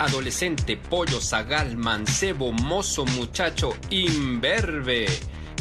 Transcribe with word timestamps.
adolescente, 0.00 0.76
pollo, 0.76 1.20
zagal, 1.20 1.76
mancebo, 1.76 2.52
mozo, 2.52 3.04
muchacho, 3.04 3.76
imberbe. 3.90 5.06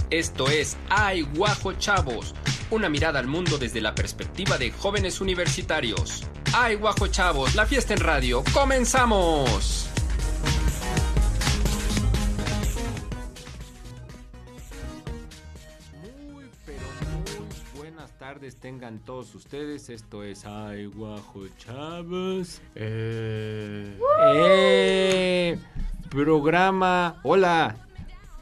Esto 0.09 0.49
es 0.49 0.77
Ay 0.89 1.21
Guajo 1.21 1.73
Chavos, 1.73 2.33
una 2.71 2.89
mirada 2.89 3.19
al 3.19 3.27
mundo 3.27 3.57
desde 3.57 3.81
la 3.81 3.93
perspectiva 3.93 4.57
de 4.57 4.71
jóvenes 4.71 5.19
universitarios. 5.21 6.23
Ay 6.53 6.75
Guajo 6.75 7.07
Chavos, 7.07 7.53
la 7.53 7.65
fiesta 7.65 7.93
en 7.93 7.99
radio, 7.99 8.43
comenzamos. 8.53 9.88
Tengan 18.59 18.99
todos 18.99 19.33
ustedes. 19.35 19.89
Esto 19.89 20.23
es 20.23 20.45
Ay 20.45 20.85
Guajo 20.85 21.47
Chavos. 21.57 22.61
Eh, 22.75 23.97
Eh, 24.35 25.57
programa, 26.09 27.19
hola, 27.23 27.77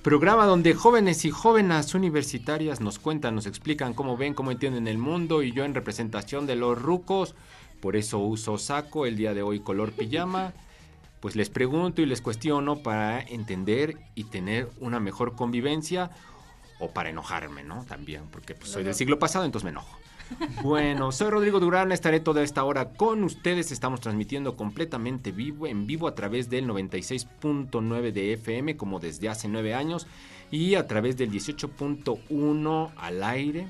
programa 0.02 0.46
donde 0.46 0.74
jóvenes 0.74 1.26
y 1.26 1.32
jóvenes 1.32 1.94
universitarias 1.94 2.82
nos 2.82 3.00
cuentan, 3.00 3.36
nos 3.36 3.46
explican 3.46 3.94
cómo 3.94 4.18
ven, 4.18 4.34
cómo 4.34 4.52
entienden 4.52 4.88
el 4.88 4.98
mundo 4.98 5.44
y 5.44 5.52
yo 5.52 5.66
en 5.66 5.76
representación 5.76 6.48
de 6.48 6.56
los 6.56 6.82
rucos, 6.82 7.36
por 7.80 7.96
eso 7.96 8.20
uso 8.20 8.58
saco 8.58 9.06
el 9.06 9.18
día 9.18 9.34
de 9.34 9.44
hoy 9.44 9.60
color 9.60 9.92
pijama, 9.92 10.54
pues 11.20 11.36
les 11.36 11.50
pregunto 11.50 12.02
y 12.02 12.06
les 12.06 12.22
cuestiono 12.22 12.80
para 12.80 13.22
entender 13.22 13.98
y 14.16 14.26
tener 14.26 14.70
una 14.80 15.00
mejor 15.00 15.36
convivencia 15.36 16.12
o 16.80 16.92
para 16.92 17.10
enojarme, 17.10 17.64
¿no? 17.64 17.84
También, 17.86 18.24
porque 18.32 18.56
pues, 18.56 18.72
soy 18.72 18.84
del 18.84 18.94
siglo 18.94 19.20
pasado, 19.20 19.46
entonces 19.46 19.66
me 19.66 19.72
enojo. 19.72 19.98
Bueno, 20.62 21.12
soy 21.12 21.30
Rodrigo 21.30 21.60
Durán, 21.60 21.92
estaré 21.92 22.20
toda 22.20 22.44
esta 22.44 22.64
hora 22.64 22.90
con 22.90 23.24
ustedes. 23.24 23.72
Estamos 23.72 24.02
transmitiendo 24.02 24.56
completamente 24.56 25.32
vivo, 25.32 25.68
en 25.68 25.88
vivo 25.88 26.08
a 26.08 26.16
través 26.16 26.50
del 26.50 26.68
96.9 26.68 28.12
de 28.12 28.34
FM, 28.34 28.78
como 28.78 29.00
desde 29.00 29.30
hace 29.30 29.48
nueve 29.48 29.74
años, 29.74 30.08
y 30.52 30.76
a 30.76 30.88
través 30.88 31.18
del 31.18 31.32
18.1 31.32 32.92
al 32.98 33.24
aire, 33.24 33.68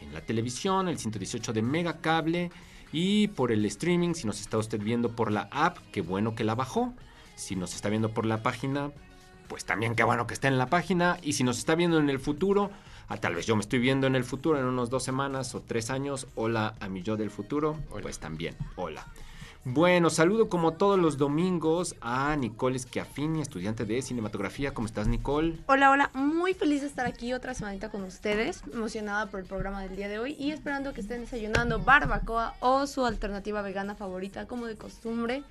en 0.00 0.14
la 0.14 0.20
televisión, 0.20 0.88
el 0.88 0.98
118 0.98 1.52
de 1.52 1.62
Mega 1.62 2.00
Cable, 2.00 2.50
y 2.92 3.28
por 3.28 3.52
el 3.52 3.64
streaming, 3.66 4.14
si 4.14 4.26
nos 4.26 4.40
está 4.40 4.58
usted 4.58 4.80
viendo 4.80 5.10
por 5.10 5.30
la 5.30 5.48
app, 5.52 5.78
qué 5.92 6.00
bueno 6.00 6.34
que 6.34 6.44
la 6.44 6.54
bajó. 6.54 6.92
Si 7.36 7.56
nos 7.56 7.74
está 7.74 7.88
viendo 7.88 8.12
por 8.12 8.26
la 8.26 8.42
página, 8.42 8.90
pues 9.48 9.64
también 9.64 9.94
qué 9.94 10.02
bueno 10.04 10.26
que 10.26 10.34
está 10.34 10.48
en 10.48 10.58
la 10.58 10.66
página. 10.66 11.18
Y 11.22 11.34
si 11.34 11.44
nos 11.44 11.58
está 11.58 11.74
viendo 11.74 11.98
en 11.98 12.10
el 12.10 12.18
futuro, 12.18 12.70
ah, 13.10 13.16
tal 13.18 13.34
vez 13.34 13.46
yo 13.46 13.54
me 13.56 13.60
estoy 13.60 13.78
viendo 13.78 14.06
en 14.06 14.16
el 14.16 14.24
futuro 14.24 14.58
en 14.58 14.64
unos 14.64 14.88
dos 14.88 15.02
semanas 15.02 15.54
o 15.54 15.60
tres 15.60 15.90
años. 15.90 16.28
Hola 16.36 16.74
a 16.80 16.88
mi 16.88 17.02
yo 17.02 17.16
del 17.16 17.30
futuro. 17.30 17.76
Hola. 17.90 18.02
Pues 18.02 18.18
también, 18.18 18.56
hola. 18.76 19.06
Bueno, 19.64 20.08
saludo 20.08 20.48
como 20.48 20.72
todos 20.72 20.98
los 20.98 21.18
domingos 21.18 21.94
a 22.00 22.34
Nicole 22.34 22.78
Schiaffini, 22.78 23.42
estudiante 23.42 23.84
de 23.84 24.00
cinematografía. 24.00 24.72
¿Cómo 24.72 24.86
estás, 24.86 25.06
Nicole? 25.06 25.58
Hola, 25.66 25.90
hola, 25.90 26.10
muy 26.14 26.54
feliz 26.54 26.80
de 26.80 26.86
estar 26.86 27.04
aquí 27.04 27.34
otra 27.34 27.52
semanita 27.52 27.90
con 27.90 28.02
ustedes, 28.04 28.62
emocionada 28.72 29.26
por 29.26 29.40
el 29.40 29.44
programa 29.46 29.82
del 29.82 29.96
día 29.96 30.08
de 30.08 30.18
hoy 30.18 30.34
y 30.38 30.50
esperando 30.52 30.94
que 30.94 31.02
estén 31.02 31.20
desayunando 31.20 31.78
barbacoa 31.78 32.54
o 32.60 32.86
su 32.86 33.04
alternativa 33.04 33.60
vegana 33.60 33.94
favorita 33.94 34.46
como 34.46 34.64
de 34.64 34.76
costumbre. 34.76 35.42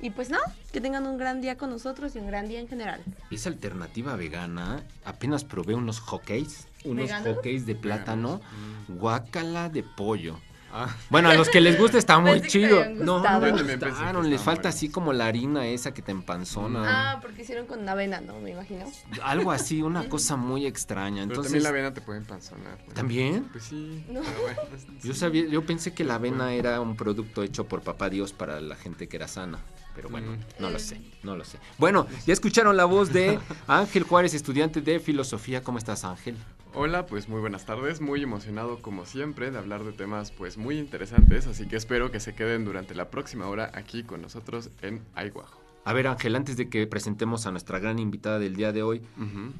Y 0.00 0.10
pues 0.10 0.30
nada, 0.30 0.54
que 0.72 0.80
tengan 0.80 1.04
un 1.08 1.18
gran 1.18 1.40
día 1.40 1.58
con 1.58 1.70
nosotros 1.70 2.14
y 2.14 2.20
un 2.20 2.28
gran 2.28 2.46
día 2.46 2.60
en 2.60 2.68
general. 2.68 3.02
Esa 3.32 3.48
alternativa 3.48 4.14
vegana, 4.14 4.84
apenas 5.04 5.42
probé 5.42 5.74
unos 5.74 5.98
hockeys, 5.98 6.68
unos 6.84 7.06
¿Veganos? 7.06 7.34
hockeys 7.34 7.66
de 7.66 7.74
plátano, 7.74 8.40
guácala 8.86 9.68
de 9.68 9.82
pollo. 9.82 10.38
Ah, 10.72 10.94
Bueno, 11.08 11.30
a 11.30 11.34
los 11.34 11.48
que 11.48 11.60
les 11.60 11.78
gusta 11.78 11.96
está 11.98 12.18
muy 12.18 12.40
chido. 12.42 12.84
No, 12.94 13.22
no 13.22 13.40
me 13.40 13.52
gustaron. 13.52 14.28
Les 14.28 14.40
falta 14.42 14.68
así 14.68 14.88
como 14.88 15.12
la 15.12 15.26
harina 15.26 15.66
esa 15.66 15.92
que 15.94 16.02
te 16.02 16.12
empanzona. 16.12 16.84
Ah, 17.14 17.20
porque 17.20 17.42
hicieron 17.42 17.66
con 17.66 17.88
avena, 17.88 18.20
¿no? 18.20 18.38
Me 18.40 18.50
imagino. 18.50 18.84
Algo 19.22 19.50
así, 19.50 19.82
una 19.82 20.08
cosa 20.08 20.36
muy 20.36 20.66
extraña. 20.66 21.22
pero 21.22 21.22
Entonces, 21.24 21.52
también 21.52 21.62
la 21.62 21.68
avena 21.70 21.94
te 21.94 22.00
puede 22.00 22.18
empanzonar. 22.18 22.78
¿no? 22.86 22.94
¿También? 22.94 23.44
Pues 23.50 23.64
sí. 23.64 24.04
No. 24.10 24.20
pero 24.20 24.42
bueno, 24.42 24.60
Yo 25.02 25.14
sabía, 25.14 25.46
yo 25.46 25.64
pensé 25.64 25.94
que 25.94 26.04
la 26.04 26.16
avena 26.16 26.52
era 26.52 26.80
un 26.80 26.96
producto 26.96 27.42
hecho 27.42 27.66
por 27.66 27.80
papá 27.82 28.10
Dios 28.10 28.32
para 28.32 28.60
la 28.60 28.76
gente 28.76 29.08
que 29.08 29.16
era 29.16 29.28
sana. 29.28 29.58
Pero 29.94 30.10
bueno, 30.10 30.32
Mm. 30.32 30.38
no 30.62 30.70
lo 30.70 30.78
sé, 30.78 31.00
no 31.24 31.34
lo 31.34 31.44
sé. 31.44 31.58
Bueno, 31.76 32.06
ya 32.26 32.32
escucharon 32.32 32.76
la 32.76 32.84
voz 32.84 33.12
de 33.12 33.38
Ángel 33.66 34.04
Juárez, 34.04 34.32
estudiante 34.34 34.80
de 34.80 35.00
filosofía. 35.00 35.62
¿Cómo 35.64 35.78
estás, 35.78 36.04
Ángel? 36.04 36.36
Hola, 36.74 37.06
pues 37.06 37.28
muy 37.28 37.40
buenas 37.40 37.64
tardes. 37.66 38.00
Muy 38.00 38.22
emocionado 38.22 38.80
como 38.80 39.04
siempre 39.04 39.50
de 39.50 39.58
hablar 39.58 39.84
de 39.84 39.92
temas 39.92 40.30
pues 40.30 40.56
muy 40.58 40.78
interesantes, 40.78 41.46
así 41.46 41.66
que 41.66 41.76
espero 41.76 42.10
que 42.10 42.20
se 42.20 42.34
queden 42.34 42.64
durante 42.64 42.94
la 42.94 43.10
próxima 43.10 43.48
hora 43.48 43.70
aquí 43.74 44.04
con 44.04 44.22
nosotros 44.22 44.70
en 44.82 45.02
Aiguajo. 45.14 45.60
A 45.84 45.92
ver, 45.94 46.06
Ángel, 46.06 46.36
antes 46.36 46.58
de 46.58 46.68
que 46.68 46.86
presentemos 46.86 47.46
a 47.46 47.50
nuestra 47.50 47.78
gran 47.78 47.98
invitada 47.98 48.38
del 48.38 48.56
día 48.56 48.72
de 48.72 48.82
hoy, 48.82 49.00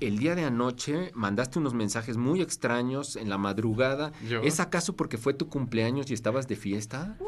el 0.01 0.19
día 0.19 0.35
de 0.35 0.45
anoche 0.45 1.11
mandaste 1.15 1.59
unos 1.59 1.73
mensajes 1.73 2.19
muy 2.19 2.43
extraños 2.43 3.17
en 3.17 3.31
la 3.31 3.39
madrugada. 3.39 4.13
¿Yo? 4.29 4.43
¿Es 4.43 4.61
acaso 4.61 4.95
porque 4.95 5.17
fue 5.17 5.33
tu 5.33 5.49
cumpleaños 5.49 6.11
y 6.11 6.15
estabas 6.15 6.47
de 6.47 6.57
fiesta? 6.57 7.17
Mm, 7.19 7.25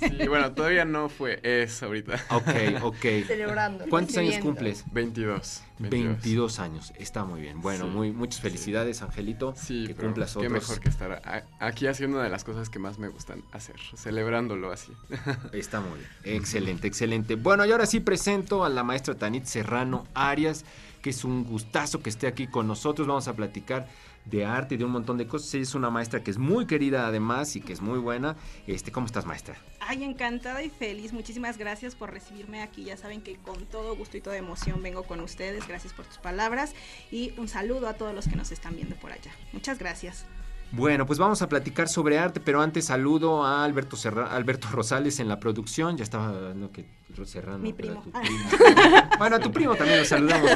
Sí, 0.00 0.26
bueno, 0.28 0.52
todavía 0.52 0.84
no 0.84 1.08
fue 1.08 1.40
eso 1.42 1.86
ahorita. 1.86 2.14
Ok, 2.30 2.82
ok. 2.82 2.96
Celebrando. 3.26 3.84
¿Cuántos 3.88 4.16
años 4.16 4.36
cumples? 4.38 4.84
22. 4.92 5.62
22 5.78 6.58
años, 6.58 6.92
está 6.96 7.24
muy 7.24 7.40
bien. 7.40 7.60
Bueno, 7.60 7.84
Sí, 7.84 7.90
muy, 7.90 8.10
muchas 8.12 8.36
sí. 8.36 8.42
felicidades, 8.42 9.00
Angelito. 9.02 9.54
Sí, 9.56 9.86
que 9.86 9.94
pero 9.94 10.08
cumplas 10.08 10.32
qué 10.32 10.38
otros. 10.38 10.52
mejor 10.52 10.80
que 10.80 10.88
estar 10.88 11.22
aquí 11.60 11.86
haciendo 11.86 12.16
una 12.16 12.24
de 12.24 12.30
las 12.30 12.42
cosas 12.42 12.68
que 12.68 12.78
más 12.80 12.98
me 12.98 13.08
gustan 13.08 13.44
hacer, 13.52 13.76
celebrándolo 13.96 14.72
así. 14.72 14.92
Está 15.52 15.80
muy 15.80 15.98
bien. 16.24 16.36
Excelente, 16.36 16.88
excelente. 16.88 17.36
Bueno, 17.36 17.64
y 17.64 17.70
ahora 17.70 17.86
sí 17.86 18.00
presento 18.00 18.64
a 18.64 18.68
la 18.68 18.82
maestra 18.82 19.14
Tanit 19.14 19.44
Serrano 19.44 20.06
Arias, 20.14 20.64
que 21.00 21.10
es 21.10 21.22
un 21.22 21.44
gustazo 21.44 22.02
que 22.02 22.10
esté 22.10 22.26
aquí 22.26 22.48
con 22.48 22.66
nosotros. 22.66 23.06
Vamos 23.06 23.28
a 23.28 23.36
platicar 23.36 23.86
de 24.24 24.44
arte 24.44 24.74
y 24.74 24.78
de 24.78 24.84
un 24.84 24.90
montón 24.90 25.16
de 25.18 25.26
cosas. 25.26 25.52
Ella 25.54 25.62
es 25.62 25.74
una 25.74 25.90
maestra 25.90 26.22
que 26.22 26.30
es 26.30 26.38
muy 26.38 26.66
querida 26.66 27.06
además 27.06 27.56
y 27.56 27.60
que 27.60 27.72
es 27.72 27.80
muy 27.80 27.98
buena. 27.98 28.36
Este, 28.66 28.92
¿cómo 28.92 29.06
estás, 29.06 29.24
maestra? 29.26 29.56
Ay, 29.80 30.04
encantada 30.04 30.62
y 30.62 30.68
feliz. 30.70 31.12
Muchísimas 31.12 31.56
gracias 31.56 31.94
por 31.94 32.10
recibirme 32.10 32.62
aquí. 32.62 32.84
Ya 32.84 32.96
saben 32.96 33.22
que 33.22 33.36
con 33.36 33.64
todo 33.66 33.96
gusto 33.96 34.16
y 34.16 34.20
toda 34.20 34.36
emoción 34.36 34.82
vengo 34.82 35.04
con 35.04 35.20
ustedes. 35.20 35.66
Gracias 35.66 35.92
por 35.94 36.04
tus 36.04 36.18
palabras 36.18 36.74
y 37.10 37.32
un 37.38 37.48
saludo 37.48 37.88
a 37.88 37.94
todos 37.94 38.14
los 38.14 38.28
que 38.28 38.36
nos 38.36 38.52
están 38.52 38.76
viendo 38.76 38.96
por 38.96 39.12
allá. 39.12 39.30
Muchas 39.52 39.78
gracias. 39.78 40.26
Bueno, 40.70 41.06
pues 41.06 41.18
vamos 41.18 41.40
a 41.40 41.48
platicar 41.48 41.88
sobre 41.88 42.18
arte, 42.18 42.40
pero 42.40 42.60
antes 42.60 42.84
saludo 42.84 43.42
a 43.42 43.64
Alberto 43.64 43.96
Serra- 43.96 44.30
Alberto 44.34 44.68
Rosales 44.72 45.18
en 45.18 45.26
la 45.28 45.40
producción. 45.40 45.96
Ya 45.96 46.04
estaba 46.04 46.52
no 46.54 46.70
que 46.70 46.84
Serrano. 47.24 47.58
Mi 47.58 47.72
primo. 47.72 48.02
tu 48.02 48.10
bueno, 49.18 49.36
a 49.36 49.38
tu 49.40 49.50
primo 49.50 49.74
también 49.74 50.00
lo 50.00 50.04
saludamos. 50.04 50.50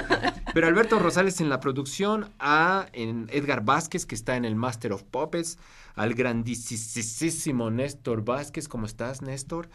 Pero 0.54 0.66
Alberto 0.66 0.98
Rosales 0.98 1.40
en 1.40 1.48
la 1.48 1.60
producción, 1.60 2.30
a 2.38 2.86
en 2.92 3.26
Edgar 3.30 3.64
Vázquez 3.64 4.04
que 4.04 4.14
está 4.14 4.36
en 4.36 4.44
el 4.44 4.54
Master 4.54 4.92
of 4.92 5.02
Puppets, 5.04 5.58
al 5.94 6.14
grandísimo 6.14 7.70
Néstor 7.70 8.24
Vázquez, 8.24 8.68
¿cómo 8.68 8.86
estás, 8.86 9.22
Néstor? 9.22 9.68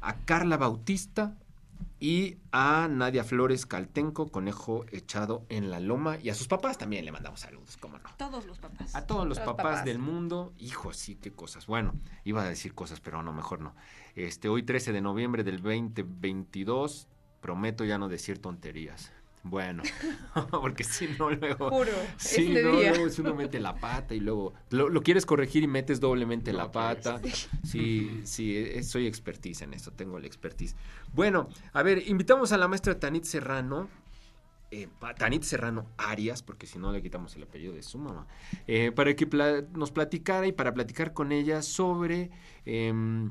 A 0.00 0.16
Carla 0.24 0.56
Bautista 0.56 1.36
y 2.00 2.36
a 2.52 2.88
Nadia 2.88 3.22
Flores 3.24 3.66
Caltenco, 3.66 4.28
conejo 4.28 4.84
echado 4.90 5.44
en 5.48 5.70
la 5.70 5.80
loma, 5.80 6.16
y 6.22 6.30
a 6.30 6.34
sus 6.34 6.48
papás 6.48 6.78
también 6.78 7.04
le 7.04 7.12
mandamos 7.12 7.40
saludos, 7.40 7.76
cómo 7.76 7.98
no. 7.98 8.08
Todos 8.16 8.46
los 8.46 8.58
papás. 8.58 8.94
A 8.94 9.06
todos 9.06 9.26
los 9.26 9.38
Los 9.38 9.46
papás, 9.46 9.64
papás. 9.66 9.84
del 9.84 9.98
mundo, 9.98 10.52
hijo, 10.58 10.92
sí, 10.92 11.16
qué 11.16 11.32
cosas. 11.32 11.66
Bueno, 11.66 11.94
iba 12.24 12.42
a 12.42 12.48
decir 12.48 12.74
cosas, 12.74 13.00
pero 13.00 13.22
no, 13.22 13.32
mejor 13.32 13.60
no. 13.60 13.74
Este, 14.14 14.48
hoy 14.48 14.62
13 14.64 14.92
de 14.92 15.00
noviembre 15.00 15.44
del 15.44 15.62
2022, 15.62 17.08
prometo 17.40 17.84
ya 17.84 17.98
no 17.98 18.08
decir 18.08 18.40
tonterías. 18.40 19.12
Bueno, 19.44 19.82
porque 20.50 20.84
si 20.84 21.06
no 21.18 21.30
luego... 21.30 21.70
Juro. 21.70 21.92
Sí, 22.18 22.48
este 22.48 22.62
no, 22.62 22.72
día. 22.78 22.90
luego 22.90 23.08
si 23.08 23.20
uno 23.20 23.34
mete 23.34 23.60
la 23.60 23.74
pata 23.76 24.14
y 24.14 24.20
luego 24.20 24.52
lo, 24.70 24.88
lo 24.88 25.02
quieres 25.02 25.24
corregir 25.24 25.62
y 25.62 25.66
metes 25.68 26.00
doblemente 26.00 26.52
No, 26.52 26.58
la 26.58 26.70
pues. 26.72 26.96
pata. 26.96 27.20
Sí, 27.64 28.20
sí, 28.24 28.56
eh, 28.56 28.82
soy 28.82 29.06
expertise 29.06 29.62
en 29.62 29.74
eso, 29.74 29.90
tengo 29.92 30.18
la 30.18 30.26
expertise. 30.26 30.74
Bueno, 31.14 31.48
a 31.72 31.82
ver, 31.82 32.02
invitamos 32.08 32.52
a 32.52 32.58
la 32.58 32.68
maestra 32.68 32.98
Tanit 32.98 33.24
Serrano, 33.24 33.88
eh, 34.70 34.88
Tanit 35.16 35.44
Serrano 35.44 35.86
Arias, 35.96 36.42
porque 36.42 36.66
si 36.66 36.78
no 36.78 36.92
le 36.92 37.00
quitamos 37.00 37.34
el 37.36 37.44
apellido 37.44 37.72
de 37.72 37.82
su 37.82 37.98
mamá, 37.98 38.26
eh, 38.66 38.92
para 38.92 39.14
que 39.16 39.26
pla- 39.26 39.62
nos 39.72 39.92
platicara 39.92 40.46
y 40.46 40.52
para 40.52 40.74
platicar 40.74 41.14
con 41.14 41.32
ella 41.32 41.62
sobre 41.62 42.30
em, 42.66 43.30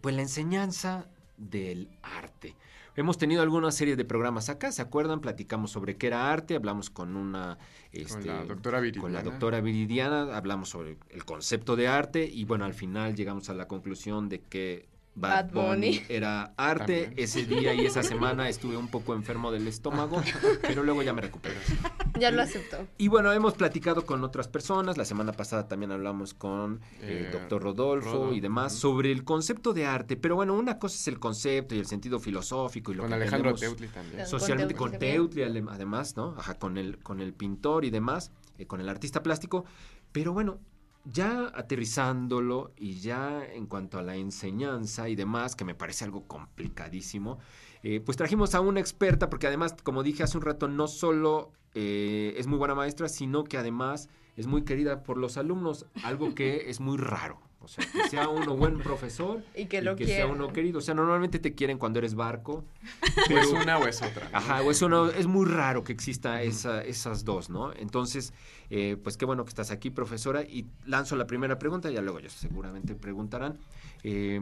pues 0.00 0.14
la 0.14 0.22
enseñanza 0.22 1.06
del 1.38 1.88
arte. 2.02 2.54
Hemos 2.98 3.16
tenido 3.16 3.42
alguna 3.42 3.70
serie 3.70 3.94
de 3.94 4.04
programas 4.04 4.48
acá, 4.48 4.72
¿se 4.72 4.82
acuerdan? 4.82 5.20
Platicamos 5.20 5.70
sobre 5.70 5.96
qué 5.96 6.08
era 6.08 6.32
arte, 6.32 6.56
hablamos 6.56 6.90
con 6.90 7.14
una... 7.14 7.56
este, 7.92 8.26
la 8.26 8.44
doctora 8.44 8.80
Viridiana. 8.80 9.02
Con 9.02 9.12
la 9.12 9.22
doctora 9.22 9.60
Viridiana, 9.60 10.36
hablamos 10.36 10.70
sobre 10.70 10.98
el 11.10 11.24
concepto 11.24 11.76
de 11.76 11.86
arte 11.86 12.28
y 12.28 12.44
bueno, 12.44 12.64
al 12.64 12.74
final 12.74 13.14
llegamos 13.14 13.50
a 13.50 13.54
la 13.54 13.68
conclusión 13.68 14.28
de 14.28 14.40
que 14.40 14.88
Bad 15.20 15.30
Bad 15.30 15.52
Bunny. 15.52 15.68
Bunny 15.98 16.02
era 16.08 16.52
arte. 16.56 17.02
También. 17.04 17.24
Ese 17.24 17.44
día 17.44 17.74
y 17.74 17.86
esa 17.86 18.02
semana 18.02 18.48
estuve 18.48 18.76
un 18.76 18.88
poco 18.88 19.14
enfermo 19.14 19.50
del 19.50 19.66
estómago, 19.66 20.22
pero 20.62 20.82
luego 20.82 21.02
ya 21.02 21.12
me 21.12 21.20
recuperé. 21.22 21.56
Ya 22.18 22.32
lo 22.32 22.42
aceptó. 22.42 22.78
Y 22.96 23.06
bueno, 23.06 23.32
hemos 23.32 23.54
platicado 23.54 24.04
con 24.04 24.24
otras 24.24 24.48
personas. 24.48 24.98
La 24.98 25.04
semana 25.04 25.30
pasada 25.30 25.68
también 25.68 25.92
hablamos 25.92 26.34
con 26.34 26.80
el 27.00 27.26
Eh, 27.26 27.30
doctor 27.30 27.62
Rodolfo 27.62 28.10
Rodo, 28.24 28.32
y 28.32 28.40
demás 28.40 28.72
sobre 28.74 29.12
el 29.12 29.22
concepto 29.22 29.72
de 29.72 29.86
arte. 29.86 30.16
Pero 30.16 30.34
bueno, 30.34 30.54
una 30.54 30.80
cosa 30.80 30.96
es 30.96 31.06
el 31.06 31.20
concepto 31.20 31.76
y 31.76 31.78
el 31.78 31.86
sentido 31.86 32.18
filosófico 32.18 32.90
y 32.90 32.96
lo 32.96 33.02
Con 33.04 33.10
que 33.10 33.14
Alejandro 33.14 33.54
Teutli 33.54 33.86
también. 33.86 34.16
Con 34.22 34.26
socialmente 34.26 34.74
Teutli 34.74 34.90
con. 34.90 34.98
Teutli 34.98 35.42
además, 35.42 36.16
¿no? 36.16 36.34
Ajá, 36.36 36.54
con 36.54 36.76
el, 36.76 36.98
con 36.98 37.20
el 37.20 37.32
pintor 37.34 37.84
y 37.84 37.90
demás, 37.90 38.32
eh, 38.58 38.66
con 38.66 38.80
el 38.80 38.88
artista 38.88 39.22
plástico. 39.22 39.64
Pero 40.10 40.32
bueno, 40.32 40.58
ya 41.04 41.52
aterrizándolo 41.54 42.72
y 42.76 43.00
ya 43.00 43.44
en 43.44 43.66
cuanto 43.66 43.98
a 43.98 44.02
la 44.02 44.16
enseñanza 44.16 45.08
y 45.08 45.16
demás, 45.16 45.56
que 45.56 45.64
me 45.64 45.74
parece 45.74 46.04
algo 46.04 46.26
complicadísimo, 46.26 47.38
eh, 47.82 48.00
pues 48.00 48.16
trajimos 48.16 48.54
a 48.54 48.60
una 48.60 48.80
experta, 48.80 49.30
porque 49.30 49.46
además, 49.46 49.74
como 49.82 50.02
dije 50.02 50.22
hace 50.22 50.36
un 50.36 50.44
rato, 50.44 50.68
no 50.68 50.88
solo 50.88 51.52
eh, 51.74 52.34
es 52.36 52.46
muy 52.46 52.58
buena 52.58 52.74
maestra, 52.74 53.08
sino 53.08 53.44
que 53.44 53.56
además 53.56 54.08
es 54.36 54.46
muy 54.46 54.64
querida 54.64 55.02
por 55.02 55.16
los 55.16 55.36
alumnos, 55.36 55.86
algo 56.04 56.34
que 56.34 56.70
es 56.70 56.80
muy 56.80 56.96
raro. 56.96 57.40
O 57.68 57.70
sea, 57.70 57.84
que 57.92 58.08
sea 58.08 58.28
uno 58.30 58.56
buen 58.56 58.78
profesor 58.78 59.42
Y 59.54 59.66
que 59.66 59.82
lo 59.82 59.94
sea 59.94 60.06
quieran. 60.06 60.30
uno 60.30 60.54
querido. 60.54 60.78
O 60.78 60.80
sea, 60.80 60.94
normalmente 60.94 61.38
te 61.38 61.54
quieren 61.54 61.76
cuando 61.76 61.98
eres 61.98 62.14
barco. 62.14 62.64
O 63.30 63.36
es 63.36 63.48
una 63.52 63.76
o 63.76 63.86
es 63.86 64.00
otra. 64.00 64.30
¿no? 64.30 64.38
Ajá, 64.38 64.62
o 64.62 64.70
eso 64.70 64.88
no, 64.88 65.10
es 65.10 65.26
muy 65.26 65.44
raro 65.44 65.84
que 65.84 65.92
exista 65.92 66.40
esa, 66.42 66.82
esas 66.82 67.26
dos, 67.26 67.50
¿no? 67.50 67.74
Entonces, 67.74 68.32
eh, 68.70 68.96
pues 69.02 69.18
qué 69.18 69.26
bueno 69.26 69.44
que 69.44 69.50
estás 69.50 69.70
aquí, 69.70 69.90
profesora, 69.90 70.42
y 70.44 70.64
lanzo 70.86 71.14
la 71.16 71.26
primera 71.26 71.58
pregunta, 71.58 71.90
ya 71.90 72.00
luego 72.00 72.20
ellos 72.20 72.32
seguramente 72.32 72.94
preguntarán. 72.94 73.58
eh, 74.02 74.40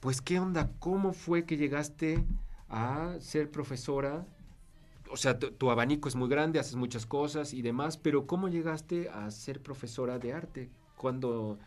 pues, 0.00 0.20
¿qué 0.22 0.40
onda? 0.40 0.70
¿Cómo 0.80 1.12
fue 1.12 1.44
que 1.44 1.56
llegaste 1.56 2.24
a 2.68 3.14
ser 3.20 3.50
profesora? 3.50 4.26
O 5.10 5.16
sea, 5.16 5.38
tu, 5.38 5.50
tu 5.52 5.70
abanico 5.70 6.08
es 6.08 6.16
muy 6.16 6.28
grande, 6.28 6.58
haces 6.58 6.74
muchas 6.76 7.04
cosas 7.06 7.52
y 7.52 7.62
demás, 7.62 7.96
pero 7.96 8.26
¿cómo 8.26 8.48
llegaste 8.48 9.08
a 9.10 9.30
ser 9.30 9.60
profesora 9.60 10.18
de 10.18 10.32
arte? 10.32 10.70
¿Cuándo, 10.96 11.58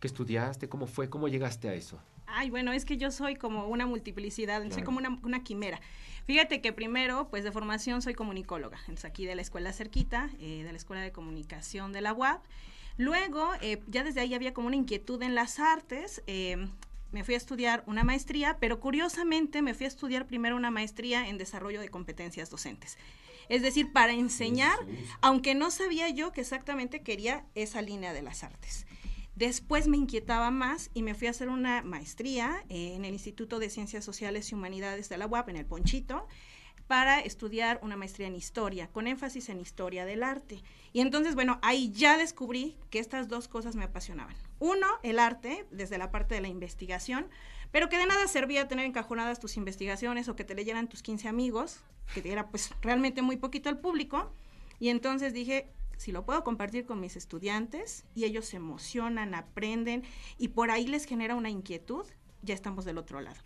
qué 0.00 0.06
estudiaste? 0.06 0.68
¿Cómo 0.68 0.86
fue? 0.86 1.08
¿Cómo 1.08 1.28
llegaste 1.28 1.68
a 1.68 1.74
eso? 1.74 2.00
Ay, 2.26 2.50
bueno, 2.50 2.72
es 2.72 2.84
que 2.84 2.96
yo 2.96 3.10
soy 3.10 3.36
como 3.36 3.66
una 3.66 3.86
multiplicidad, 3.86 4.60
soy 4.62 4.68
Claro. 4.70 4.84
como 4.84 4.98
una, 4.98 5.18
una 5.22 5.42
quimera. 5.42 5.80
Fíjate 6.26 6.60
que 6.60 6.72
primero, 6.72 7.28
pues 7.28 7.44
de 7.44 7.50
formación 7.52 8.02
soy 8.02 8.14
comunicóloga, 8.14 8.78
entonces 8.82 9.04
aquí 9.04 9.26
de 9.26 9.34
la 9.34 9.42
escuela 9.42 9.72
cerquita, 9.72 10.30
eh, 10.38 10.62
de 10.64 10.70
la 10.70 10.76
Escuela 10.78 11.02
de 11.02 11.10
Comunicación 11.12 11.92
de 11.92 12.00
la 12.02 12.12
UAP. 12.12 12.44
Luego, 12.98 13.50
eh, 13.62 13.82
ya 13.88 14.04
desde 14.04 14.20
ahí 14.20 14.34
había 14.34 14.52
como 14.54 14.66
una 14.68 14.76
inquietud 14.76 15.20
en 15.22 15.34
las 15.34 15.58
artes. 15.58 16.22
eh, 16.26 16.56
me 17.12 17.24
fui 17.24 17.34
a 17.34 17.38
estudiar 17.38 17.82
una 17.88 18.04
maestría, 18.04 18.58
pero 18.60 18.78
curiosamente 18.78 19.62
me 19.62 19.74
fui 19.74 19.84
a 19.86 19.88
estudiar 19.88 20.28
primero 20.28 20.54
una 20.54 20.70
maestría 20.70 21.26
en 21.26 21.38
desarrollo 21.38 21.80
de 21.80 21.88
competencias 21.88 22.50
docentes. 22.50 22.98
Es 23.48 23.62
decir, 23.62 23.92
para 23.92 24.12
enseñar, 24.12 24.78
aunque 25.20 25.56
no 25.56 25.72
sabía 25.72 26.08
yo 26.10 26.30
que 26.30 26.40
exactamente 26.42 27.02
quería 27.02 27.44
esa 27.56 27.82
línea 27.82 28.12
de 28.12 28.22
las 28.22 28.44
artes. 28.44 28.86
Después 29.40 29.88
me 29.88 29.96
inquietaba 29.96 30.50
más 30.50 30.90
y 30.92 31.02
me 31.02 31.14
fui 31.14 31.26
a 31.26 31.30
hacer 31.30 31.48
una 31.48 31.80
maestría 31.80 32.62
eh, 32.68 32.92
en 32.94 33.06
el 33.06 33.14
Instituto 33.14 33.58
de 33.58 33.70
Ciencias 33.70 34.04
Sociales 34.04 34.52
y 34.52 34.54
Humanidades 34.54 35.08
de 35.08 35.16
la 35.16 35.26
UAP, 35.26 35.48
en 35.48 35.56
el 35.56 35.64
Ponchito, 35.64 36.28
para 36.86 37.20
estudiar 37.20 37.80
una 37.82 37.96
maestría 37.96 38.26
en 38.26 38.36
historia, 38.36 38.88
con 38.88 39.06
énfasis 39.06 39.48
en 39.48 39.58
historia 39.58 40.04
del 40.04 40.24
arte. 40.24 40.62
Y 40.92 41.00
entonces, 41.00 41.34
bueno, 41.34 41.58
ahí 41.62 41.90
ya 41.90 42.18
descubrí 42.18 42.76
que 42.90 42.98
estas 42.98 43.28
dos 43.28 43.48
cosas 43.48 43.76
me 43.76 43.84
apasionaban. 43.84 44.36
Uno, 44.58 44.86
el 45.02 45.18
arte, 45.18 45.64
desde 45.70 45.96
la 45.96 46.10
parte 46.10 46.34
de 46.34 46.42
la 46.42 46.48
investigación, 46.48 47.26
pero 47.70 47.88
que 47.88 47.96
de 47.96 48.04
nada 48.04 48.28
servía 48.28 48.68
tener 48.68 48.84
encajonadas 48.84 49.40
tus 49.40 49.56
investigaciones 49.56 50.28
o 50.28 50.36
que 50.36 50.44
te 50.44 50.54
leyeran 50.54 50.86
tus 50.86 51.02
15 51.02 51.28
amigos, 51.28 51.80
que 52.12 52.30
era 52.30 52.50
pues 52.50 52.74
realmente 52.82 53.22
muy 53.22 53.38
poquito 53.38 53.70
al 53.70 53.78
público. 53.78 54.34
Y 54.78 54.90
entonces 54.90 55.32
dije, 55.32 55.72
si 56.00 56.12
lo 56.12 56.24
puedo 56.24 56.42
compartir 56.42 56.86
con 56.86 56.98
mis 56.98 57.14
estudiantes 57.14 58.06
y 58.14 58.24
ellos 58.24 58.46
se 58.46 58.56
emocionan, 58.56 59.34
aprenden 59.34 60.02
y 60.38 60.48
por 60.48 60.70
ahí 60.70 60.86
les 60.86 61.04
genera 61.04 61.34
una 61.34 61.50
inquietud, 61.50 62.06
ya 62.40 62.54
estamos 62.54 62.86
del 62.86 62.96
otro 62.96 63.20
lado. 63.20 63.38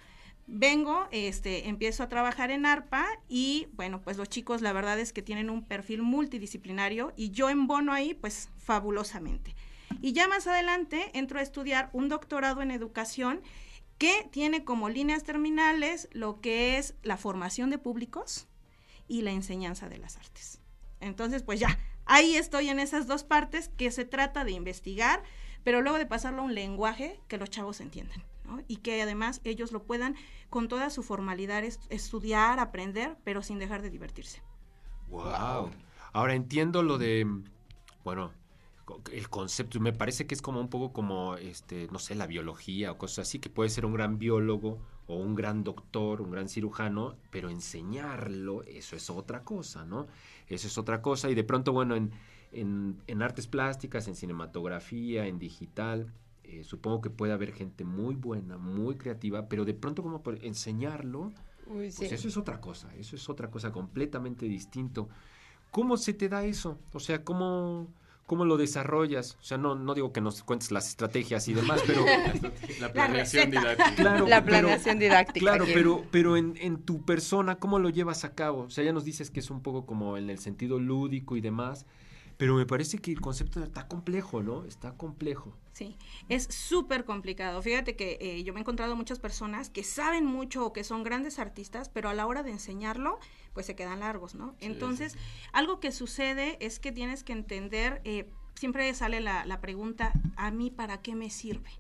Vengo, 0.47 1.09
este, 1.11 1.69
empiezo 1.69 2.05
a 2.05 2.09
trabajar 2.09 2.53
en 2.53 2.65
ARPA 2.65 3.07
y 3.29 3.67
bueno, 3.73 4.03
pues 4.03 4.19
los 4.19 4.29
chicos 4.29 4.63
la 4.63 4.73
verdad 4.73 5.01
es 5.01 5.13
que 5.13 5.21
tienen 5.21 5.51
un 5.51 5.65
perfil 5.65 6.03
multidisciplinario 6.03 7.13
y 7.17 7.33
yo 7.33 7.51
embono 7.51 7.93
ahí 7.93 8.15
pues 8.15 8.51
fabulosamente. 8.57 9.57
Y 10.01 10.13
ya 10.13 10.29
más 10.29 10.47
adelante 10.47 11.11
entro 11.13 11.41
a 11.41 11.43
estudiar 11.43 11.91
un 11.93 12.09
doctorado 12.09 12.63
en 12.63 12.71
educación 12.71 13.43
que 13.99 14.29
tiene 14.31 14.65
como 14.65 14.89
líneas 14.89 15.25
terminales 15.25 16.09
lo 16.13 16.41
que 16.41 16.79
es 16.79 16.95
la 17.03 17.17
formación 17.17 17.71
de 17.71 17.79
públicos 17.79 18.47
y 19.09 19.23
la 19.23 19.33
enseñanza 19.33 19.89
de 19.89 19.99
las 19.99 20.19
artes. 20.19 20.61
Entonces, 21.01 21.43
pues 21.43 21.59
ya, 21.59 21.79
ahí 22.07 22.37
estoy 22.37 22.69
en 22.69 22.79
esas 22.79 23.07
dos 23.07 23.25
partes 23.25 23.69
que 23.77 23.91
se 23.91 24.05
trata 24.05 24.45
de 24.45 24.53
investigar, 24.53 25.23
pero 25.63 25.81
luego 25.83 25.99
de 25.99 26.07
pasarlo 26.07 26.43
a 26.43 26.45
un 26.45 26.55
lenguaje 26.55 27.21
que 27.29 27.39
los 27.39 27.51
chavos 27.51 27.81
entiendan. 27.81 28.23
¿no? 28.45 28.61
Y 28.69 28.77
que 28.77 29.01
además 29.01 29.41
ellos 29.45 29.73
lo 29.73 29.85
puedan 29.85 30.17
con 30.51 30.69
toda 30.69 30.91
su 30.91 31.03
formalidad 31.03 31.65
est- 31.65 31.91
estudiar, 31.91 32.59
aprender, 32.61 33.17
pero 33.25 33.43
sin 33.43 33.59
dejar 33.59 33.81
de 33.81 33.89
divertirse. 33.91 34.43
Wow. 35.09 35.71
Ahora 36.13 36.35
entiendo 36.35 36.83
lo 36.83 36.99
de, 36.99 37.27
bueno, 38.05 38.33
el 39.13 39.29
concepto. 39.31 39.81
Me 39.81 39.93
parece 39.93 40.27
que 40.27 40.35
es 40.35 40.43
como 40.43 40.61
un 40.61 40.69
poco 40.69 40.93
como, 40.93 41.37
este, 41.37 41.89
no 41.91 41.99
sé, 41.99 42.15
la 42.15 42.27
biología 42.27 42.93
o 42.93 42.99
cosas 42.99 43.27
así, 43.29 43.39
que 43.39 43.49
puede 43.49 43.71
ser 43.71 43.87
un 43.87 43.95
gran 43.95 44.19
biólogo 44.19 44.79
o 45.07 45.17
un 45.17 45.35
gran 45.35 45.65
doctor, 45.65 46.21
un 46.21 46.31
gran 46.31 46.49
cirujano, 46.49 47.17
pero 47.31 47.51
enseñarlo, 47.51 48.63
eso 48.65 48.97
es 48.97 49.11
otra 49.11 49.43
cosa, 49.43 49.85
¿no? 49.85 50.07
Eso 50.49 50.67
es 50.67 50.79
otra 50.79 51.03
cosa. 51.03 51.31
Y 51.31 51.35
de 51.35 51.45
pronto, 51.45 51.73
bueno, 51.73 51.97
en, 51.97 52.13
en, 52.53 53.03
en 53.07 53.23
artes 53.23 53.47
plásticas, 53.47 54.09
en 54.09 54.15
cinematografía, 54.15 55.27
en 55.27 55.39
digital, 55.39 56.13
eh, 56.45 56.63
supongo 56.63 57.01
que 57.01 57.11
puede 57.11 57.33
haber 57.33 57.53
gente 57.53 57.85
muy 57.85 58.15
buena, 58.17 58.59
muy 58.59 58.97
creativa, 58.97 59.49
pero 59.49 59.65
de 59.65 59.75
pronto 59.75 60.03
como 60.03 60.23
por 60.23 60.45
enseñarlo, 60.45 61.33
Uy, 61.67 61.91
sí. 61.91 61.99
pues 61.99 62.13
eso 62.13 62.29
es 62.29 62.37
otra 62.37 62.61
cosa, 62.61 62.95
eso 62.97 63.17
es 63.17 63.29
otra 63.31 63.51
cosa 63.51 63.73
completamente 63.73 64.47
distinto. 64.47 65.09
¿Cómo 65.71 65.97
se 65.97 66.13
te 66.13 66.29
da 66.29 66.45
eso? 66.45 66.79
O 66.93 67.01
sea, 67.01 67.25
¿cómo, 67.25 67.89
cómo 68.27 68.45
lo 68.45 68.57
desarrollas? 68.57 69.37
O 69.41 69.45
sea, 69.45 69.59
no, 69.59 69.75
no 69.75 69.95
digo 69.95 70.13
que 70.13 70.21
nos 70.21 70.43
cuentes 70.43 70.71
las 70.73 70.89
estrategias 70.89 71.47
y 71.49 71.55
demás, 71.55 71.83
pero 71.87 72.05
La 72.81 72.93
planeación 72.93 73.51
didáctica. 73.51 73.95
claro, 73.95 74.27
La 74.27 74.45
pero- 74.45 74.59
planeación 74.61 74.99
didáctica. 74.99 75.41
Claro, 75.41 75.65
pero, 75.73 76.05
pero 76.11 76.37
en, 76.37 76.55
en 76.59 76.79
tu 76.83 77.05
persona, 77.05 77.57
¿cómo 77.57 77.79
lo 77.79 77.91
llevas 77.91 78.25
a 78.25 78.35
cabo? 78.35 78.63
O 78.63 78.71
sea, 78.71 78.85
ya 78.85 78.93
nos 78.93 79.05
dices 79.05 79.31
que 79.31 79.41
es 79.41 79.51
un 79.51 79.63
poco 79.63 79.87
como 79.87 80.17
en 80.17 80.31
el 80.31 80.39
sentido 80.39 80.79
lúdico 80.79 81.37
y 81.37 81.41
demás, 81.41 81.87
pero 82.37 82.55
me 82.55 82.67
parece 82.67 82.99
que 82.99 83.13
el 83.13 83.21
concepto 83.21 83.63
está 83.63 83.87
complejo, 83.89 84.43
¿no? 84.43 84.65
Está 84.65 84.97
complejo. 84.97 85.57
Sí, 85.73 85.97
es 86.29 86.45
súper 86.45 87.05
complicado. 87.05 87.61
Fíjate 87.61 87.97
que 87.97 88.19
eh, 88.21 88.45
yo 88.45 88.53
me 88.53 88.61
he 88.61 88.63
encontrado 88.63 88.95
muchas 88.95 89.19
personas 89.19 89.71
que 89.71 89.83
saben 89.83 90.25
mucho 90.25 90.65
o 90.67 90.73
que 90.73 90.85
son 90.85 91.03
grandes 91.03 91.39
artistas, 91.41 91.89
pero 91.89 92.09
a 92.09 92.15
la 92.15 92.27
hora 92.27 92.43
de 92.45 92.51
enseñarlo, 92.53 93.19
pues 93.53 93.67
se 93.67 93.75
quedan 93.75 94.01
largos, 94.01 94.35
¿no? 94.37 94.55
Sí, 94.61 94.67
Entonces, 94.67 95.13
sí, 95.13 95.19
algo 95.53 95.81
que 95.81 95.91
sucede 95.91 96.59
es 96.65 96.79
que 96.79 96.93
tienes 96.93 97.25
que 97.25 97.33
entender, 97.33 98.01
eh, 98.05 98.31
siempre 98.55 98.93
sale 98.95 99.21
la, 99.21 99.45
la 99.47 99.61
pregunta, 99.61 100.13
¿a 100.37 100.51
mí 100.53 100.71
para 100.71 101.03
qué 101.03 101.17
me 101.17 101.29
sirve? 101.31 101.71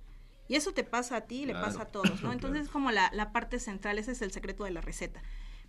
Y 0.49 0.56
eso 0.56 0.73
te 0.75 0.84
pasa 0.84 1.16
a 1.16 1.20
ti 1.23 1.42
y 1.42 1.46
le 1.46 1.52
Claro, 1.52 1.66
pasa 1.66 1.82
a 1.82 1.87
todos, 1.87 2.23
¿no? 2.23 2.30
claro. 2.32 2.32
Entonces 2.32 2.62
es 2.64 2.68
como 2.68 2.90
la, 2.90 3.11
la 3.12 3.32
parte 3.32 3.61
central, 3.61 3.99
ese 3.99 4.12
es 4.12 4.23
el 4.23 4.32
secreto 4.32 4.64
de 4.64 4.73
la 4.73 4.80
receta. 4.80 5.23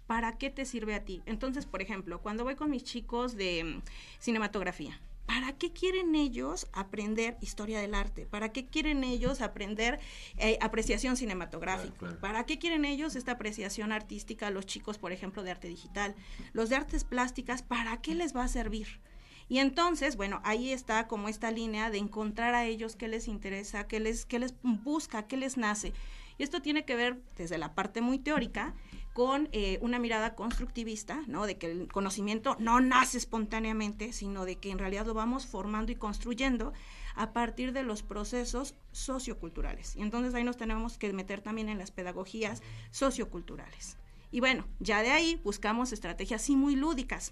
¿Para 0.08 0.38
qué 0.38 0.50
te 0.50 0.66
sirve 0.66 0.94
a 0.96 1.04
ti? 1.04 1.24
Entonces, 1.26 1.66
por 1.66 1.82
ejemplo, 1.82 2.22
cuando 2.22 2.44
voy 2.44 2.56
con 2.56 2.70
mis 2.70 2.84
chicos 2.84 3.36
de 3.36 3.64
mm, 3.64 3.82
cinematografía, 4.20 5.02
¿para 5.26 5.54
qué 5.54 5.72
quieren 5.72 6.14
ellos 6.14 6.68
aprender 6.74 7.38
historia 7.42 7.80
del 7.80 7.96
arte? 7.96 8.28
¿Para 8.28 8.50
qué 8.50 8.68
quieren 8.68 9.04
ellos 9.04 9.42
aprender 9.42 10.00
eh, 10.38 10.58
apreciación 10.62 11.18
cinematográfica? 11.18 11.98
Claro, 11.98 12.16
claro. 12.16 12.20
¿Para 12.20 12.46
qué 12.46 12.60
quieren 12.60 12.86
ellos 12.86 13.16
esta 13.16 13.34
apreciación 13.34 13.92
artística? 13.92 14.52
Los 14.52 14.66
chicos, 14.68 14.98
por 14.98 15.12
ejemplo, 15.12 15.44
de 15.44 15.52
arte 15.52 15.68
digital. 15.68 16.16
Los 16.54 16.70
de 16.70 16.76
artes 16.76 17.04
plásticas, 17.04 17.64
¿para 17.64 18.02
qué 18.02 18.14
les 18.14 18.36
va 18.36 18.44
a 18.44 18.48
servir? 18.48 19.00
Y 19.48 19.60
entonces, 19.60 20.16
bueno, 20.16 20.42
ahí 20.44 20.72
está 20.72 21.08
como 21.08 21.30
esta 21.30 21.52
línea 21.52 21.90
de 21.90 22.00
encontrar 22.00 22.56
a 22.56 22.66
ellos 22.66 22.96
qué 22.96 23.08
les 23.08 23.28
interesa, 23.28 23.88
qué 23.88 24.00
les, 24.00 24.26
qué 24.26 24.40
les 24.40 24.56
busca, 24.62 25.28
qué 25.28 25.38
les 25.38 25.58
nace. 25.58 25.94
Y 26.38 26.44
esto 26.44 26.62
tiene 26.62 26.84
que 26.86 26.96
ver 26.96 27.22
desde 27.38 27.58
la 27.58 27.76
parte 27.76 28.02
muy 28.02 28.20
teórica 28.20 28.74
con 29.16 29.48
eh, 29.54 29.80
una 29.82 29.98
mirada 29.98 30.36
constructivista, 30.36 31.24
¿no? 31.26 31.46
De 31.46 31.58
que 31.58 31.72
el 31.72 31.88
conocimiento 31.88 32.58
no 32.60 32.82
nace 32.82 33.18
espontáneamente, 33.18 34.12
sino 34.12 34.44
de 34.44 34.58
que 34.58 34.72
en 34.72 34.78
realidad 34.78 35.06
lo 35.06 35.14
vamos 35.14 35.46
formando 35.46 35.94
y 35.94 35.96
construyendo 35.96 36.74
a 37.16 37.32
partir 37.32 37.72
de 37.72 37.84
los 37.84 38.04
procesos 38.04 38.76
socioculturales. 38.92 39.96
Y 39.96 40.02
entonces 40.02 40.36
ahí 40.36 40.44
nos 40.44 40.58
tenemos 40.58 40.98
que 40.98 41.14
meter 41.14 41.40
también 41.40 41.70
en 41.70 41.78
las 41.78 41.92
pedagogías 41.92 42.62
socioculturales. 42.92 43.96
Y 44.32 44.42
bueno, 44.42 44.68
ya 44.82 45.02
de 45.02 45.12
ahí 45.12 45.40
buscamos 45.46 45.94
estrategias 45.94 46.42
sí 46.42 46.58
muy 46.58 46.76
lúdicas. 46.76 47.32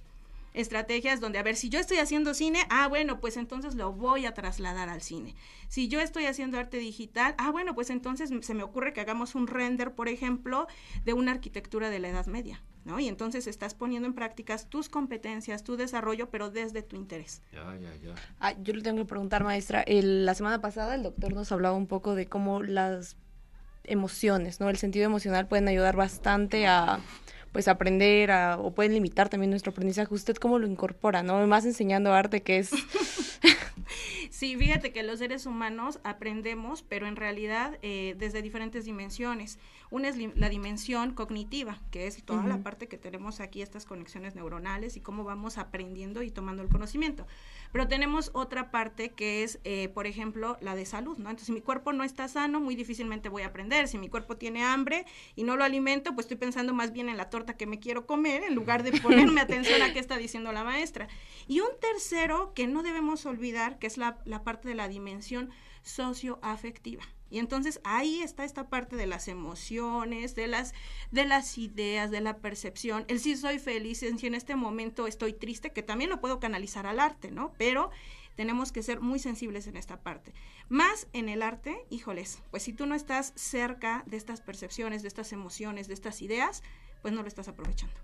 Estrategias 0.54 1.20
donde, 1.20 1.40
a 1.40 1.44
ver, 1.44 1.56
si 1.56 1.70
yo 1.70 1.80
estoy 1.80 1.98
haciendo 1.98 2.34
cine, 2.34 2.60
ah, 2.70 2.88
bueno, 2.88 3.20
pues 3.20 3.38
entonces 3.38 3.76
lo 3.76 3.92
voy 3.94 4.26
a 4.26 4.34
trasladar 4.34 4.90
al 4.90 5.02
cine. 5.02 5.36
Si 5.68 5.88
yo 5.88 6.00
estoy 6.00 6.26
haciendo 6.26 6.58
arte 6.58 6.78
digital, 6.78 7.36
ah, 7.38 7.52
bueno, 7.52 7.76
pues 7.76 7.90
entonces 7.90 8.32
se 8.42 8.54
me 8.54 8.64
ocurre 8.64 8.94
que 8.94 9.02
hagamos 9.02 9.36
un 9.36 9.48
render, 9.48 9.94
por 9.94 10.08
ejemplo, 10.10 10.68
de 11.06 11.14
una 11.14 11.32
arquitectura 11.32 11.90
de 11.90 12.00
la 12.00 12.10
Edad 12.10 12.28
Media. 12.28 12.62
¿no? 12.86 13.00
Y 13.00 13.08
entonces 13.08 13.48
estás 13.48 13.74
poniendo 13.74 14.08
en 14.08 14.14
prácticas 14.14 14.70
tus 14.70 14.90
competencias, 14.90 15.64
tu 15.64 15.78
desarrollo, 15.78 16.30
pero 16.30 16.50
desde 16.50 16.82
tu 16.82 16.96
interés. 16.96 17.42
Ya, 17.54 17.78
ya, 17.78 17.96
ya. 17.96 18.16
Ah, 18.40 18.54
yo 18.62 18.74
le 18.74 18.82
tengo 18.82 18.98
que 18.98 19.06
preguntar, 19.06 19.44
maestra. 19.44 19.82
El, 19.82 20.26
la 20.26 20.34
semana 20.36 20.60
pasada 20.60 20.96
el 20.96 21.04
doctor 21.04 21.34
nos 21.34 21.52
hablaba 21.52 21.76
un 21.76 21.88
poco 21.88 22.16
de 22.16 22.28
cómo 22.28 22.62
las 22.62 23.16
emociones, 23.86 24.60
¿no? 24.60 24.70
El 24.70 24.78
sentido 24.78 25.06
emocional 25.06 25.48
pueden 25.48 25.68
ayudar 25.68 25.96
bastante 25.96 26.68
a 26.68 27.00
pues 27.54 27.68
aprender 27.68 28.32
a, 28.32 28.58
o 28.58 28.72
pueden 28.72 28.94
limitar 28.94 29.30
también 29.30 29.52
nuestro 29.52 29.72
aprendizaje. 29.72 30.14
¿Usted 30.14 30.36
cómo 30.36 30.60
lo 30.60 30.68
incorpora, 30.68 31.24
no? 31.24 31.46
Más 31.48 31.66
enseñando 31.66 32.12
arte 32.14 32.42
que 32.42 32.58
es... 32.58 32.72
sí, 34.32 34.58
fíjate 34.58 34.92
que 34.92 35.04
los 35.04 35.20
seres 35.20 35.46
humanos 35.46 36.00
aprendemos, 36.04 36.82
pero 36.82 37.08
en 37.08 37.16
realidad 37.16 37.78
eh, 37.84 38.16
desde 38.18 38.42
diferentes 38.42 38.86
dimensiones. 38.86 39.60
Una 39.94 40.10
es 40.10 40.18
la 40.18 40.50
dimensión 40.50 41.14
cognitiva, 41.14 41.80
que 41.92 42.08
es 42.08 42.24
toda 42.24 42.42
la 42.48 42.64
parte 42.64 42.88
que 42.88 42.98
tenemos 42.98 43.40
aquí, 43.40 43.62
estas 43.62 43.86
conexiones 43.86 44.34
neuronales 44.34 44.98
y 44.98 45.02
cómo 45.02 45.24
vamos 45.24 45.60
aprendiendo 45.60 46.24
y 46.24 46.32
tomando 46.32 46.64
el 46.64 46.70
conocimiento. 46.70 47.28
Pero 47.72 47.88
tenemos 47.88 48.32
otra 48.34 48.72
parte 48.72 49.12
que 49.12 49.44
es, 49.44 49.60
eh, 49.66 49.90
por 49.90 50.08
ejemplo, 50.08 50.58
la 50.62 50.74
de 50.74 50.88
salud, 50.88 51.20
¿no? 51.20 51.30
Entonces, 51.30 51.46
si 51.46 51.52
mi 51.52 51.62
cuerpo 51.62 51.94
no 51.94 52.04
está 52.04 52.28
sano, 52.28 52.60
muy 52.60 52.74
difícilmente 52.74 53.30
voy 53.30 53.44
a 53.44 53.50
aprender. 53.50 53.88
Si 53.88 54.00
mi 54.00 54.10
cuerpo 54.10 54.36
tiene 54.36 54.64
hambre 54.64 55.06
y 55.36 55.44
no 55.44 55.58
lo 55.58 55.64
alimento, 55.64 56.16
pues 56.16 56.26
estoy 56.26 56.38
pensando 56.38 56.74
más 56.74 56.92
bien 56.92 57.08
en 57.08 57.18
la 57.18 57.30
torta 57.30 57.56
que 57.56 57.68
me 57.68 57.80
quiero 57.80 58.08
comer 58.08 58.46
en 58.46 58.56
lugar 58.56 58.82
de 58.82 58.94
ponerme 59.00 59.42
atención 59.42 59.84
a 59.84 59.94
qué 59.94 60.00
está 60.00 60.18
diciendo 60.18 60.52
la 60.54 60.64
maestra. 60.64 61.08
Y 61.48 61.60
un 61.60 61.70
tercero 61.80 62.56
que 62.56 62.66
no 62.66 62.82
debemos 62.82 63.28
olvidar, 63.28 63.78
que 63.78 63.86
es 63.86 64.00
la, 64.00 64.18
la 64.26 64.44
parte 64.44 64.70
de 64.70 64.74
la 64.74 64.88
dimensión 64.88 65.52
socioafectiva. 65.84 67.04
Y 67.34 67.40
entonces 67.40 67.82
ahí 67.84 68.22
está 68.22 68.46
esta 68.46 68.70
parte 68.70 68.96
de 68.96 69.08
las 69.08 69.28
emociones, 69.28 70.36
de 70.36 70.46
las, 70.46 70.76
de 71.10 71.26
las 71.26 71.58
ideas, 71.58 72.12
de 72.12 72.22
la 72.22 72.38
percepción. 72.38 73.06
El 73.08 73.20
si 73.20 73.36
soy 73.36 73.58
feliz, 73.58 74.06
si 74.18 74.28
en 74.28 74.36
este 74.36 74.56
momento 74.56 75.08
estoy 75.08 75.34
triste, 75.34 75.72
que 75.72 75.82
también 75.82 76.12
lo 76.12 76.22
puedo 76.22 76.40
canalizar 76.40 76.86
al 76.86 77.00
arte, 77.00 77.32
¿no? 77.32 77.52
Pero 77.58 77.90
tenemos 78.36 78.72
que 78.72 78.84
ser 78.84 79.02
muy 79.02 79.18
sensibles 79.18 79.66
en 79.66 79.78
esta 79.78 80.04
parte. 80.04 80.32
Más 80.70 81.08
en 81.12 81.28
el 81.28 81.42
arte, 81.42 81.76
híjoles, 81.90 82.44
pues 82.52 82.62
si 82.62 82.72
tú 82.72 82.86
no 82.86 82.94
estás 82.94 83.34
cerca 83.36 84.04
de 84.06 84.18
estas 84.18 84.42
percepciones, 84.42 85.02
de 85.02 85.08
estas 85.08 85.34
emociones, 85.34 85.88
de 85.88 85.96
estas 85.96 86.22
ideas, 86.22 86.62
pues 87.02 87.16
no 87.16 87.24
lo 87.24 87.28
estás 87.28 87.48
aprovechando. 87.48 87.96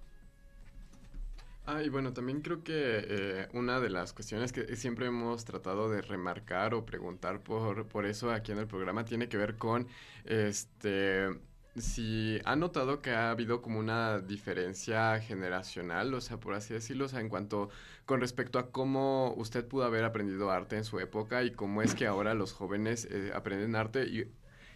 Ah, 1.71 1.83
y 1.83 1.89
bueno, 1.89 2.13
también 2.13 2.41
creo 2.41 2.63
que 2.63 2.73
eh, 2.73 3.47
una 3.53 3.79
de 3.79 3.91
las 3.91 4.11
cuestiones 4.13 4.51
que 4.51 4.75
siempre 4.75 5.05
hemos 5.05 5.45
tratado 5.45 5.87
de 5.87 6.01
remarcar 6.01 6.73
o 6.73 6.83
preguntar 6.83 7.43
por, 7.43 7.87
por 7.87 8.07
eso 8.07 8.31
aquí 8.31 8.51
en 8.51 8.57
el 8.57 8.65
programa 8.65 9.05
tiene 9.05 9.29
que 9.29 9.37
ver 9.37 9.55
con 9.55 9.87
este 10.25 11.29
si 11.77 12.39
ha 12.45 12.55
notado 12.55 13.01
que 13.03 13.11
ha 13.11 13.29
habido 13.29 13.61
como 13.61 13.77
una 13.79 14.19
diferencia 14.19 15.19
generacional, 15.21 16.11
o 16.15 16.21
sea, 16.21 16.39
por 16.39 16.55
así 16.55 16.73
decirlo, 16.73 17.05
o 17.05 17.07
sea, 17.07 17.19
en 17.21 17.29
cuanto 17.29 17.69
con 18.05 18.19
respecto 18.19 18.57
a 18.57 18.71
cómo 18.71 19.33
usted 19.37 19.67
pudo 19.67 19.83
haber 19.85 20.03
aprendido 20.05 20.49
arte 20.51 20.75
en 20.75 20.83
su 20.83 20.99
época 20.99 21.43
y 21.43 21.51
cómo 21.51 21.83
es 21.83 21.93
que 21.93 22.07
ahora 22.07 22.33
los 22.33 22.51
jóvenes 22.51 23.05
eh, 23.11 23.31
aprenden 23.35 23.75
arte 23.75 24.07
y, 24.07 24.25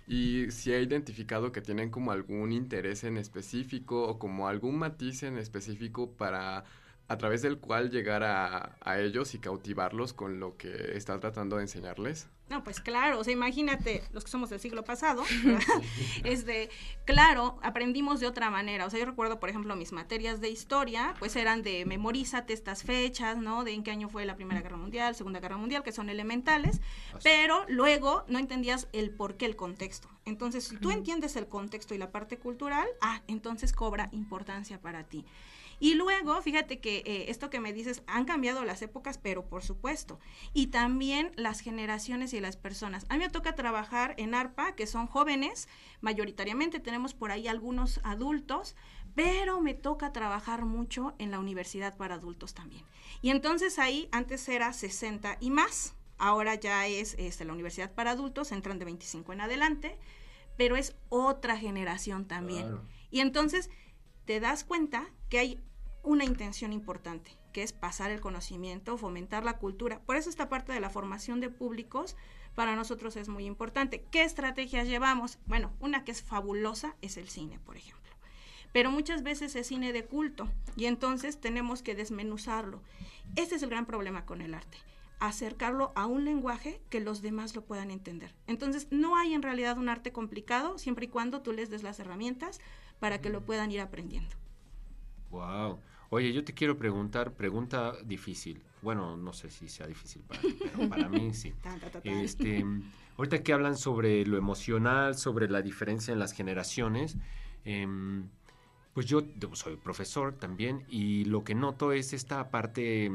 y 0.07 0.51
si 0.51 0.73
ha 0.73 0.79
identificado 0.79 1.51
que 1.51 1.61
tienen 1.61 1.89
como 1.89 2.11
algún 2.11 2.51
interés 2.51 3.03
en 3.03 3.17
específico 3.17 4.07
o 4.07 4.19
como 4.19 4.47
algún 4.47 4.77
matiz 4.77 5.23
en 5.23 5.37
específico 5.39 6.11
para 6.15 6.63
a 7.07 7.17
través 7.17 7.41
del 7.41 7.59
cual 7.59 7.89
llegar 7.91 8.23
a, 8.23 8.75
a, 8.81 8.99
ellos 8.99 9.33
y 9.35 9.39
cautivarlos 9.39 10.13
con 10.13 10.39
lo 10.39 10.57
que 10.57 10.95
está 10.95 11.19
tratando 11.19 11.57
de 11.57 11.63
enseñarles? 11.63 12.27
No, 12.49 12.63
pues 12.63 12.79
claro, 12.81 13.19
o 13.19 13.23
sea, 13.23 13.33
imagínate, 13.33 14.03
los 14.11 14.23
que 14.23 14.29
somos 14.29 14.49
del 14.49 14.59
siglo 14.59 14.83
pasado, 14.83 15.23
este, 16.23 16.69
claro, 17.05 17.57
aprendimos 17.63 18.19
de 18.19 18.27
otra 18.27 18.49
manera. 18.49 18.85
O 18.85 18.89
sea, 18.89 18.99
yo 18.99 19.05
recuerdo, 19.05 19.39
por 19.39 19.49
ejemplo, 19.49 19.75
mis 19.75 19.91
materias 19.91 20.41
de 20.41 20.49
historia, 20.49 21.13
pues 21.19 21.35
eran 21.35 21.63
de 21.63 21.85
memorízate 21.85 22.53
estas 22.53 22.83
fechas, 22.83 23.37
¿no? 23.37 23.63
De 23.63 23.73
en 23.73 23.83
qué 23.83 23.91
año 23.91 24.09
fue 24.09 24.25
la 24.25 24.35
Primera 24.35 24.61
Guerra 24.61 24.77
Mundial, 24.77 25.15
Segunda 25.15 25.39
Guerra 25.39 25.57
Mundial, 25.57 25.83
que 25.83 25.91
son 25.91 26.09
elementales, 26.09 26.81
pero 27.23 27.65
luego 27.69 28.23
no 28.27 28.39
entendías 28.39 28.87
el 28.91 29.11
por 29.11 29.35
qué, 29.35 29.45
el 29.45 29.55
contexto. 29.55 30.09
Entonces, 30.25 30.65
si 30.65 30.77
tú 30.77 30.91
entiendes 30.91 31.35
el 31.35 31.47
contexto 31.47 31.95
y 31.95 31.97
la 31.97 32.11
parte 32.11 32.37
cultural, 32.37 32.87
ah, 33.01 33.21
entonces 33.27 33.73
cobra 33.73 34.09
importancia 34.11 34.79
para 34.79 35.05
ti. 35.05 35.25
Y 35.83 35.95
luego, 35.95 36.41
fíjate 36.41 36.79
que 36.79 36.99
eh, 36.99 37.25
esto 37.27 37.49
que 37.49 37.59
me 37.59 37.73
dices, 37.73 38.03
han 38.07 38.23
cambiado 38.23 38.63
las 38.63 38.81
épocas, 38.81 39.17
pero 39.17 39.49
por 39.49 39.63
supuesto. 39.63 40.17
Y 40.53 40.67
también 40.67 41.33
las 41.35 41.59
generaciones 41.59 42.31
y 42.31 42.39
las 42.39 42.55
personas. 42.55 43.05
A 43.09 43.15
mí 43.15 43.19
me 43.19 43.29
toca 43.29 43.53
trabajar 43.53 44.15
en 44.17 44.33
ARPA, 44.33 44.75
que 44.75 44.87
son 44.87 45.07
jóvenes, 45.07 45.67
mayoritariamente 45.99 46.79
tenemos 46.79 47.13
por 47.13 47.31
ahí 47.31 47.49
algunos 47.49 47.99
adultos, 48.05 48.77
pero 49.13 49.59
me 49.59 49.73
toca 49.73 50.13
trabajar 50.13 50.63
mucho 50.63 51.15
en 51.17 51.31
la 51.31 51.39
universidad 51.39 51.97
para 51.97 52.15
adultos 52.15 52.53
también. 52.53 52.85
Y 53.21 53.31
entonces 53.31 53.77
ahí 53.77 54.07
antes 54.13 54.47
era 54.47 54.71
60 54.71 55.35
y 55.41 55.51
más, 55.51 55.95
ahora 56.17 56.55
ya 56.55 56.87
es 56.87 57.13
este, 57.19 57.43
la 57.43 57.51
universidad 57.51 57.91
para 57.91 58.11
adultos, 58.11 58.53
entran 58.53 58.79
de 58.79 58.85
25 58.85 59.33
en 59.33 59.41
adelante, 59.41 59.99
pero 60.55 60.77
es 60.77 60.95
otra 61.09 61.57
generación 61.57 62.25
también. 62.25 62.79
Y 63.11 63.19
entonces 63.19 63.69
te 64.23 64.39
das 64.39 64.63
cuenta 64.63 65.09
que 65.27 65.39
hay 65.39 65.59
una 66.03 66.25
intención 66.25 66.73
importante, 66.73 67.37
que 67.51 67.63
es 67.63 67.73
pasar 67.73 68.11
el 68.11 68.21
conocimiento, 68.21 68.97
fomentar 68.97 69.43
la 69.43 69.57
cultura. 69.57 69.99
Por 70.01 70.15
eso 70.15 70.29
esta 70.29 70.49
parte 70.49 70.73
de 70.73 70.79
la 70.79 70.89
formación 70.89 71.39
de 71.39 71.49
públicos 71.49 72.15
para 72.55 72.75
nosotros 72.75 73.15
es 73.15 73.29
muy 73.29 73.45
importante. 73.45 74.05
¿Qué 74.11 74.23
estrategias 74.23 74.87
llevamos? 74.87 75.39
Bueno, 75.45 75.71
una 75.79 76.03
que 76.03 76.11
es 76.11 76.21
fabulosa 76.21 76.95
es 77.01 77.17
el 77.17 77.29
cine, 77.29 77.59
por 77.65 77.77
ejemplo. 77.77 78.11
Pero 78.73 78.91
muchas 78.91 79.23
veces 79.23 79.55
es 79.55 79.67
cine 79.67 79.93
de 79.93 80.05
culto 80.05 80.49
y 80.75 80.85
entonces 80.85 81.39
tenemos 81.39 81.81
que 81.83 81.95
desmenuzarlo. 81.95 82.81
Este 83.35 83.55
es 83.55 83.63
el 83.63 83.69
gran 83.69 83.85
problema 83.85 84.25
con 84.25 84.41
el 84.41 84.53
arte 84.53 84.77
acercarlo 85.19 85.93
a 85.95 86.05
un 86.05 86.25
lenguaje 86.25 86.81
que 86.89 86.99
los 86.99 87.21
demás 87.21 87.55
lo 87.55 87.63
puedan 87.63 87.91
entender. 87.91 88.35
Entonces, 88.45 88.87
no 88.91 89.15
hay 89.15 89.33
en 89.33 89.41
realidad 89.41 89.77
un 89.77 89.87
arte 89.87 90.11
complicado 90.11 90.77
siempre 90.77 91.05
y 91.05 91.07
cuando 91.07 91.41
tú 91.41 91.53
les 91.53 91.69
des 91.69 91.81
las 91.81 91.97
herramientas 91.99 92.59
para 92.99 93.21
que 93.21 93.29
lo 93.29 93.45
puedan 93.45 93.71
ir 93.71 93.79
aprendiendo. 93.79 94.35
Wow. 95.29 95.79
Oye, 96.13 96.31
yo 96.31 96.43
te 96.43 96.53
quiero 96.53 96.77
preguntar, 96.77 97.33
pregunta 97.33 97.93
difícil. 98.05 98.61
Bueno, 98.83 99.17
no 99.17 99.33
sé 99.33 99.49
si 99.49 99.67
sea 99.67 99.87
difícil 99.87 100.21
para 100.21 100.41
ti, 100.41 100.55
pero 100.59 100.87
para 100.87 101.09
mí 101.09 101.33
sí. 101.33 101.55
Este, 102.03 102.63
ahorita 103.17 103.41
que 103.41 103.51
hablan 103.51 103.75
sobre 103.75 104.23
lo 104.23 104.37
emocional, 104.37 105.17
sobre 105.17 105.49
la 105.49 105.63
diferencia 105.63 106.11
en 106.11 106.19
las 106.19 106.33
generaciones, 106.33 107.17
em, 107.65 108.27
pues 108.93 109.07
yo 109.07 109.23
soy 109.53 109.75
profesor 109.77 110.33
también 110.33 110.85
y 110.87 111.25
lo 111.25 111.43
que 111.43 111.55
noto 111.55 111.91
es 111.91 112.13
esta 112.13 112.51
parte 112.51 113.11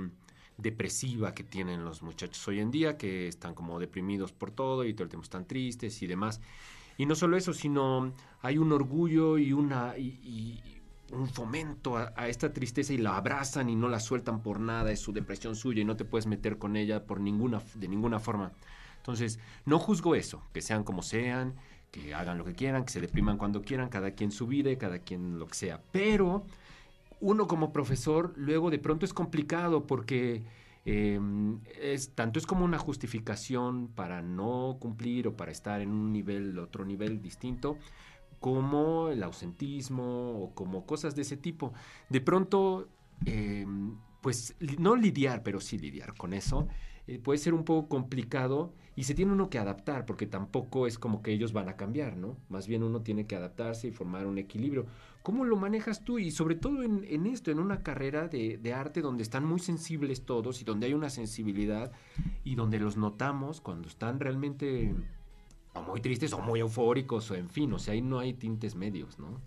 depresiva 0.57 1.35
que 1.35 1.45
tienen 1.45 1.85
los 1.85 2.02
muchachos 2.02 2.49
hoy 2.49 2.59
en 2.59 2.73
día, 2.73 2.99
que 2.99 3.28
están 3.28 3.55
como 3.55 3.78
deprimidos 3.78 4.33
por 4.33 4.50
todo 4.50 4.85
y 4.85 4.93
todo 4.93 5.05
el 5.05 5.09
tiempo 5.09 5.23
están 5.23 5.47
tristes 5.47 6.02
y 6.02 6.09
demás. 6.09 6.40
Y 6.97 7.07
no 7.07 7.14
solo 7.14 7.37
eso, 7.37 7.55
sino 7.55 8.12
hay 8.43 8.59
un 8.59 8.73
orgullo 8.73 9.38
y 9.38 9.52
una 9.52 9.95
un 11.12 11.29
fomento 11.29 11.97
a, 11.97 12.29
esta 12.29 12.53
tristeza 12.53 12.93
y 12.93 12.99
la 12.99 13.17
abrazan 13.17 13.71
y 13.71 13.77
no 13.77 13.88
la 13.88 14.00
sueltan 14.00 14.43
por 14.43 14.61
nada, 14.61 14.91
es 14.93 15.00
su 15.00 15.12
depresión 15.12 15.57
suya 15.57 15.83
y 15.83 15.85
no 15.85 15.97
te 15.97 16.05
puedes 16.05 16.27
meter 16.27 16.59
con 16.59 16.77
ella 16.77 17.05
por 17.05 17.21
ninguna, 17.21 17.62
de 17.75 17.88
ninguna 17.88 18.19
forma. 18.19 18.53
Entonces, 18.99 19.38
no 19.65 19.79
juzgo 19.79 20.15
eso, 20.15 20.43
que 20.53 20.61
sean 20.61 20.85
como 20.85 21.03
sean, 21.03 21.55
que 21.91 22.15
hagan 22.15 22.38
lo 22.38 22.45
que 22.45 22.55
quieran, 22.55 22.85
que 22.85 22.93
se 22.93 23.00
depriman 23.00 23.38
cuando 23.38 23.62
quieran, 23.62 23.88
cada 23.88 24.11
quien 24.11 24.31
su 24.31 24.47
vida, 24.47 24.77
cada 24.77 24.99
quien 24.99 25.38
lo 25.38 25.47
que 25.47 25.55
sea. 25.55 25.81
Pero 25.93 26.45
uno 27.21 27.47
como 27.47 27.73
profesor 27.73 28.33
luego 28.37 28.71
de 28.71 28.79
pronto 28.79 29.05
es 29.05 29.15
complicado 29.15 29.87
porque 29.87 30.43
em, 30.85 31.61
es, 31.81 32.11
tanto 32.15 32.38
es 32.38 32.47
como 32.47 32.65
una 32.65 32.79
justificación 32.79 33.88
para 33.88 34.23
no 34.23 34.77
cumplir 34.81 35.29
o 35.29 35.37
para 35.37 35.53
estar 35.53 35.81
en 35.81 35.91
un 35.91 36.12
nivel, 36.12 36.59
otro 36.59 36.85
nivel 36.85 37.23
distinto, 37.23 37.79
como 38.40 39.09
el 39.09 39.23
ausentismo 39.23 40.42
o 40.42 40.54
como 40.54 40.87
cosas 40.87 41.14
de 41.14 41.23
ese 41.23 41.37
tipo. 41.37 41.73
De 42.09 42.21
pronto, 42.21 42.88
em, 43.26 43.97
pues 44.21 44.54
no 44.78 44.97
lidiar, 44.97 45.42
pero 45.42 45.61
sí 45.61 45.78
lidiar 45.78 46.14
con 46.14 46.33
eso, 46.33 46.68
eh, 47.07 47.18
puede 47.18 47.38
ser 47.38 47.54
un 47.54 47.64
poco 47.64 47.88
complicado 47.88 48.75
y 48.95 49.04
se 49.04 49.14
tiene 49.14 49.33
uno 49.33 49.49
que 49.49 49.59
adaptar, 49.59 50.04
porque 50.04 50.26
tampoco 50.26 50.87
es 50.87 50.99
como 50.99 51.23
que 51.23 51.33
ellos 51.33 51.52
van 51.52 51.68
a 51.68 51.76
cambiar, 51.76 52.16
¿no? 52.16 52.37
Más 52.49 52.66
bien 52.66 52.83
uno 52.83 53.00
tiene 53.00 53.26
que 53.26 53.37
adaptarse 53.37 53.88
y 53.88 53.92
formar 53.92 54.26
un 54.26 54.38
equilibrio. 54.38 54.87
¿Cómo 55.23 55.45
lo 55.45 55.57
manejas 55.57 56.04
tú? 56.04 56.18
Y 56.18 56.30
sobre 56.30 56.57
todo 56.57 56.83
en, 56.83 57.04
en 57.09 57.26
esto, 57.26 57.50
en 57.50 57.61
una 57.61 57.83
carrera 57.83 58.28
de, 58.28 58.59
de, 58.59 58.75
arte 58.75 59.00
donde 59.00 59.23
están 59.23 59.45
muy 59.45 59.61
sensibles 59.61 60.26
todos 60.26 60.61
y 60.61 60.64
donde 60.64 60.87
hay 60.87 60.95
una 60.95 61.11
sensibilidad 61.11 61.92
y 62.45 62.57
donde 62.57 62.78
los 62.78 62.97
notamos 62.97 63.61
cuando 63.61 63.88
están 63.88 64.21
realmente 64.21 64.95
muy 65.83 66.01
tristes 66.01 66.33
o 66.33 66.39
muy 66.39 66.61
eufóricos 66.61 67.31
o 67.31 67.35
en 67.35 67.49
fin, 67.49 67.73
o 67.73 67.79
sea, 67.79 67.95
ahí 67.95 68.03
no 68.03 68.19
hay 68.19 68.35
tintes 68.35 68.75
medios, 68.75 69.19
¿no? 69.19 69.41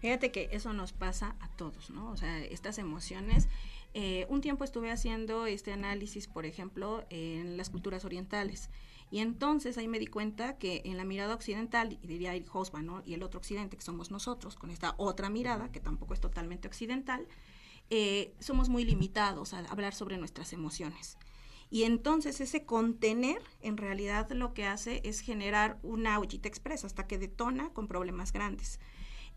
Fíjate 0.00 0.32
que 0.32 0.48
eso 0.52 0.72
nos 0.72 0.92
pasa 0.92 1.36
a 1.40 1.48
todos, 1.48 1.90
¿no? 1.90 2.10
O 2.10 2.16
sea, 2.16 2.38
estas 2.38 2.78
emociones 2.78 3.48
Eh, 3.94 4.24
un 4.30 4.40
tiempo 4.40 4.64
estuve 4.64 4.90
haciendo 4.90 5.44
este 5.44 5.70
análisis, 5.70 6.26
por 6.26 6.46
ejemplo, 6.46 7.04
en 7.10 7.58
las 7.58 7.68
culturas 7.68 8.06
orientales. 8.06 8.70
Y 9.10 9.18
entonces 9.18 9.76
ahí 9.76 9.86
me 9.86 9.98
di 9.98 10.06
cuenta 10.06 10.56
que 10.56 10.80
en 10.86 10.96
la 10.96 11.04
mirada 11.04 11.34
occidental, 11.34 11.98
diría 12.02 12.34
el 12.34 12.46
Hosman, 12.50 12.86
¿no? 12.86 13.02
y 13.04 13.12
el 13.12 13.22
otro 13.22 13.38
occidente, 13.38 13.76
que 13.76 13.82
somos 13.82 14.10
nosotros, 14.10 14.56
con 14.56 14.70
esta 14.70 14.94
otra 14.96 15.28
mirada, 15.28 15.70
que 15.70 15.80
tampoco 15.80 16.14
es 16.14 16.20
totalmente 16.20 16.68
occidental, 16.68 17.26
eh, 17.90 18.32
somos 18.38 18.70
muy 18.70 18.84
limitados 18.86 19.52
a 19.52 19.58
hablar 19.58 19.92
sobre 19.92 20.16
nuestras 20.16 20.54
emociones. 20.54 21.18
Y 21.72 21.84
entonces 21.84 22.42
ese 22.42 22.66
contener 22.66 23.40
en 23.62 23.78
realidad 23.78 24.30
lo 24.32 24.52
que 24.52 24.66
hace 24.66 25.00
es 25.04 25.20
generar 25.20 25.78
una 25.82 26.18
ollita 26.18 26.46
expresa 26.46 26.86
hasta 26.86 27.06
que 27.06 27.16
detona 27.16 27.70
con 27.70 27.88
problemas 27.88 28.30
grandes. 28.30 28.78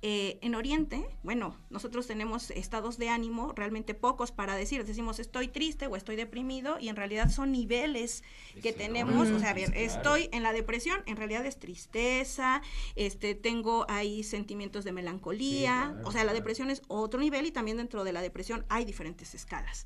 Eh, 0.02 0.38
en 0.42 0.54
Oriente, 0.54 1.08
bueno, 1.24 1.56
nosotros 1.70 2.08
tenemos 2.08 2.52
estados 2.52 2.98
de 2.98 3.08
ánimo 3.08 3.54
realmente 3.56 3.94
pocos 3.94 4.34
para 4.34 4.58
decir, 4.58 4.84
decimos 4.84 5.20
estoy 5.20 5.48
triste 5.48 5.88
o 5.88 5.96
estoy 5.96 6.18
deprimido 6.18 6.78
y 6.78 6.90
en 6.90 6.98
realidad 6.98 7.32
son 7.32 7.54
niveles 7.54 8.22
que 8.62 8.74
tenemos, 8.74 9.30
o 9.30 9.40
sea, 9.40 9.52
a 9.52 9.54
ver, 9.54 9.72
estoy 9.74 10.28
en 10.34 10.44
la 10.44 10.52
depresión, 10.52 11.04
en 11.06 11.16
realidad 11.16 11.46
es 11.46 11.58
tristeza, 11.58 12.62
este, 12.98 13.36
tengo 13.36 13.86
ahí 13.88 14.24
sentimientos 14.24 14.84
de 14.84 14.92
melancolía, 14.92 15.96
o 16.04 16.12
sea, 16.12 16.26
la 16.26 16.34
depresión 16.34 16.70
es 16.70 16.82
otro 16.90 17.22
nivel 17.22 17.46
y 17.46 17.52
también 17.52 17.78
dentro 17.78 18.04
de 18.04 18.12
la 18.12 18.22
depresión 18.22 18.66
hay 18.68 18.84
diferentes 18.84 19.34
escalas. 19.34 19.86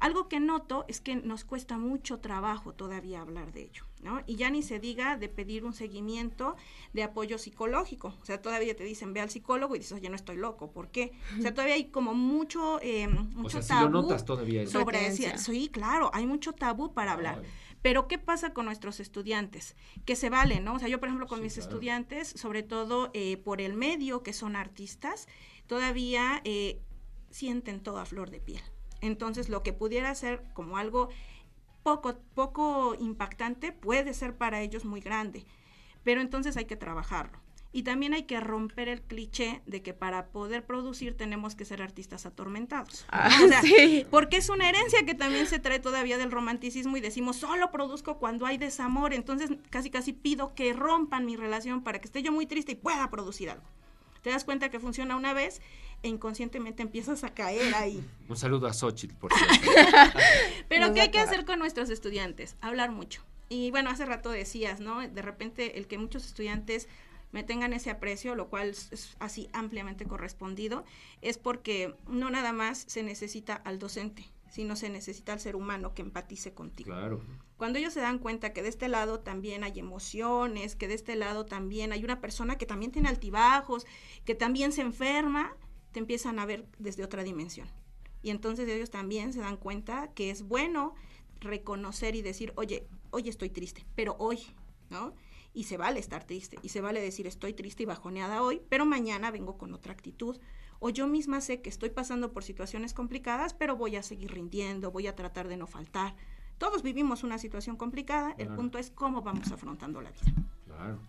Algo 0.00 0.28
que 0.28 0.40
noto 0.40 0.86
es 0.88 1.00
que 1.02 1.14
nos 1.14 1.44
cuesta 1.44 1.76
mucho 1.76 2.20
trabajo 2.20 2.72
todavía 2.72 3.20
hablar 3.20 3.52
de 3.52 3.64
ello, 3.64 3.84
¿no? 4.02 4.22
Y 4.26 4.36
ya 4.36 4.48
ni 4.48 4.62
se 4.62 4.78
diga 4.78 5.18
de 5.18 5.28
pedir 5.28 5.62
un 5.64 5.74
seguimiento 5.74 6.56
de 6.94 7.02
apoyo 7.02 7.36
psicológico. 7.36 8.14
O 8.22 8.24
sea, 8.24 8.40
todavía 8.40 8.74
te 8.74 8.82
dicen, 8.82 9.12
ve 9.12 9.20
al 9.20 9.28
psicólogo 9.28 9.76
y 9.76 9.80
dices, 9.80 9.92
oye, 9.92 10.08
no 10.08 10.16
estoy 10.16 10.36
loco. 10.36 10.72
¿Por 10.72 10.90
qué? 10.90 11.12
O 11.38 11.42
sea, 11.42 11.52
todavía 11.52 11.74
hay 11.74 11.90
como 11.90 12.14
mucho, 12.14 12.80
eh, 12.80 13.08
mucho 13.08 13.58
o 13.58 13.62
tabú. 13.62 13.90
notas 13.90 14.24
todavía. 14.24 14.66
Sobre 14.66 15.10
Sí, 15.38 15.68
claro, 15.68 16.10
hay 16.14 16.26
mucho 16.26 16.54
tabú 16.54 16.94
para 16.94 17.12
hablar. 17.12 17.42
Pero 17.82 18.08
¿qué 18.08 18.18
pasa 18.18 18.54
con 18.54 18.66
nuestros 18.66 19.00
estudiantes? 19.00 19.76
Que 20.06 20.16
se 20.16 20.30
valen, 20.30 20.64
¿no? 20.64 20.74
O 20.74 20.78
sea, 20.78 20.88
yo, 20.88 20.98
por 20.98 21.08
ejemplo, 21.08 21.26
con 21.26 21.42
mis 21.42 21.58
estudiantes, 21.58 22.28
sobre 22.28 22.62
todo 22.62 23.10
eh, 23.12 23.36
por 23.38 23.60
el 23.60 23.74
medio, 23.74 24.22
que 24.22 24.32
son 24.32 24.56
artistas, 24.56 25.28
todavía 25.66 26.40
eh, 26.44 26.80
sienten 27.30 27.80
toda 27.80 28.04
flor 28.04 28.30
de 28.30 28.40
piel. 28.40 28.62
Entonces, 29.00 29.48
lo 29.48 29.62
que 29.62 29.72
pudiera 29.72 30.14
ser 30.14 30.42
como 30.54 30.76
algo 30.76 31.08
poco, 31.82 32.18
poco 32.34 32.94
impactante 32.98 33.72
puede 33.72 34.14
ser 34.14 34.36
para 34.36 34.60
ellos 34.60 34.84
muy 34.84 35.00
grande. 35.00 35.46
Pero 36.04 36.20
entonces 36.20 36.56
hay 36.56 36.64
que 36.64 36.76
trabajarlo. 36.76 37.38
Y 37.72 37.84
también 37.84 38.14
hay 38.14 38.24
que 38.24 38.40
romper 38.40 38.88
el 38.88 39.00
cliché 39.00 39.62
de 39.64 39.80
que 39.80 39.94
para 39.94 40.26
poder 40.26 40.66
producir 40.66 41.16
tenemos 41.16 41.54
que 41.54 41.64
ser 41.64 41.82
artistas 41.82 42.26
atormentados. 42.26 43.06
Ah, 43.10 43.30
porque 44.10 44.38
es 44.38 44.48
una 44.48 44.68
herencia 44.68 45.04
que 45.06 45.14
también 45.14 45.46
se 45.46 45.60
trae 45.60 45.78
todavía 45.78 46.18
del 46.18 46.32
romanticismo 46.32 46.96
y 46.96 47.00
decimos, 47.00 47.36
solo 47.36 47.70
produzco 47.70 48.18
cuando 48.18 48.44
hay 48.44 48.58
desamor. 48.58 49.14
Entonces 49.14 49.50
casi 49.70 49.88
casi 49.90 50.12
pido 50.12 50.52
que 50.54 50.72
rompan 50.72 51.26
mi 51.26 51.36
relación 51.36 51.84
para 51.84 52.00
que 52.00 52.06
esté 52.06 52.22
yo 52.22 52.32
muy 52.32 52.46
triste 52.46 52.72
y 52.72 52.76
pueda 52.76 53.08
producir 53.08 53.50
algo. 53.50 53.64
Te 54.22 54.30
das 54.30 54.44
cuenta 54.44 54.70
que 54.70 54.80
funciona 54.80 55.16
una 55.16 55.32
vez 55.32 55.60
e 56.02 56.08
inconscientemente 56.08 56.82
empiezas 56.82 57.24
a 57.24 57.34
caer 57.34 57.74
ahí. 57.74 58.04
Un 58.28 58.36
saludo 58.36 58.66
a 58.66 58.72
Xochitl, 58.72 59.14
por 59.14 59.32
cierto. 59.34 59.70
Pero 60.68 60.92
¿qué 60.94 61.02
hay 61.02 61.10
que 61.10 61.20
hacer 61.20 61.44
con 61.44 61.58
nuestros 61.58 61.90
estudiantes? 61.90 62.56
Hablar 62.60 62.90
mucho. 62.90 63.22
Y 63.48 63.70
bueno, 63.70 63.90
hace 63.90 64.06
rato 64.06 64.30
decías, 64.30 64.80
¿no? 64.80 65.06
De 65.06 65.22
repente 65.22 65.78
el 65.78 65.86
que 65.86 65.98
muchos 65.98 66.24
estudiantes 66.24 66.88
me 67.32 67.42
tengan 67.42 67.72
ese 67.72 67.90
aprecio, 67.90 68.34
lo 68.34 68.48
cual 68.48 68.70
es 68.70 69.16
así 69.18 69.48
ampliamente 69.52 70.04
correspondido, 70.04 70.84
es 71.22 71.38
porque 71.38 71.94
no 72.08 72.30
nada 72.30 72.52
más 72.52 72.84
se 72.86 73.02
necesita 73.02 73.54
al 73.54 73.78
docente, 73.78 74.24
sino 74.50 74.76
se 74.76 74.90
necesita 74.90 75.32
al 75.32 75.40
ser 75.40 75.56
humano 75.56 75.94
que 75.94 76.02
empatice 76.02 76.52
contigo. 76.52 76.90
Claro. 76.90 77.22
Cuando 77.56 77.78
ellos 77.78 77.92
se 77.94 78.00
dan 78.00 78.18
cuenta 78.18 78.52
que 78.52 78.62
de 78.62 78.68
este 78.68 78.88
lado 78.88 79.20
también 79.20 79.64
hay 79.64 79.78
emociones, 79.78 80.76
que 80.76 80.88
de 80.88 80.94
este 80.94 81.16
lado 81.16 81.46
también 81.46 81.92
hay 81.92 82.04
una 82.04 82.20
persona 82.20 82.58
que 82.58 82.66
también 82.66 82.92
tiene 82.92 83.08
altibajos, 83.08 83.86
que 84.24 84.34
también 84.34 84.72
se 84.72 84.82
enferma, 84.82 85.56
te 85.92 86.00
empiezan 86.00 86.38
a 86.38 86.46
ver 86.46 86.66
desde 86.78 87.04
otra 87.04 87.22
dimensión. 87.22 87.68
Y 88.22 88.30
entonces 88.30 88.68
ellos 88.68 88.90
también 88.90 89.32
se 89.32 89.40
dan 89.40 89.56
cuenta 89.56 90.12
que 90.12 90.30
es 90.30 90.42
bueno 90.42 90.94
reconocer 91.40 92.16
y 92.16 92.22
decir, 92.22 92.52
oye, 92.56 92.86
hoy 93.10 93.28
estoy 93.28 93.50
triste, 93.50 93.86
pero 93.94 94.16
hoy, 94.18 94.40
¿no? 94.90 95.14
Y 95.52 95.64
se 95.64 95.76
vale 95.76 95.98
estar 95.98 96.24
triste, 96.24 96.58
y 96.62 96.68
se 96.68 96.80
vale 96.80 97.00
decir, 97.00 97.26
estoy 97.26 97.52
triste 97.54 97.82
y 97.82 97.86
bajoneada 97.86 98.42
hoy, 98.42 98.62
pero 98.68 98.86
mañana 98.86 99.30
vengo 99.30 99.58
con 99.58 99.74
otra 99.74 99.92
actitud. 99.92 100.38
O 100.78 100.90
yo 100.90 101.06
misma 101.06 101.40
sé 101.40 101.60
que 101.60 101.68
estoy 101.68 101.90
pasando 101.90 102.32
por 102.32 102.42
situaciones 102.44 102.94
complicadas, 102.94 103.52
pero 103.52 103.76
voy 103.76 103.96
a 103.96 104.02
seguir 104.02 104.32
rindiendo, 104.32 104.90
voy 104.90 105.08
a 105.08 105.14
tratar 105.14 105.48
de 105.48 105.56
no 105.56 105.66
faltar. 105.66 106.14
Todos 106.58 106.82
vivimos 106.82 107.22
una 107.22 107.38
situación 107.38 107.76
complicada, 107.76 108.34
el 108.38 108.48
punto 108.48 108.78
es 108.78 108.90
cómo 108.90 109.22
vamos 109.22 109.50
afrontando 109.50 110.00
la 110.00 110.10
vida. 110.10 110.32
Claro. 110.66 111.00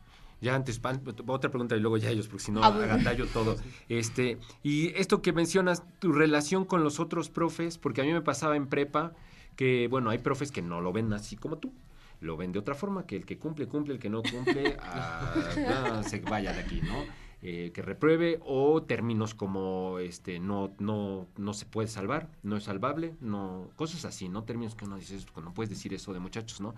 Ya 0.41 0.55
antes, 0.55 0.81
otra 1.27 1.51
pregunta 1.51 1.75
y 1.75 1.79
luego 1.79 1.97
ya 1.97 2.09
ellos, 2.09 2.27
porque 2.27 2.45
si 2.45 2.51
no, 2.51 2.63
ah, 2.63 2.67
agatallo 2.67 3.27
todo. 3.27 3.57
Este, 3.89 4.39
y 4.63 4.87
esto 4.95 5.21
que 5.21 5.33
mencionas, 5.33 5.83
tu 5.99 6.13
relación 6.13 6.65
con 6.65 6.83
los 6.83 6.99
otros 6.99 7.29
profes, 7.29 7.77
porque 7.77 8.01
a 8.01 8.03
mí 8.03 8.11
me 8.11 8.21
pasaba 8.21 8.55
en 8.55 8.67
prepa 8.67 9.13
que, 9.55 9.87
bueno, 9.87 10.09
hay 10.09 10.17
profes 10.17 10.51
que 10.51 10.63
no 10.63 10.81
lo 10.81 10.91
ven 10.91 11.13
así 11.13 11.35
como 11.35 11.59
tú. 11.59 11.71
Lo 12.21 12.37
ven 12.37 12.51
de 12.51 12.59
otra 12.59 12.75
forma, 12.75 13.05
que 13.05 13.17
el 13.17 13.25
que 13.25 13.37
cumple, 13.37 13.67
cumple, 13.67 13.95
el 13.95 13.99
que 13.99 14.09
no 14.09 14.21
cumple, 14.23 14.77
ah, 14.81 16.01
se 16.07 16.19
vaya 16.19 16.53
de 16.53 16.61
aquí, 16.61 16.81
¿no? 16.81 17.03
Eh, 17.43 17.71
que 17.73 17.81
repruebe 17.81 18.39
o 18.45 18.83
términos 18.83 19.33
como 19.33 19.97
este 19.97 20.39
no 20.39 20.75
no 20.77 21.25
no 21.37 21.53
se 21.55 21.65
puede 21.65 21.87
salvar 21.87 22.29
no 22.43 22.55
es 22.55 22.65
salvable 22.65 23.15
no 23.19 23.71
cosas 23.75 24.05
así 24.05 24.29
no 24.29 24.43
términos 24.43 24.75
que 24.75 24.85
uno 24.85 24.95
dice 24.95 25.17
no 25.43 25.51
puedes 25.51 25.71
decir 25.71 25.91
eso 25.95 26.13
de 26.13 26.19
muchachos 26.19 26.61
no 26.61 26.75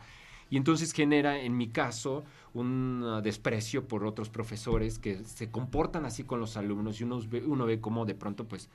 y 0.53 0.57
entonces 0.57 0.93
genera, 0.93 1.39
en 1.39 1.57
mi 1.57 1.69
caso, 1.69 2.23
un 2.53 3.21
desprecio 3.23 3.87
por 3.87 4.05
otros 4.05 4.29
profesores 4.29 4.99
que 4.99 5.23
se 5.23 5.49
comportan 5.49 6.05
así 6.05 6.23
con 6.23 6.39
los 6.39 6.57
alumnos 6.57 7.01
y 7.01 7.05
uno 7.05 7.19
ve, 7.27 7.43
uno 7.43 7.65
ve 7.65 7.81
cómo 7.81 8.05
de 8.05 8.15
pronto, 8.15 8.47
pues, 8.47 8.69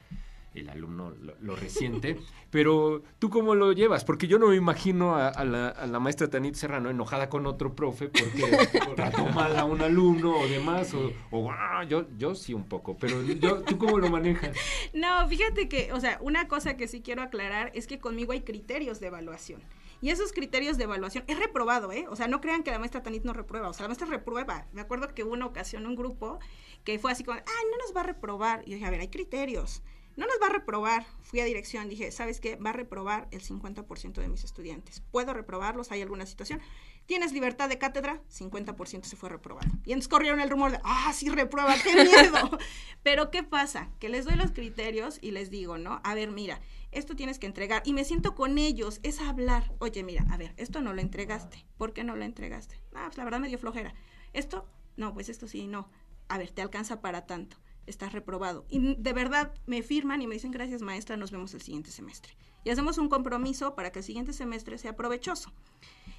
el 0.60 0.68
alumno 0.68 1.14
lo, 1.40 1.56
resiente. 1.56 2.18
Pero 2.50 3.02
tú 3.18 3.30
cómo 3.30 3.54
lo 3.54 3.72
llevas? 3.72 4.04
Porque 4.04 4.26
yo 4.26 4.38
no 4.38 4.48
me 4.48 4.56
imagino 4.56 5.16
a, 5.16 5.44
la, 5.44 6.00
maestra 6.00 6.28
Tanit 6.28 6.54
Serrano 6.54 6.90
enojada 6.90 7.28
con 7.28 7.46
otro 7.46 7.74
profe 7.74 8.08
porque 8.08 8.68
trató 8.96 9.26
mal 9.26 9.56
a 9.58 9.64
un 9.64 9.82
alumno 9.82 10.38
o 10.38 10.48
demás. 10.48 10.94
O, 11.30 11.50
ah, 11.50 11.84
yo, 11.84 12.06
yo 12.16 12.34
sí 12.34 12.54
un 12.54 12.64
poco, 12.64 12.96
pero 12.96 13.22
yo, 13.22 13.62
¿tú 13.62 13.78
cómo 13.78 13.98
lo 13.98 14.08
manejas? 14.10 14.56
No, 14.94 15.28
fíjate 15.28 15.68
que, 15.68 15.92
o 15.92 16.00
sea, 16.00 16.18
una 16.20 16.48
cosa 16.48 16.76
que 16.76 16.88
sí 16.88 17.02
quiero 17.02 17.22
aclarar 17.22 17.70
es 17.74 17.86
que 17.86 17.98
conmigo 17.98 18.32
hay 18.32 18.40
criterios 18.40 19.00
de 19.00 19.08
evaluación. 19.08 19.60
Y 20.00 20.10
esos 20.10 20.32
criterios 20.32 20.78
de 20.78 20.84
evaluación, 20.84 21.24
es 21.26 21.38
reprobado, 21.38 21.90
¿eh? 21.92 22.06
O 22.08 22.14
sea, 22.14 22.28
no 22.28 22.40
crean 22.40 22.62
que 22.62 22.70
la 22.70 22.78
maestra 22.78 23.02
Tanit 23.02 23.24
no 23.24 23.32
reprueba, 23.32 23.68
o 23.68 23.72
sea, 23.72 23.84
la 23.84 23.88
maestra 23.88 24.06
reprueba. 24.06 24.66
Me 24.72 24.80
acuerdo 24.80 25.12
que 25.12 25.24
hubo 25.24 25.32
una 25.32 25.46
ocasión, 25.46 25.86
un 25.86 25.96
grupo, 25.96 26.38
que 26.84 26.98
fue 26.98 27.10
así 27.10 27.24
como, 27.24 27.38
ah, 27.38 27.62
no 27.70 27.76
nos 27.78 27.96
va 27.96 28.02
a 28.02 28.04
reprobar. 28.04 28.62
Y 28.64 28.70
yo 28.70 28.74
dije, 28.74 28.86
a 28.86 28.90
ver, 28.90 29.00
hay 29.00 29.08
criterios. 29.08 29.82
No 30.18 30.26
nos 30.26 30.34
va 30.42 30.46
a 30.46 30.52
reprobar. 30.52 31.06
Fui 31.20 31.38
a 31.38 31.44
dirección, 31.44 31.88
dije, 31.88 32.10
¿sabes 32.10 32.40
qué? 32.40 32.56
Va 32.56 32.70
a 32.70 32.72
reprobar 32.72 33.28
el 33.30 33.40
50% 33.40 34.14
de 34.14 34.28
mis 34.28 34.42
estudiantes. 34.42 35.00
¿Puedo 35.12 35.32
reprobarlos? 35.32 35.92
¿Hay 35.92 36.02
alguna 36.02 36.26
situación? 36.26 36.60
¿Tienes 37.06 37.32
libertad 37.32 37.68
de 37.68 37.78
cátedra? 37.78 38.20
50% 38.28 39.04
se 39.04 39.14
fue 39.14 39.28
reprobado. 39.28 39.70
Y 39.84 39.92
entonces 39.92 40.08
corrieron 40.08 40.40
el 40.40 40.50
rumor 40.50 40.72
de, 40.72 40.80
ah, 40.82 41.12
sí, 41.14 41.28
reprueba, 41.28 41.76
qué 41.84 41.94
miedo. 42.04 42.58
Pero 43.04 43.30
¿qué 43.30 43.44
pasa? 43.44 43.92
Que 44.00 44.08
les 44.08 44.24
doy 44.24 44.34
los 44.34 44.50
criterios 44.50 45.20
y 45.22 45.30
les 45.30 45.50
digo, 45.50 45.78
¿no? 45.78 46.00
A 46.02 46.16
ver, 46.16 46.32
mira, 46.32 46.60
esto 46.90 47.14
tienes 47.14 47.38
que 47.38 47.46
entregar. 47.46 47.82
Y 47.84 47.92
me 47.92 48.04
siento 48.04 48.34
con 48.34 48.58
ellos, 48.58 48.98
es 49.04 49.20
hablar. 49.20 49.72
Oye, 49.78 50.02
mira, 50.02 50.26
a 50.32 50.36
ver, 50.36 50.52
esto 50.56 50.80
no 50.80 50.94
lo 50.94 51.00
entregaste. 51.00 51.64
¿Por 51.76 51.92
qué 51.92 52.02
no 52.02 52.16
lo 52.16 52.24
entregaste? 52.24 52.74
Ah, 52.92 53.04
pues 53.06 53.18
la 53.18 53.24
verdad 53.24 53.38
me 53.38 53.46
dio 53.46 53.58
flojera. 53.60 53.94
Esto, 54.32 54.68
no, 54.96 55.14
pues 55.14 55.28
esto 55.28 55.46
sí, 55.46 55.68
no. 55.68 55.88
A 56.26 56.38
ver, 56.38 56.50
te 56.50 56.60
alcanza 56.60 57.00
para 57.00 57.24
tanto. 57.24 57.56
Estás 57.88 58.12
reprobado. 58.12 58.66
Y 58.68 58.96
de 58.96 59.12
verdad 59.12 59.52
me 59.66 59.82
firman 59.82 60.22
y 60.22 60.26
me 60.26 60.34
dicen, 60.34 60.50
gracias 60.50 60.82
maestra, 60.82 61.16
nos 61.16 61.30
vemos 61.30 61.54
el 61.54 61.62
siguiente 61.62 61.90
semestre. 61.90 62.34
Y 62.64 62.70
hacemos 62.70 62.98
un 62.98 63.08
compromiso 63.08 63.74
para 63.74 63.90
que 63.90 64.00
el 64.00 64.04
siguiente 64.04 64.32
semestre 64.32 64.78
sea 64.78 64.94
provechoso. 64.94 65.52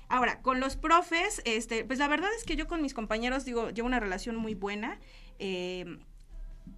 Ahora, 0.08 0.42
con 0.42 0.60
los 0.60 0.76
profes, 0.76 1.42
este, 1.46 1.86
pues 1.86 2.00
la 2.00 2.08
verdad 2.08 2.30
es 2.36 2.44
que 2.44 2.56
yo 2.56 2.68
con 2.68 2.82
mis 2.82 2.96
compañeros, 2.96 3.46
digo, 3.46 3.70
llevo 3.70 3.88
una 3.88 4.00
relación 4.00 4.36
muy 4.36 4.56
buena. 4.56 5.00
Eh, 5.38 6.00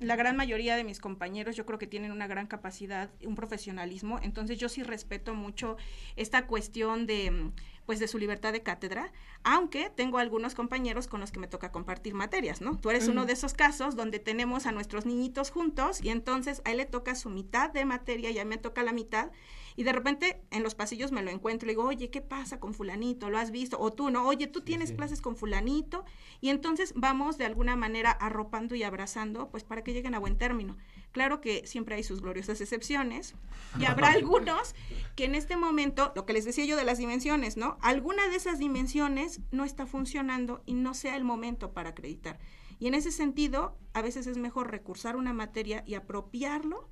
la 0.02 0.16
gran 0.16 0.36
mayoría 0.36 0.76
de 0.76 0.84
mis 0.84 1.00
compañeros 1.00 1.56
yo 1.56 1.66
creo 1.66 1.78
que 1.78 1.88
tienen 1.88 2.12
una 2.12 2.28
gran 2.28 2.48
capacidad, 2.48 3.10
un 3.24 3.36
profesionalismo, 3.36 4.20
entonces 4.22 4.58
yo 4.58 4.68
sí 4.68 4.84
respeto 4.84 5.36
mucho 5.36 5.78
esta 6.16 6.48
cuestión 6.48 7.06
de 7.06 7.52
pues 7.86 8.00
de 8.00 8.08
su 8.08 8.18
libertad 8.18 8.54
de 8.54 8.62
cátedra, 8.62 9.12
aunque 9.44 9.90
tengo 9.90 10.18
algunos 10.18 10.56
compañeros 10.56 11.08
con 11.08 11.20
los 11.20 11.32
que 11.32 11.40
me 11.40 11.48
toca 11.48 11.72
compartir 11.72 12.14
materias, 12.14 12.62
¿no? 12.62 12.78
Tú 12.78 12.90
eres 12.90 13.08
uno 13.08 13.26
de 13.26 13.34
esos 13.34 13.54
casos 13.54 13.96
donde 13.96 14.20
tenemos 14.20 14.66
a 14.66 14.72
nuestros 14.72 15.06
niñitos 15.06 15.52
juntos 15.52 16.02
y 16.02 16.10
entonces 16.10 16.62
a 16.64 16.72
él 16.72 16.78
le 16.78 16.86
toca 16.86 17.16
su 17.16 17.30
mitad 17.30 17.72
de 17.72 17.86
materia 17.86 18.30
y 18.30 18.40
a 18.40 18.46
mí 18.46 18.50
me 18.50 18.58
toca 18.58 18.84
la 18.84 18.94
mitad 18.94 19.30
Y 19.76 19.84
de 19.84 19.94
repente 19.94 20.42
en 20.52 20.64
los 20.64 20.76
pasillos 20.76 21.12
me 21.12 21.22
lo 21.22 21.32
encuentro 21.32 21.68
y 21.68 21.72
digo, 21.72 21.86
oye, 21.86 22.10
¿qué 22.10 22.22
pasa 22.22 22.60
con 22.60 22.74
fulanito? 22.74 23.30
¿Lo 23.30 23.38
has 23.38 23.52
visto? 23.52 23.80
O 23.80 23.92
tú, 23.92 24.10
¿no? 24.10 24.26
Oye, 24.28 24.48
tú 24.48 24.62
tienes 24.62 24.92
clases 24.92 25.22
con 25.22 25.36
fulanito. 25.36 26.06
Y 26.40 26.50
entonces 26.50 26.94
vamos 26.96 27.38
de 27.38 27.46
alguna 27.46 27.76
manera 27.76 28.12
arropando 28.12 28.76
y 28.76 28.84
abrazando, 28.84 29.50
pues 29.50 29.64
para 29.64 29.84
que 29.84 29.94
lleguen 29.94 30.16
a 30.16 30.20
buen 30.20 30.38
término. 30.38 30.78
Claro 31.12 31.42
que 31.42 31.68
siempre 31.68 31.96
hay 31.96 32.04
sus 32.04 32.22
gloriosas 32.22 32.62
excepciones 32.62 33.36
y 33.80 33.86
habrá 33.86 34.08
algunos 34.12 34.76
que 35.16 35.26
en 35.26 35.36
este 35.36 35.58
momento, 35.58 36.12
lo 36.16 36.26
que 36.26 36.34
les 36.34 36.46
decía 36.46 36.66
yo 36.66 36.76
de 36.76 36.86
las 36.86 36.98
dimensiones, 36.98 37.58
¿no? 37.58 37.78
Alguna 37.82 38.28
de 38.30 38.36
esas 38.36 38.60
dimensiones 38.60 39.42
no 39.52 39.66
está 39.66 39.86
funcionando 39.86 40.64
y 40.66 40.74
no 40.74 40.94
sea 40.94 41.16
el 41.16 41.24
momento 41.24 41.74
para 41.74 41.90
acreditar. 41.90 42.40
Y 42.80 42.88
en 42.88 42.96
ese 42.96 43.12
sentido, 43.12 43.78
a 43.94 44.02
veces 44.02 44.26
es 44.26 44.38
mejor 44.38 44.72
recursar 44.72 45.16
una 45.16 45.34
materia 45.34 45.84
y 45.86 45.94
apropiarlo 45.94 46.90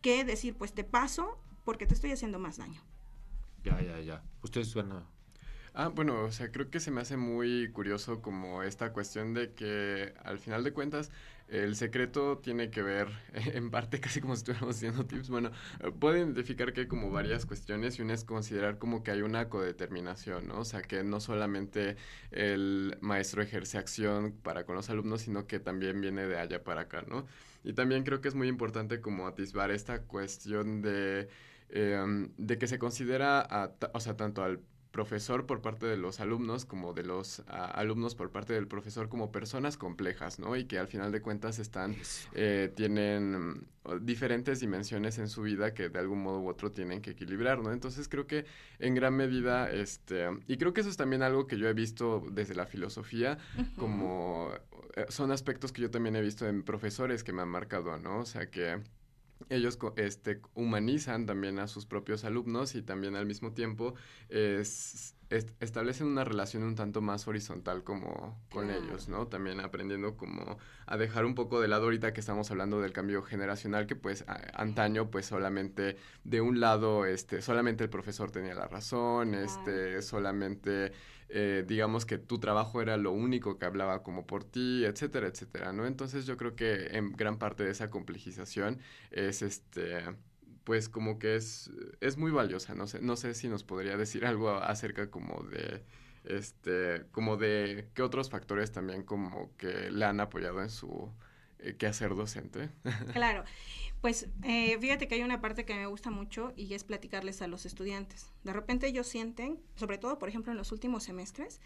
que 0.00 0.24
decir, 0.24 0.54
pues 0.54 0.74
te 0.74 0.84
paso 0.84 1.38
porque 1.64 1.86
te 1.86 1.94
estoy 1.94 2.12
haciendo 2.12 2.38
más 2.38 2.58
daño. 2.58 2.80
Ya, 3.64 3.80
ya, 3.80 3.98
ya. 4.00 4.22
Ustedes 4.42 4.68
suena 4.68 5.06
Ah, 5.76 5.88
bueno, 5.88 6.22
o 6.22 6.30
sea, 6.30 6.52
creo 6.52 6.70
que 6.70 6.78
se 6.78 6.92
me 6.92 7.00
hace 7.00 7.16
muy 7.16 7.68
curioso 7.72 8.22
como 8.22 8.62
esta 8.62 8.92
cuestión 8.92 9.34
de 9.34 9.54
que 9.54 10.14
al 10.22 10.38
final 10.38 10.62
de 10.62 10.72
cuentas 10.72 11.10
el 11.48 11.74
secreto 11.74 12.38
tiene 12.38 12.70
que 12.70 12.80
ver, 12.82 13.08
en 13.34 13.70
parte 13.72 13.98
casi 14.00 14.20
como 14.20 14.36
si 14.36 14.40
estuviéramos 14.40 14.76
haciendo 14.76 15.04
tips, 15.04 15.30
bueno, 15.30 15.50
puede 15.98 16.20
identificar 16.20 16.72
que 16.72 16.82
hay 16.82 16.86
como 16.86 17.10
varias 17.10 17.44
cuestiones 17.44 17.98
y 17.98 18.02
una 18.02 18.14
es 18.14 18.22
considerar 18.22 18.78
como 18.78 19.02
que 19.02 19.10
hay 19.10 19.22
una 19.22 19.48
codeterminación, 19.48 20.46
¿no? 20.46 20.60
O 20.60 20.64
sea, 20.64 20.80
que 20.82 21.02
no 21.02 21.18
solamente 21.18 21.96
el 22.30 22.96
maestro 23.00 23.42
ejerce 23.42 23.76
acción 23.76 24.32
para 24.44 24.64
con 24.66 24.76
los 24.76 24.90
alumnos, 24.90 25.22
sino 25.22 25.48
que 25.48 25.58
también 25.58 26.00
viene 26.00 26.24
de 26.26 26.38
allá 26.38 26.62
para 26.62 26.82
acá, 26.82 27.02
¿no? 27.08 27.26
Y 27.64 27.72
también 27.72 28.04
creo 28.04 28.20
que 28.20 28.28
es 28.28 28.34
muy 28.36 28.46
importante 28.48 29.00
como 29.00 29.26
atisbar 29.26 29.70
esta 29.72 30.02
cuestión 30.02 30.82
de... 30.82 31.28
Em, 31.70 32.30
de 32.36 32.58
que 32.58 32.66
se 32.66 32.78
considera, 32.78 33.40
a, 33.40 33.72
o 33.92 34.00
sea, 34.00 34.16
tanto 34.16 34.42
al 34.42 34.60
profesor 34.94 35.44
por 35.44 35.60
parte 35.60 35.86
de 35.86 35.96
los 35.96 36.20
alumnos 36.20 36.64
como 36.64 36.92
de 36.92 37.02
los 37.02 37.42
alumnos 37.48 38.14
por 38.14 38.30
parte 38.30 38.52
del 38.52 38.68
profesor 38.68 39.08
como 39.08 39.32
personas 39.32 39.76
complejas, 39.76 40.38
¿no? 40.38 40.54
Y 40.54 40.66
que 40.66 40.78
al 40.78 40.86
final 40.86 41.10
de 41.10 41.20
cuentas 41.20 41.58
están, 41.58 41.96
eh, 42.32 42.72
tienen 42.76 43.66
diferentes 44.02 44.60
dimensiones 44.60 45.18
en 45.18 45.28
su 45.28 45.42
vida 45.42 45.74
que 45.74 45.88
de 45.88 45.98
algún 45.98 46.22
modo 46.22 46.38
u 46.38 46.48
otro 46.48 46.70
tienen 46.70 47.02
que 47.02 47.10
equilibrar, 47.10 47.58
¿no? 47.58 47.72
Entonces 47.72 48.08
creo 48.08 48.28
que 48.28 48.44
en 48.78 48.94
gran 48.94 49.14
medida, 49.14 49.68
este, 49.68 50.28
y 50.46 50.58
creo 50.58 50.72
que 50.72 50.82
eso 50.82 50.90
es 50.90 50.96
también 50.96 51.22
algo 51.22 51.48
que 51.48 51.58
yo 51.58 51.68
he 51.68 51.74
visto 51.74 52.24
desde 52.30 52.54
la 52.54 52.66
filosofía, 52.66 53.38
como 53.76 54.52
eh, 54.94 55.06
son 55.08 55.32
aspectos 55.32 55.72
que 55.72 55.82
yo 55.82 55.90
también 55.90 56.14
he 56.14 56.22
visto 56.22 56.46
en 56.46 56.62
profesores 56.62 57.24
que 57.24 57.32
me 57.32 57.42
han 57.42 57.48
marcado, 57.48 57.98
¿no? 57.98 58.20
O 58.20 58.26
sea 58.26 58.48
que 58.48 58.80
ellos 59.48 59.78
este, 59.96 60.40
humanizan 60.54 61.26
también 61.26 61.58
a 61.58 61.68
sus 61.68 61.86
propios 61.86 62.24
alumnos 62.24 62.74
y 62.74 62.82
también 62.82 63.16
al 63.16 63.26
mismo 63.26 63.52
tiempo 63.52 63.94
es, 64.28 65.14
establecen 65.30 66.06
una 66.06 66.24
relación 66.24 66.62
un 66.62 66.74
tanto 66.74 67.00
más 67.00 67.26
horizontal 67.26 67.82
como 67.82 68.38
con 68.50 68.70
ellos, 68.70 69.08
¿no? 69.08 69.26
También 69.26 69.60
aprendiendo 69.60 70.16
como 70.16 70.58
a 70.86 70.96
dejar 70.96 71.24
un 71.24 71.34
poco 71.34 71.60
de 71.60 71.68
lado 71.68 71.84
ahorita 71.84 72.12
que 72.12 72.20
estamos 72.20 72.50
hablando 72.50 72.80
del 72.80 72.92
cambio 72.92 73.22
generacional 73.22 73.86
que 73.86 73.96
pues 73.96 74.24
antaño 74.54 75.10
pues 75.10 75.26
solamente 75.26 75.96
de 76.24 76.40
un 76.40 76.60
lado 76.60 77.06
este 77.06 77.42
solamente 77.42 77.84
el 77.84 77.90
profesor 77.90 78.30
tenía 78.30 78.54
la 78.54 78.68
razón, 78.68 79.34
este 79.34 80.02
solamente 80.02 80.92
eh, 81.28 81.64
digamos 81.66 82.06
que 82.06 82.18
tu 82.18 82.38
trabajo 82.38 82.82
era 82.82 82.96
lo 82.96 83.12
único 83.12 83.58
que 83.58 83.66
hablaba 83.66 84.02
como 84.02 84.26
por 84.26 84.44
ti, 84.44 84.84
etcétera, 84.84 85.28
etcétera, 85.28 85.72
¿no? 85.72 85.86
Entonces 85.86 86.26
yo 86.26 86.36
creo 86.36 86.56
que 86.56 86.96
en 86.96 87.12
gran 87.12 87.38
parte 87.38 87.64
de 87.64 87.70
esa 87.70 87.90
complejización 87.90 88.80
es 89.10 89.42
este 89.42 90.04
pues 90.64 90.88
como 90.88 91.18
que 91.18 91.36
es, 91.36 91.70
es 92.00 92.16
muy 92.16 92.30
valiosa, 92.30 92.74
no 92.74 92.86
sé, 92.86 93.00
no 93.02 93.16
sé 93.16 93.34
si 93.34 93.48
nos 93.48 93.64
podría 93.64 93.96
decir 93.98 94.24
algo 94.26 94.50
acerca 94.50 95.10
como 95.10 95.42
de 95.44 95.84
este, 96.24 97.04
como 97.12 97.36
de 97.36 97.90
qué 97.94 98.02
otros 98.02 98.30
factores 98.30 98.72
también 98.72 99.02
como 99.04 99.54
que 99.56 99.90
le 99.90 100.04
han 100.06 100.20
apoyado 100.20 100.62
en 100.62 100.70
su 100.70 101.12
eh, 101.64 101.76
quehacer 101.76 102.14
docente. 102.14 102.70
Claro. 103.12 103.44
Pues 104.00 104.28
eh, 104.42 104.78
fíjate 104.80 105.08
que 105.08 105.14
hay 105.14 105.22
una 105.22 105.40
parte 105.40 105.64
que 105.64 105.74
me 105.74 105.86
gusta 105.86 106.10
mucho 106.10 106.52
y 106.56 106.74
es 106.74 106.84
platicarles 106.84 107.40
a 107.40 107.46
los 107.46 107.64
estudiantes. 107.64 108.30
De 108.42 108.52
repente 108.52 108.86
ellos 108.86 109.06
sienten, 109.06 109.58
sobre 109.76 109.96
todo 109.96 110.18
por 110.18 110.28
ejemplo 110.28 110.52
en 110.52 110.58
los 110.58 110.72
últimos 110.72 111.04
semestres, 111.04 111.60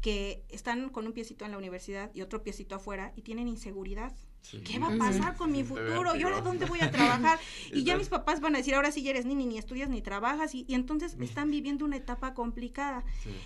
que 0.00 0.44
están 0.48 0.88
con 0.88 1.06
un 1.06 1.12
piecito 1.12 1.44
en 1.44 1.52
la 1.52 1.58
universidad 1.58 2.10
y 2.14 2.22
otro 2.22 2.42
piecito 2.42 2.74
afuera 2.74 3.12
y 3.14 3.22
tienen 3.22 3.46
inseguridad. 3.46 4.12
¿Qué 4.64 4.78
va 4.78 4.88
a 4.88 4.96
pasar 4.96 5.36
con 5.36 5.52
mi 5.52 5.62
futuro? 5.62 6.16
¿Y 6.16 6.22
ahora 6.22 6.40
dónde 6.40 6.64
voy 6.64 6.80
a 6.80 6.90
trabajar? 6.90 7.38
y 7.72 7.84
ya 7.84 7.96
mis 7.96 8.08
papás 8.08 8.40
van 8.40 8.54
a 8.54 8.58
decir, 8.58 8.74
ahora 8.74 8.90
sí 8.90 9.02
ya 9.02 9.10
eres 9.10 9.26
ni, 9.26 9.34
ni 9.34 9.58
estudias 9.58 9.88
ni 9.88 10.00
trabajas 10.00 10.54
y, 10.54 10.64
entonces 10.68 11.16
están 11.20 11.50
viviendo 11.50 11.84
una 11.84 11.96
etapa 11.96 12.34
complicada. 12.34 13.04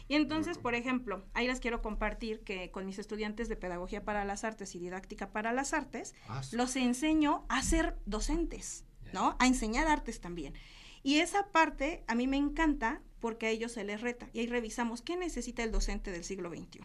Y 0.09 0.15
entonces, 0.15 0.59
por 0.59 0.75
ejemplo, 0.75 1.25
ahí 1.35 1.47
les 1.47 1.61
quiero 1.61 1.83
compartir 1.83 2.41
que 2.41 2.71
con 2.71 2.87
mis 2.87 2.99
estudiantes 2.99 3.49
de 3.49 3.57
Pedagogía 3.57 4.05
para 4.05 4.25
las 4.25 4.45
Artes 4.45 4.75
y 4.75 4.79
Didáctica 4.79 5.33
para 5.33 5.53
las 5.53 5.73
Artes, 5.73 6.15
ah, 6.29 6.41
los 6.53 6.77
enseño 6.77 7.45
a 7.49 7.63
ser 7.63 7.97
docentes, 8.07 8.85
¿no? 9.13 9.37
A 9.39 9.47
enseñar 9.47 9.89
artes 9.89 10.21
también. 10.21 10.55
Y 11.03 11.19
esa 11.19 11.51
parte 11.51 12.05
a 12.07 12.15
mí 12.15 12.27
me 12.27 12.37
encanta 12.37 13.03
porque 13.21 13.47
a 13.47 13.51
ellos 13.51 13.73
se 13.73 13.85
les 13.85 14.01
reta. 14.01 14.29
Y 14.33 14.41
ahí 14.41 14.47
revisamos 14.47 15.03
qué 15.03 15.17
necesita 15.17 15.63
el 15.63 15.73
docente 15.73 16.11
del 16.11 16.25
siglo 16.25 16.51
XXI. 16.51 16.81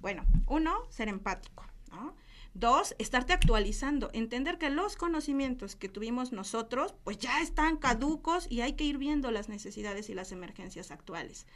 Bueno, 0.00 0.24
uno, 0.46 0.74
ser 0.90 1.08
empático, 1.08 1.64
¿no? 1.90 2.14
Dos, 2.58 2.94
estarte 2.98 3.34
actualizando, 3.34 4.08
entender 4.14 4.56
que 4.56 4.70
los 4.70 4.96
conocimientos 4.96 5.76
que 5.76 5.90
tuvimos 5.90 6.32
nosotros, 6.32 6.94
pues 7.04 7.18
ya 7.18 7.42
están 7.42 7.76
caducos 7.76 8.46
y 8.48 8.62
hay 8.62 8.72
que 8.72 8.84
ir 8.84 8.96
viendo 8.96 9.30
las 9.30 9.50
necesidades 9.50 10.08
y 10.08 10.14
las 10.14 10.32
emergencias 10.32 10.90
actuales. 10.90 11.46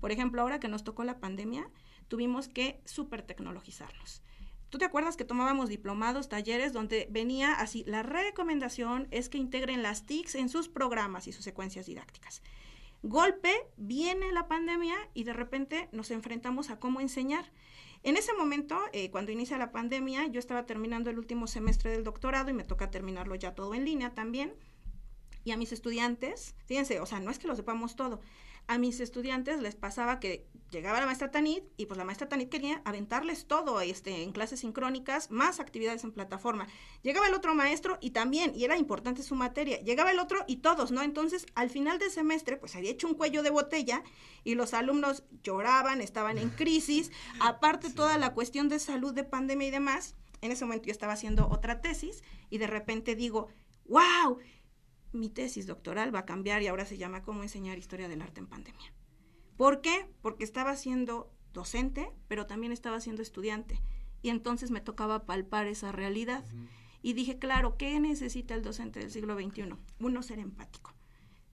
Por 0.00 0.12
ejemplo, 0.12 0.40
ahora 0.40 0.60
que 0.60 0.68
nos 0.68 0.84
tocó 0.84 1.02
la 1.02 1.18
pandemia, 1.18 1.68
tuvimos 2.06 2.46
que 2.46 2.80
super 2.84 3.22
tecnologizarnos. 3.22 4.22
¿Tú 4.70 4.78
te 4.78 4.84
acuerdas 4.84 5.16
que 5.16 5.24
tomábamos 5.24 5.68
diplomados, 5.68 6.28
talleres 6.28 6.72
donde 6.72 7.08
venía 7.10 7.54
así, 7.54 7.82
la 7.84 8.04
recomendación 8.04 9.08
es 9.10 9.28
que 9.28 9.38
integren 9.38 9.82
las 9.82 10.06
TICs 10.06 10.36
en 10.36 10.48
sus 10.48 10.68
programas 10.68 11.26
y 11.26 11.32
sus 11.32 11.44
secuencias 11.44 11.86
didácticas? 11.86 12.40
Golpe, 13.02 13.52
viene 13.76 14.32
la 14.32 14.48
pandemia 14.48 14.96
y 15.14 15.24
de 15.24 15.32
repente 15.32 15.88
nos 15.92 16.10
enfrentamos 16.10 16.70
a 16.70 16.78
cómo 16.78 17.00
enseñar. 17.00 17.52
En 18.02 18.16
ese 18.16 18.32
momento, 18.34 18.78
eh, 18.92 19.10
cuando 19.10 19.32
inicia 19.32 19.58
la 19.58 19.72
pandemia, 19.72 20.26
yo 20.26 20.38
estaba 20.38 20.66
terminando 20.66 21.10
el 21.10 21.18
último 21.18 21.46
semestre 21.46 21.90
del 21.90 22.04
doctorado 22.04 22.50
y 22.50 22.54
me 22.54 22.64
toca 22.64 22.90
terminarlo 22.90 23.34
ya 23.34 23.54
todo 23.54 23.74
en 23.74 23.84
línea 23.84 24.14
también. 24.14 24.54
Y 25.44 25.52
a 25.52 25.56
mis 25.56 25.72
estudiantes, 25.72 26.54
fíjense, 26.66 27.00
o 27.00 27.06
sea, 27.06 27.20
no 27.20 27.30
es 27.30 27.38
que 27.38 27.46
lo 27.46 27.54
sepamos 27.54 27.94
todo, 27.94 28.20
a 28.68 28.78
mis 28.78 29.00
estudiantes 29.00 29.60
les 29.60 29.74
pasaba 29.74 30.20
que 30.20 30.46
llegaba 30.70 31.00
la 31.00 31.06
maestra 31.06 31.30
Tanit 31.30 31.64
y 31.76 31.86
pues 31.86 31.98
la 31.98 32.04
maestra 32.04 32.28
Tanit 32.28 32.48
quería 32.48 32.82
aventarles 32.84 33.46
todo 33.46 33.80
este, 33.80 34.22
en 34.22 34.32
clases 34.32 34.60
sincrónicas, 34.60 35.30
más 35.30 35.60
actividades 35.60 36.04
en 36.04 36.12
plataforma. 36.12 36.66
Llegaba 37.02 37.28
el 37.28 37.34
otro 37.34 37.54
maestro 37.54 37.98
y 38.00 38.10
también, 38.10 38.52
y 38.54 38.64
era 38.64 38.76
importante 38.76 39.22
su 39.22 39.34
materia, 39.34 39.80
llegaba 39.80 40.10
el 40.10 40.18
otro 40.18 40.44
y 40.46 40.56
todos, 40.56 40.90
¿no? 40.90 41.02
Entonces, 41.02 41.46
al 41.54 41.70
final 41.70 41.98
del 41.98 42.10
semestre, 42.10 42.56
pues 42.56 42.74
había 42.76 42.90
hecho 42.90 43.06
un 43.06 43.14
cuello 43.14 43.42
de 43.42 43.50
botella 43.50 44.02
y 44.44 44.54
los 44.54 44.74
alumnos 44.74 45.24
lloraban, 45.42 46.00
estaban 46.00 46.38
en 46.38 46.50
crisis, 46.50 47.10
aparte 47.40 47.90
toda 47.90 48.18
la 48.18 48.34
cuestión 48.34 48.68
de 48.68 48.78
salud, 48.78 49.14
de 49.14 49.24
pandemia 49.24 49.68
y 49.68 49.70
demás. 49.70 50.14
En 50.42 50.52
ese 50.52 50.64
momento 50.64 50.86
yo 50.86 50.92
estaba 50.92 51.14
haciendo 51.14 51.48
otra 51.48 51.80
tesis 51.80 52.22
y 52.50 52.58
de 52.58 52.66
repente 52.66 53.16
digo, 53.16 53.48
wow, 53.88 54.38
mi 55.16 55.28
tesis 55.28 55.66
doctoral 55.66 56.14
va 56.14 56.20
a 56.20 56.26
cambiar 56.26 56.62
y 56.62 56.66
ahora 56.66 56.86
se 56.86 56.98
llama 56.98 57.22
Cómo 57.22 57.42
enseñar 57.42 57.78
historia 57.78 58.08
del 58.08 58.22
arte 58.22 58.40
en 58.40 58.46
pandemia. 58.46 58.92
¿Por 59.56 59.80
qué? 59.80 60.08
Porque 60.22 60.44
estaba 60.44 60.76
siendo 60.76 61.32
docente, 61.52 62.12
pero 62.28 62.46
también 62.46 62.72
estaba 62.72 63.00
siendo 63.00 63.22
estudiante. 63.22 63.80
Y 64.22 64.30
entonces 64.30 64.70
me 64.70 64.80
tocaba 64.80 65.24
palpar 65.24 65.66
esa 65.66 65.92
realidad. 65.92 66.44
Y 67.02 67.12
dije, 67.12 67.38
claro, 67.38 67.76
¿qué 67.76 67.98
necesita 68.00 68.54
el 68.54 68.62
docente 68.62 69.00
del 69.00 69.10
siglo 69.10 69.34
XXI? 69.34 69.74
Uno, 70.00 70.22
ser 70.22 70.38
empático. 70.38 70.96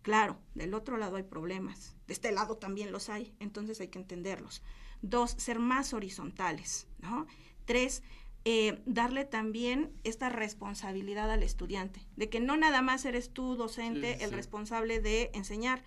Claro, 0.04 0.38
del 0.54 0.74
otro 0.74 0.98
lado 0.98 1.16
hay 1.16 1.24
problemas, 1.24 1.96
de 2.08 2.14
este 2.14 2.34
lado 2.34 2.58
también 2.58 2.92
los 2.92 3.08
hay, 3.08 3.34
entonces 3.40 3.80
hay 3.80 3.88
que 3.88 4.00
entenderlos. 4.00 4.62
Dos, 5.02 5.32
ser 5.32 5.60
más 5.60 5.94
horizontales, 5.94 6.88
¿no? 7.00 7.26
Tres, 7.64 8.04
eh, 8.46 8.82
darle 8.86 9.24
también 9.24 9.94
esta 10.04 10.30
responsabilidad 10.30 11.32
al 11.32 11.44
estudiante, 11.44 12.06
de 12.18 12.30
que 12.30 12.42
no 12.42 12.58
nada 12.58 12.82
más 12.82 13.06
eres 13.06 13.32
tú, 13.32 13.56
docente, 13.56 14.24
el 14.24 14.32
responsable 14.32 15.00
de 15.00 15.32
enseñar. 15.34 15.84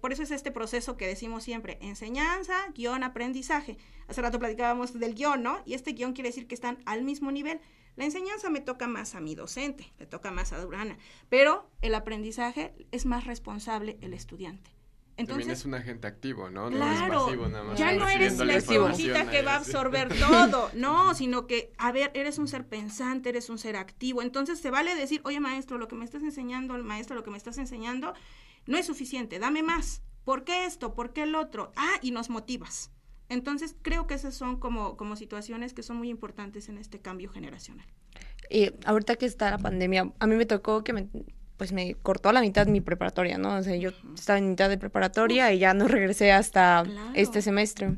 por 0.00 0.12
eso 0.12 0.22
es 0.22 0.30
este 0.30 0.52
proceso 0.52 0.96
que 0.96 1.06
decimos 1.06 1.42
siempre, 1.42 1.78
enseñanza, 1.80 2.54
guion, 2.74 3.02
aprendizaje. 3.02 3.76
Hace 4.06 4.22
rato 4.22 4.38
platicábamos 4.38 4.98
del 4.98 5.14
guion, 5.14 5.42
¿no? 5.42 5.62
Y 5.64 5.74
este 5.74 5.92
guion 5.92 6.12
quiere 6.12 6.28
decir 6.28 6.46
que 6.46 6.54
están 6.54 6.78
al 6.86 7.02
mismo 7.02 7.32
nivel. 7.32 7.60
La 7.96 8.04
enseñanza 8.04 8.50
me 8.50 8.60
toca 8.60 8.86
más 8.86 9.14
a 9.14 9.20
mi 9.20 9.34
docente, 9.34 9.92
le 9.98 10.06
toca 10.06 10.30
más 10.30 10.52
a 10.52 10.60
Durana, 10.60 10.96
pero 11.28 11.68
el 11.82 11.94
aprendizaje 11.94 12.72
es 12.92 13.04
más 13.04 13.26
responsable 13.26 13.98
el 14.00 14.14
estudiante. 14.14 14.70
Entonces, 15.20 15.46
También 15.46 15.50
es 15.50 15.64
un 15.66 15.74
agente 15.74 16.06
activo, 16.06 16.48
¿no? 16.48 16.70
Claro, 16.70 17.06
no 17.08 17.20
es 17.20 17.24
pasivo 17.24 17.48
nada 17.48 17.64
más. 17.64 17.78
ya 17.78 17.92
no 17.92 18.08
eres 18.08 18.38
la 18.38 18.54
esponjita 18.54 19.30
que 19.30 19.42
va 19.42 19.52
a 19.52 19.56
absorber 19.56 20.08
todo, 20.18 20.70
no, 20.74 21.14
sino 21.14 21.46
que, 21.46 21.72
a 21.76 21.92
ver, 21.92 22.10
eres 22.14 22.38
un 22.38 22.48
ser 22.48 22.66
pensante, 22.66 23.28
eres 23.28 23.50
un 23.50 23.58
ser 23.58 23.76
activo, 23.76 24.22
entonces 24.22 24.58
se 24.58 24.70
vale 24.70 24.94
decir, 24.94 25.20
oye 25.24 25.38
maestro, 25.38 25.76
lo 25.76 25.88
que 25.88 25.96
me 25.96 26.06
estás 26.06 26.22
enseñando, 26.22 26.74
el 26.74 26.84
maestro, 26.84 27.14
lo 27.14 27.22
que 27.22 27.30
me 27.30 27.36
estás 27.36 27.58
enseñando, 27.58 28.14
no 28.66 28.78
es 28.78 28.86
suficiente, 28.86 29.38
dame 29.38 29.62
más, 29.62 30.02
¿por 30.24 30.44
qué 30.44 30.64
esto? 30.64 30.94
¿Por 30.94 31.12
qué 31.12 31.24
el 31.24 31.34
otro? 31.34 31.70
Ah, 31.76 31.98
y 32.00 32.12
nos 32.12 32.30
motivas. 32.30 32.90
Entonces, 33.28 33.76
creo 33.82 34.06
que 34.06 34.14
esas 34.14 34.34
son 34.34 34.58
como, 34.58 34.96
como 34.96 35.16
situaciones 35.16 35.74
que 35.74 35.82
son 35.82 35.98
muy 35.98 36.08
importantes 36.08 36.68
en 36.70 36.78
este 36.78 36.98
cambio 36.98 37.30
generacional. 37.30 37.86
Y 38.48 38.72
ahorita 38.84 39.16
que 39.16 39.26
está 39.26 39.50
la 39.50 39.58
pandemia, 39.58 40.12
a 40.18 40.26
mí 40.26 40.34
me 40.34 40.46
tocó 40.46 40.82
que 40.82 40.92
me, 40.92 41.08
pues 41.60 41.72
me 41.74 41.94
cortó 41.94 42.30
a 42.30 42.32
la 42.32 42.40
mitad 42.40 42.66
mi 42.68 42.80
preparatoria, 42.80 43.36
¿no? 43.36 43.56
O 43.56 43.62
sea, 43.62 43.76
yo 43.76 43.90
estaba 44.14 44.38
en 44.38 44.48
mitad 44.48 44.70
de 44.70 44.78
preparatoria 44.78 45.52
y 45.52 45.58
ya 45.58 45.74
no 45.74 45.88
regresé 45.88 46.32
hasta 46.32 46.84
Claro. 46.86 47.10
este 47.12 47.42
semestre. 47.42 47.90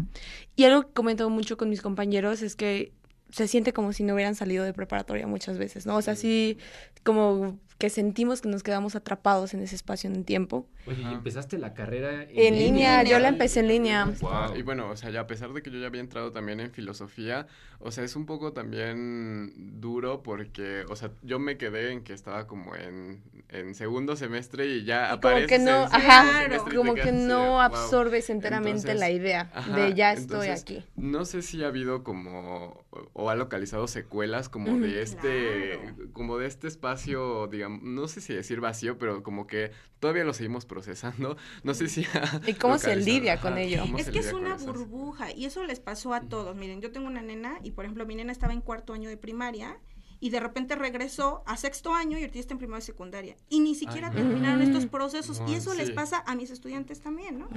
Y 0.57 0.64
algo 0.64 0.83
que 0.83 0.92
comento 0.92 1.31
mucho 1.31 1.57
con 1.57 1.70
mis 1.70 1.81
compañeros 1.81 2.42
es 2.42 2.57
que 2.57 2.90
se 3.31 3.46
siente 3.46 3.72
como 3.72 3.92
si 3.92 4.03
no 4.03 4.14
hubieran 4.14 4.35
salido 4.35 4.64
de 4.64 4.72
preparatoria 4.72 5.29
muchas 5.29 5.59
veces, 5.59 5.87
¿no? 5.87 5.94
O 5.96 6.03
sea, 6.03 6.16
sí, 6.16 6.59
como 7.05 7.57
que 7.83 7.90
sentimos 7.90 8.40
que 8.40 8.49
nos 8.49 8.62
quedamos 8.62 8.95
atrapados 8.95 9.55
en 9.55 9.61
ese 9.61 9.75
espacio 9.75 10.09
en 10.09 10.14
el 10.14 10.25
tiempo. 10.25 10.68
Oye, 10.87 11.03
¿y 11.03 11.12
empezaste 11.12 11.59
la 11.59 11.75
carrera 11.75 12.29
En 12.31 12.55
línea, 12.55 13.03
yo 13.03 13.18
la 13.18 13.27
empecé 13.27 13.59
en 13.59 13.66
línea. 13.66 14.05
Wow. 14.21 14.55
Y 14.57 14.62
bueno, 14.62 14.88
o 14.88 14.97
sea, 14.97 15.11
ya 15.11 15.18
a 15.23 15.27
pesar 15.27 15.53
de 15.53 15.62
que 15.62 15.71
yo 15.73 15.81
ya 15.81 15.88
había 15.88 16.01
entrado 16.01 16.31
también 16.31 16.61
en 16.61 16.71
filosofía, 16.71 17.49
o 17.81 17.90
sea, 17.90 18.05
es 18.05 18.14
un 18.14 18.25
poco 18.25 18.53
también 18.53 19.81
duro 19.81 20.23
porque, 20.23 20.85
o 20.88 20.95
sea, 20.95 21.11
yo 21.23 21.40
me 21.40 21.57
quedé 21.59 21.90
en 21.90 22.05
que 22.05 22.12
estaba 22.12 22.47
como 22.47 22.77
en, 22.77 23.21
en 23.49 23.75
segundo 23.75 24.14
semestre 24.14 24.68
y 24.68 24.85
ya 24.85 25.07
Y 25.07 25.09
como 25.09 25.16
aparece 25.16 25.47
que 25.49 25.59
no, 25.59 25.87
en 25.87 25.92
ajá, 25.92 26.64
como 26.77 26.95
que 26.95 27.11
no 27.11 27.47
"Wow". 27.55 27.61
absorbes 27.62 28.31
enteramente 28.31 28.92
Entonces, 28.92 29.01
la 29.01 29.11
idea 29.11 29.51
Ajá, 29.53 29.77
de 29.77 29.95
ya 29.95 30.12
estoy 30.12 30.47
entonces, 30.47 30.62
aquí. 30.62 30.85
No 30.95 31.25
sé 31.25 31.42
si 31.42 31.64
ha 31.64 31.66
habido 31.66 32.05
como 32.05 32.82
o, 32.92 33.09
o 33.14 33.31
ha 33.31 33.35
localizado 33.35 33.88
secuelas 33.88 34.48
como 34.48 34.78
de 34.78 35.02
este 35.02 35.78
Claro. 35.81 36.12
como 36.12 36.37
de 36.38 36.46
este 36.46 36.68
espacio, 36.68 37.46
digamos, 37.48 37.83
no 37.83 38.07
sé 38.07 38.20
si 38.20 38.35
decir 38.35 38.61
vacío, 38.61 38.98
pero 38.98 39.22
como 39.22 39.46
que 39.46 39.70
todavía 39.98 40.24
lo 40.24 40.35
seguimos 40.35 40.66
procesando. 40.66 41.37
No 41.64 41.74
sé 41.74 41.88
si 41.88 42.05
ha 42.14 42.40
¿Y 42.46 42.55
cómo 42.55 42.78
se 42.78 42.94
lidia 42.96 43.40
con 43.40 43.57
ello? 43.59 43.83
Es 43.98 44.11
que 44.11 44.18
es 44.18 44.33
una 44.33 44.57
esas- 44.57 44.66
burbuja 44.66 45.33
y 45.33 45.46
eso 45.46 45.64
les 45.64 45.81
pasó 45.81 46.12
a 46.14 46.20
todos. 46.20 46.55
Miren, 46.55 46.81
yo 46.81 46.92
tengo 46.92 47.07
una 47.07 47.22
nena 47.22 47.59
y 47.62 47.70
por 47.72 47.85
ejemplo 47.87 48.05
mi 48.07 48.14
nena 48.14 48.31
estaba 48.33 48.52
en 48.52 48.61
cuarto 48.61 48.92
año 48.92 49.09
de 49.09 49.16
primaria 49.16 49.78
y 50.20 50.31
de 50.31 50.38
repente 50.38 50.76
regresó 50.76 51.42
a 51.46 51.57
sexto 51.57 51.94
año 51.94 52.16
y 52.18 52.20
ahorita 52.20 52.38
está 52.38 52.55
en 52.55 52.59
primaria 52.59 52.83
y 52.83 52.87
secundaria 52.87 53.37
y 53.48 53.59
ni 53.61 53.74
siquiera 53.74 54.09
Ay, 54.09 54.16
terminaron 54.16 54.59
no. 54.61 54.64
estos 54.64 54.87
procesos 54.87 55.42
y 55.48 55.55
eso 55.55 55.74
les 55.74 55.90
pasa 55.90 56.22
a 56.26 56.35
mis 56.37 56.50
estudiantes 56.50 57.00
también, 57.00 57.38
¿no? 57.40 57.48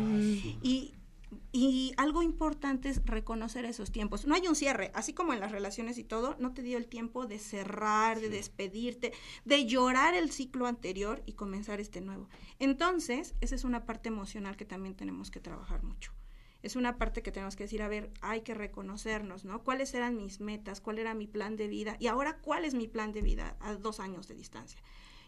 Y, 0.63 0.93
y 1.51 1.93
algo 1.97 2.21
importante 2.21 2.89
es 2.89 3.05
reconocer 3.05 3.65
esos 3.65 3.91
tiempos. 3.91 4.25
No 4.25 4.35
hay 4.35 4.47
un 4.47 4.55
cierre, 4.55 4.91
así 4.93 5.13
como 5.13 5.33
en 5.33 5.39
las 5.39 5.51
relaciones 5.51 5.97
y 5.97 6.03
todo, 6.03 6.35
no 6.39 6.53
te 6.53 6.61
dio 6.61 6.77
el 6.77 6.87
tiempo 6.87 7.25
de 7.25 7.39
cerrar, 7.39 8.19
de 8.19 8.29
despedirte, 8.29 9.13
de 9.45 9.65
llorar 9.65 10.15
el 10.15 10.31
ciclo 10.31 10.67
anterior 10.67 11.23
y 11.25 11.33
comenzar 11.33 11.79
este 11.79 12.01
nuevo. 12.01 12.29
Entonces, 12.59 13.35
esa 13.41 13.55
es 13.55 13.63
una 13.63 13.85
parte 13.85 14.09
emocional 14.09 14.57
que 14.57 14.65
también 14.65 14.95
tenemos 14.95 15.31
que 15.31 15.39
trabajar 15.39 15.83
mucho. 15.83 16.11
Es 16.61 16.75
una 16.75 16.97
parte 16.97 17.21
que 17.21 17.31
tenemos 17.31 17.55
que 17.55 17.65
decir, 17.65 17.83
a 17.83 17.87
ver, 17.87 18.11
hay 18.21 18.41
que 18.41 18.55
reconocernos, 18.55 19.45
¿no? 19.45 19.63
¿Cuáles 19.63 19.93
eran 19.93 20.17
mis 20.17 20.39
metas? 20.39 20.81
¿Cuál 20.81 20.97
era 20.97 21.13
mi 21.13 21.27
plan 21.27 21.57
de 21.57 21.67
vida? 21.67 21.95
Y 21.99 22.07
ahora, 22.07 22.39
¿cuál 22.39 22.65
es 22.65 22.73
mi 22.73 22.87
plan 22.87 23.11
de 23.11 23.21
vida 23.21 23.55
a 23.59 23.75
dos 23.75 23.99
años 23.99 24.27
de 24.27 24.33
distancia? 24.33 24.81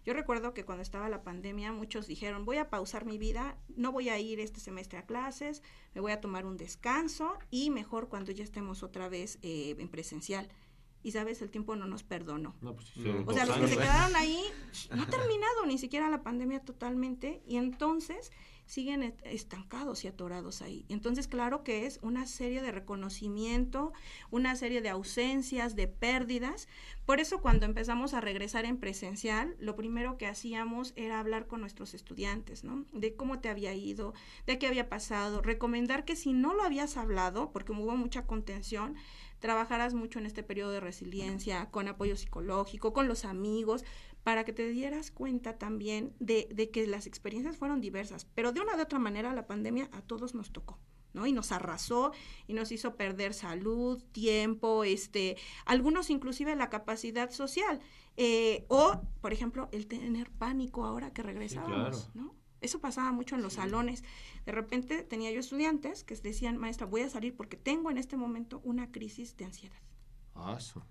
Yo 0.07 0.13
recuerdo 0.13 0.53
que 0.53 0.63
cuando 0.63 0.83
estaba 0.83 1.09
la 1.09 1.21
pandemia 1.21 1.73
muchos 1.73 2.07
dijeron, 2.07 2.45
voy 2.45 2.59
a 2.59 2.69
pausar 2.69 3.03
mi 3.03 3.17
vida, 3.17 3.57
no 3.75 3.91
voy 3.91 4.07
a 4.07 4.17
ir 4.17 4.39
este 4.39 4.61
semestre 4.61 4.97
a 4.97 5.05
clases, 5.05 5.63
me 5.93 5.99
voy 5.99 6.13
a 6.13 6.21
tomar 6.21 6.45
un 6.45 6.55
descanso 6.55 7.33
y 7.51 7.71
mejor 7.71 8.07
cuando 8.07 8.31
ya 8.31 8.45
estemos 8.45 8.83
otra 8.83 9.09
vez 9.09 9.37
eh, 9.41 9.75
en 9.77 9.89
presencial. 9.89 10.47
Y 11.03 11.11
sabes, 11.11 11.41
el 11.41 11.51
tiempo 11.51 11.75
no 11.75 11.87
nos 11.87 12.03
perdonó. 12.03 12.55
No, 12.61 12.73
pues, 12.73 12.87
sí, 12.87 13.01
No. 13.01 13.25
O 13.25 13.33
sea, 13.33 13.45
los 13.45 13.57
que 13.57 13.67
se 13.67 13.75
quedaron 13.75 14.15
ahí 14.15 14.39
no 14.95 15.03
ha 15.03 15.07
terminado 15.07 15.65
ni 15.65 15.77
siquiera 15.77 16.09
la 16.09 16.23
pandemia 16.23 16.61
totalmente 16.61 17.43
y 17.45 17.57
entonces 17.57 18.31
siguen 18.67 19.15
estancados 19.23 20.03
y 20.03 20.09
atorados 20.09 20.61
ahí. 20.61 20.85
Entonces, 20.89 21.27
claro 21.27 21.63
que 21.63 21.85
es 21.85 21.99
una 22.03 22.27
serie 22.27 22.61
de 22.61 22.71
reconocimiento, 22.71 23.93
una 24.29 24.55
serie 24.55 24.81
de 24.81 24.89
ausencias, 24.89 25.75
de 25.75 25.87
pérdidas. 25.87 26.67
Por 27.05 27.19
eso 27.19 27.41
cuando 27.41 27.65
empezamos 27.65 28.13
a 28.13 28.21
regresar 28.21 28.65
en 28.65 28.77
presencial, 28.77 29.55
lo 29.59 29.75
primero 29.75 30.17
que 30.17 30.27
hacíamos 30.27 30.93
era 30.97 31.19
hablar 31.19 31.47
con 31.47 31.61
nuestros 31.61 31.93
estudiantes, 31.93 32.65
¿no? 32.65 32.85
De 32.91 33.15
cómo 33.15 33.39
te 33.39 33.49
había 33.49 33.73
ido, 33.73 34.13
de 34.45 34.59
qué 34.59 34.67
había 34.67 34.89
pasado, 34.89 35.41
recomendar 35.41 36.03
que 36.03 36.17
si 36.17 36.33
no 36.33 36.53
lo 36.53 36.63
habías 36.63 36.97
hablado, 36.97 37.51
porque 37.51 37.71
hubo 37.71 37.95
mucha 37.95 38.27
contención, 38.27 38.95
trabajaras 39.39 39.93
mucho 39.93 40.19
en 40.19 40.25
este 40.25 40.43
periodo 40.43 40.71
de 40.71 40.81
resiliencia, 40.81 41.69
con 41.71 41.87
apoyo 41.87 42.17
psicológico, 42.17 42.91
con 42.91 43.07
los 43.07 43.23
amigos, 43.23 43.85
para 44.27 44.43
que 44.43 44.51
te 44.51 44.67
dieras 44.69 45.09
cuenta 45.09 45.57
también 45.57 46.13
de, 46.19 46.49
de 46.53 46.69
que 46.69 46.85
las 46.85 47.07
experiencias 47.07 47.55
fueron 47.55 47.79
diversas, 47.79 48.25
pero 48.35 48.51
de 48.51 48.59
una 48.59 48.75
de 48.75 48.83
otra 48.83 48.99
manera 48.99 49.33
la 49.33 49.47
pandemia 49.47 49.89
a 49.93 50.01
todos 50.01 50.35
nos 50.35 50.51
tocó. 50.51 50.77
¿no? 51.13 51.25
Y 51.25 51.31
nos 51.31 51.53
arrasó 51.53 52.11
y 52.45 52.53
nos 52.53 52.73
hizo 52.73 52.95
perder 52.97 53.33
salud, 53.33 54.03
tiempo, 54.11 54.83
este, 54.83 55.37
algunos 55.65 56.09
inclusive 56.09 56.55
la 56.57 56.69
capacidad 56.69 57.31
social. 57.31 57.79
eh, 58.17 58.65
o, 58.67 58.99
por 59.21 59.31
ejemplo, 59.31 59.69
el 59.71 59.87
tener 59.87 60.29
pánico 60.29 60.83
ahora 60.83 61.13
que 61.13 61.23
regresábamos, 61.23 62.09
¿no? 62.13 62.35
Eso 62.59 62.81
pasaba 62.81 63.11
mucho 63.13 63.35
en 63.35 63.41
los 63.43 63.53
salones. 63.53 64.03
De 64.45 64.51
repente 64.51 65.03
tenía 65.03 65.31
yo 65.31 65.39
estudiantes 65.39 66.03
que 66.03 66.15
decían, 66.15 66.57
maestra, 66.57 66.85
voy 66.85 67.01
a 67.01 67.09
salir 67.09 67.33
porque 67.33 67.55
tengo 67.55 67.89
en 67.91 67.97
este 67.97 68.17
momento 68.17 68.59
una 68.65 68.91
crisis 68.91 69.37
de 69.37 69.45
ansiedad. 69.45 69.81
Ah, 70.35 70.59
su- 70.59 70.83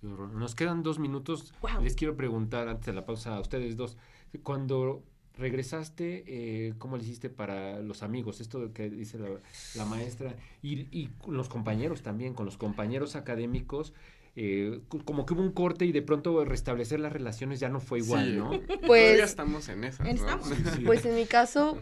qué 0.00 0.06
horror. 0.06 0.32
Nos 0.32 0.54
quedan 0.54 0.82
dos 0.82 0.98
minutos. 0.98 1.52
Les 1.82 1.94
quiero 1.94 2.16
preguntar 2.16 2.68
antes 2.68 2.86
de 2.86 2.92
la 2.92 3.04
pausa 3.06 3.36
a 3.36 3.40
ustedes 3.40 3.76
dos. 3.76 3.96
Cuando 4.42 5.02
regresaste, 5.36 6.24
eh, 6.26 6.74
¿cómo 6.78 6.96
le 6.96 7.04
hiciste 7.04 7.30
para 7.30 7.80
los 7.80 8.02
amigos? 8.02 8.40
Esto 8.40 8.72
que 8.72 8.90
dice 8.90 9.18
la, 9.18 9.28
la 9.76 9.84
maestra. 9.84 10.34
Y, 10.62 10.86
y 10.90 11.08
con 11.22 11.36
los 11.36 11.48
compañeros 11.48 12.02
también, 12.02 12.34
con 12.34 12.44
los 12.46 12.56
compañeros 12.56 13.16
académicos. 13.16 13.92
eh, 14.36 14.80
co- 14.88 15.04
como 15.04 15.26
que 15.26 15.34
hubo 15.34 15.42
un 15.42 15.52
corte 15.52 15.84
y 15.84 15.90
de 15.92 16.02
pronto 16.02 16.44
restablecer 16.44 17.00
las 17.00 17.12
relaciones 17.12 17.58
ya 17.60 17.68
no 17.68 17.80
fue 17.80 17.98
igual, 17.98 18.24
Sí. 18.26 18.36
¿no? 18.36 18.50
Todavía 18.60 18.86
Pues, 18.86 19.20
estamos 19.20 19.68
en 19.68 19.82
esas, 19.84 20.20
¿no? 20.20 20.44
Sí. 20.44 20.82
pues 20.86 21.04
en 21.06 21.16
mi 21.16 21.24
caso, 21.26 21.78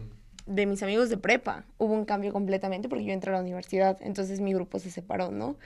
de 0.47 0.65
mis 0.65 0.81
amigos 0.81 1.09
de 1.09 1.17
prepa, 1.17 1.65
hubo 1.77 1.93
un 1.93 2.05
cambio 2.05 2.31
completamente 2.33 2.89
porque 2.89 3.05
yo 3.05 3.11
entré 3.13 3.31
a 3.31 3.35
la 3.35 3.41
universidad, 3.41 3.97
entonces 4.01 4.39
mi 4.39 4.53
grupo 4.53 4.79
se 4.79 4.89
separó, 4.89 5.29
¿no? 5.29 5.57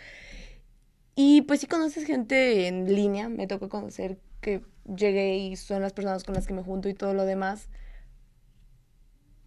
Y 1.15 1.41
pues 1.41 1.59
sí 1.59 1.67
conoces 1.67 2.05
gente 2.05 2.67
en 2.67 2.93
línea, 2.93 3.29
me 3.29 3.47
tocó 3.47 3.69
conocer 3.69 4.17
que 4.39 4.61
llegué 4.85 5.37
y 5.37 5.55
son 5.55 5.81
las 5.81 5.93
personas 5.93 6.23
con 6.23 6.35
las 6.35 6.47
que 6.47 6.53
me 6.53 6.63
junto 6.63 6.89
y 6.89 6.93
todo 6.93 7.13
lo 7.13 7.25
demás. 7.25 7.67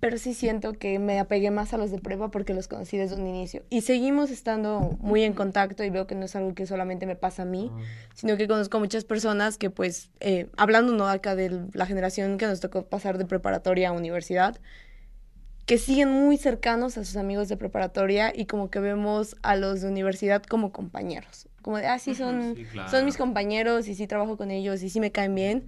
Pero 0.00 0.18
sí 0.18 0.34
siento 0.34 0.74
que 0.74 0.98
me 0.98 1.18
apegué 1.18 1.50
más 1.50 1.72
a 1.72 1.78
los 1.78 1.90
de 1.90 1.98
prepa 1.98 2.30
porque 2.30 2.52
los 2.52 2.68
conocí 2.68 2.98
desde 2.98 3.16
un 3.16 3.26
inicio. 3.26 3.62
Y 3.70 3.80
seguimos 3.80 4.30
estando 4.30 4.98
muy 5.00 5.22
en 5.22 5.32
contacto 5.32 5.82
y 5.82 5.88
veo 5.88 6.06
que 6.06 6.14
no 6.14 6.26
es 6.26 6.36
algo 6.36 6.54
que 6.54 6.66
solamente 6.66 7.06
me 7.06 7.16
pasa 7.16 7.42
a 7.42 7.46
mí, 7.46 7.70
Ah, 7.72 7.80
sino 8.14 8.36
que 8.36 8.46
conozco 8.46 8.78
muchas 8.78 9.04
personas 9.04 9.56
que 9.56 9.70
pues, 9.70 10.10
eh, 10.20 10.50
hablando 10.58 10.92
no 10.92 11.08
acá 11.08 11.34
de 11.34 11.68
la 11.72 11.86
generación 11.86 12.36
que 12.36 12.46
nos 12.46 12.60
tocó 12.60 12.84
pasar 12.84 13.16
de 13.16 13.24
preparatoria 13.24 13.88
a 13.88 13.92
universidad, 13.92 14.60
que 15.64 15.78
siguen 15.78 16.10
muy 16.10 16.36
cercanos 16.36 16.98
a 16.98 17.04
sus 17.04 17.16
amigos 17.16 17.48
de 17.48 17.56
preparatoria 17.56 18.30
y 18.36 18.44
como 18.44 18.70
que 18.70 18.80
vemos 18.80 19.36
a 19.42 19.56
los 19.56 19.80
de 19.80 19.88
universidad 19.88 20.42
como 20.42 20.70
compañeros. 20.70 21.48
Como 21.64 21.78
de, 21.78 21.86
ah, 21.86 21.98
sí, 21.98 22.14
son, 22.14 22.54
sí, 22.54 22.64
claro. 22.64 22.90
son 22.90 23.04
mis 23.06 23.16
compañeros 23.16 23.88
y 23.88 23.94
sí 23.96 24.06
trabajo 24.06 24.36
con 24.36 24.50
ellos 24.52 24.82
y 24.82 24.90
sí 24.90 25.00
me 25.00 25.10
caen 25.10 25.34
bien. 25.34 25.66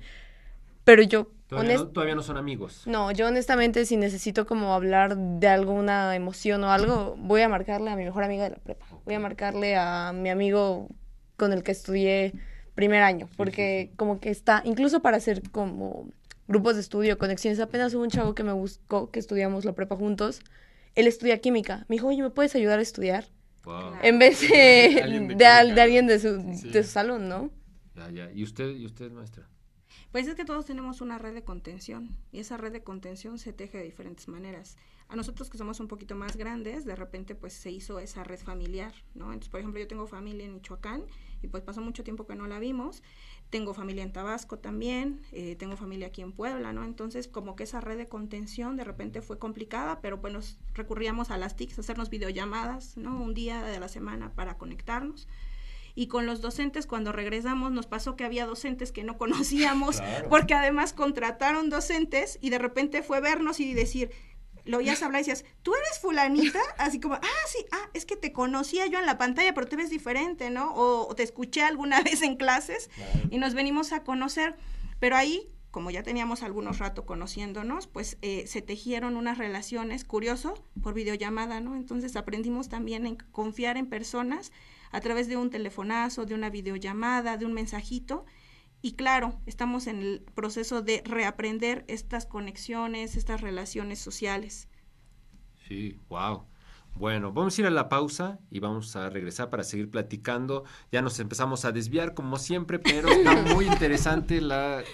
Pero 0.84 1.02
yo, 1.02 1.28
Todavía, 1.48 1.74
honest- 1.74 1.84
no, 1.86 1.90
todavía 1.92 2.14
no 2.14 2.22
son 2.22 2.36
amigos. 2.36 2.82
no, 2.86 3.10
yo 3.12 3.26
honestamente 3.26 3.84
si 3.86 3.96
necesito 3.96 4.46
como 4.46 4.74
hablar 4.74 5.16
de 5.16 5.48
alguna 5.48 6.14
emoción 6.14 6.62
o 6.64 6.70
algo, 6.70 7.16
voy 7.18 7.40
a 7.42 7.48
marcarle 7.48 7.90
a 7.90 7.96
mi 7.96 8.04
mejor 8.04 8.22
amiga 8.24 8.44
de 8.44 8.50
la 8.50 8.56
prepa. 8.56 8.86
Voy 9.04 9.14
a 9.14 9.20
marcarle 9.20 9.76
a 9.76 10.12
mi 10.14 10.28
amigo 10.30 10.88
con 11.36 11.52
el 11.52 11.62
que 11.62 11.72
estudié 11.72 12.34
primer 12.74 13.02
año, 13.02 13.28
porque 13.36 13.90
como 13.96 14.20
que 14.20 14.30
está, 14.30 14.62
incluso 14.64 15.00
para 15.00 15.16
hacer 15.16 15.42
como 15.50 16.08
grupos 16.46 16.74
de 16.74 16.82
estudio, 16.82 17.18
conexiones, 17.18 17.58
apenas 17.58 17.94
hubo 17.94 18.02
un 18.02 18.10
chavo 18.10 18.34
que 18.34 18.44
me 18.44 18.52
buscó, 18.52 19.10
que 19.10 19.18
estudiamos 19.18 19.64
la 19.64 19.72
prepa 19.72 19.96
juntos, 19.96 20.40
él 20.94 21.06
estudia 21.06 21.38
química, 21.40 21.84
me 21.88 21.94
dijo, 21.96 22.08
oye, 22.08 22.22
¿me 22.22 22.30
puedes 22.30 22.54
ayudar 22.54 22.78
a 22.78 22.82
estudiar? 22.82 23.24
Wow. 23.66 23.94
En 24.02 24.18
vez 24.18 24.40
de, 24.40 25.00
Alguien 25.02 25.28
de 25.28 25.34
de, 25.34 25.46
al- 25.46 25.66
química, 25.66 25.74
de 25.74 25.80
alguien 25.82 26.06
de 26.06 26.18
su, 26.18 26.40
Sí. 26.54 26.70
de 26.70 26.82
su 26.82 26.90
salón, 26.90 27.28
¿no? 27.28 27.50
Ya, 27.94 28.10
ya. 28.10 28.30
¿Y 28.32 28.42
usted, 28.44 28.70
y 28.76 28.86
usted 28.86 29.10
maestra? 29.12 29.48
Pues 30.12 30.26
es 30.28 30.34
que 30.34 30.44
todos 30.46 30.64
tenemos 30.64 31.00
una 31.02 31.18
red 31.18 31.34
de 31.34 31.42
contención 31.44 32.16
y 32.32 32.38
esa 32.38 32.56
red 32.56 32.72
de 32.72 32.82
contención 32.82 33.38
se 33.38 33.52
teje 33.52 33.76
de 33.78 33.84
diferentes 33.84 34.28
maneras. 34.28 34.76
A 35.08 35.16
nosotros 35.16 35.50
que 35.50 35.58
somos 35.58 35.78
un 35.80 35.88
poquito 35.88 36.14
más 36.16 36.36
grandes, 36.36 36.84
de 36.84 36.96
repente 36.96 37.34
pues 37.34 37.52
se 37.52 37.70
hizo 37.70 37.98
esa 38.00 38.24
red 38.24 38.38
familiar, 38.40 38.92
¿no? 39.14 39.26
Entonces, 39.26 39.50
por 39.50 39.60
ejemplo, 39.60 39.80
yo 39.80 39.86
tengo 39.86 40.06
familia 40.06 40.44
en 40.46 40.54
Michoacán 40.54 41.04
y 41.42 41.48
pues 41.48 41.62
pasó 41.62 41.80
mucho 41.80 42.02
tiempo 42.02 42.26
que 42.26 42.34
no 42.34 42.46
la 42.46 42.58
vimos. 42.58 43.02
Tengo 43.50 43.74
familia 43.74 44.02
en 44.02 44.12
Tabasco 44.12 44.58
también, 44.58 45.22
eh, 45.32 45.54
tengo 45.56 45.76
familia 45.76 46.08
aquí 46.08 46.20
en 46.20 46.32
Puebla, 46.32 46.72
¿no? 46.72 46.84
Entonces, 46.84 47.28
como 47.28 47.54
que 47.54 47.62
esa 47.62 47.80
red 47.80 47.96
de 47.96 48.08
contención 48.08 48.76
de 48.76 48.84
repente 48.84 49.22
fue 49.22 49.38
complicada, 49.38 50.00
pero 50.00 50.20
pues 50.20 50.32
nos 50.32 50.58
recurríamos 50.74 51.30
a 51.30 51.38
las 51.38 51.56
TICs, 51.56 51.78
a 51.78 51.80
hacernos 51.82 52.10
videollamadas, 52.10 52.96
¿no? 52.96 53.20
Un 53.22 53.34
día 53.34 53.62
de 53.62 53.78
la 53.78 53.88
semana 53.88 54.32
para 54.34 54.58
conectarnos 54.58 55.28
y 55.96 56.08
con 56.08 56.26
los 56.26 56.42
docentes 56.42 56.86
cuando 56.86 57.10
regresamos 57.10 57.72
nos 57.72 57.86
pasó 57.86 58.14
que 58.16 58.24
había 58.24 58.46
docentes 58.46 58.92
que 58.92 59.02
no 59.02 59.16
conocíamos 59.16 60.02
porque 60.28 60.54
además 60.54 60.92
contrataron 60.92 61.70
docentes 61.70 62.38
y 62.42 62.50
de 62.50 62.58
repente 62.58 63.02
fue 63.02 63.20
vernos 63.20 63.58
y 63.58 63.74
decir, 63.74 64.10
lo 64.66 64.78
oías 64.78 65.02
hablar 65.02 65.20
y 65.22 65.24
decías, 65.24 65.44
¿tú 65.62 65.74
eres 65.74 65.98
fulanita? 66.00 66.60
Así 66.78 67.00
como, 67.00 67.14
ah, 67.14 67.46
sí, 67.48 67.64
ah, 67.72 67.88
es 67.94 68.04
que 68.04 68.16
te 68.16 68.32
conocía 68.32 68.86
yo 68.86 68.98
en 68.98 69.06
la 69.06 69.18
pantalla, 69.18 69.54
pero 69.54 69.66
te 69.66 69.76
ves 69.76 69.90
diferente, 69.90 70.50
¿no? 70.50 70.74
O, 70.74 71.14
te 71.14 71.22
escuché 71.22 71.62
alguna 71.62 72.00
vez 72.02 72.22
en 72.22 72.36
clases 72.36 72.90
y 73.30 73.38
nos 73.38 73.54
venimos 73.54 73.92
a 73.92 74.02
conocer. 74.02 74.56
Pero 74.98 75.16
ahí, 75.16 75.50
como 75.70 75.90
ya 75.90 76.02
teníamos 76.02 76.42
algunos 76.42 76.78
rato 76.78 77.06
conociéndonos, 77.06 77.86
pues 77.86 78.18
eh, 78.22 78.46
se 78.46 78.62
tejieron 78.62 79.16
unas 79.16 79.38
relaciones, 79.38 80.04
curioso, 80.04 80.54
por 80.82 80.94
videollamada, 80.94 81.60
¿no? 81.60 81.76
Entonces 81.76 82.16
aprendimos 82.16 82.68
también 82.68 83.06
en 83.06 83.16
confiar 83.16 83.76
en 83.76 83.86
personas 83.86 84.52
a 84.90 85.00
través 85.00 85.28
de 85.28 85.36
un 85.36 85.50
telefonazo, 85.50 86.26
de 86.26 86.34
una 86.34 86.50
videollamada, 86.50 87.36
de 87.36 87.46
un 87.46 87.52
mensajito. 87.52 88.24
Y 88.86 88.92
claro, 88.92 89.34
estamos 89.46 89.88
en 89.88 90.00
el 90.00 90.20
proceso 90.36 90.80
de 90.80 91.02
reaprender 91.04 91.84
estas 91.88 92.24
conexiones, 92.24 93.16
estas 93.16 93.40
relaciones 93.40 93.98
sociales. 93.98 94.68
Sí, 95.66 95.98
wow. 96.08 96.44
Bueno, 96.94 97.32
vamos 97.32 97.58
a 97.58 97.62
ir 97.62 97.66
a 97.66 97.70
la 97.70 97.88
pausa 97.88 98.38
y 98.48 98.60
vamos 98.60 98.94
a 98.94 99.10
regresar 99.10 99.50
para 99.50 99.64
seguir 99.64 99.90
platicando. 99.90 100.62
Ya 100.92 101.02
nos 101.02 101.18
empezamos 101.18 101.64
a 101.64 101.72
desviar 101.72 102.14
como 102.14 102.36
siempre, 102.36 102.78
pero 102.78 103.08
está 103.08 103.34
muy 103.56 103.66
interesante 103.66 104.40
la, 104.40 104.84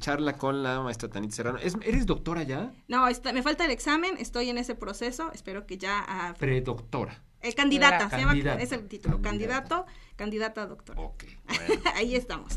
charla 0.00 0.36
con 0.36 0.62
la 0.62 0.82
maestra 0.82 1.08
Tanit 1.08 1.30
Serrano. 1.30 1.60
¿Eres 1.60 2.04
doctora 2.04 2.42
ya? 2.42 2.74
No, 2.88 3.06
me 3.32 3.42
falta 3.42 3.64
el 3.64 3.70
examen, 3.70 4.18
estoy 4.18 4.50
en 4.50 4.58
ese 4.58 4.74
proceso, 4.74 5.32
espero 5.32 5.66
que 5.66 5.78
ya... 5.78 6.04
Uh, 6.34 6.38
Predoctora. 6.38 7.22
Eh, 7.42 7.54
candidata, 7.54 8.10
se 8.10 8.18
llama, 8.18 8.34
es 8.34 8.72
el 8.72 8.86
título, 8.86 9.22
candidato, 9.22 9.86
candidata 10.16 10.62
a 10.62 10.66
doctor. 10.66 10.96
Ok, 10.98 11.24
Ahí 11.96 12.14
estamos. 12.14 12.54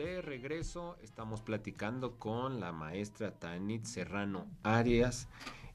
De 0.00 0.22
regreso, 0.22 0.96
estamos 1.02 1.42
platicando 1.42 2.18
con 2.18 2.58
la 2.58 2.72
maestra 2.72 3.32
Tanit 3.32 3.84
Serrano 3.84 4.46
Arias 4.62 5.28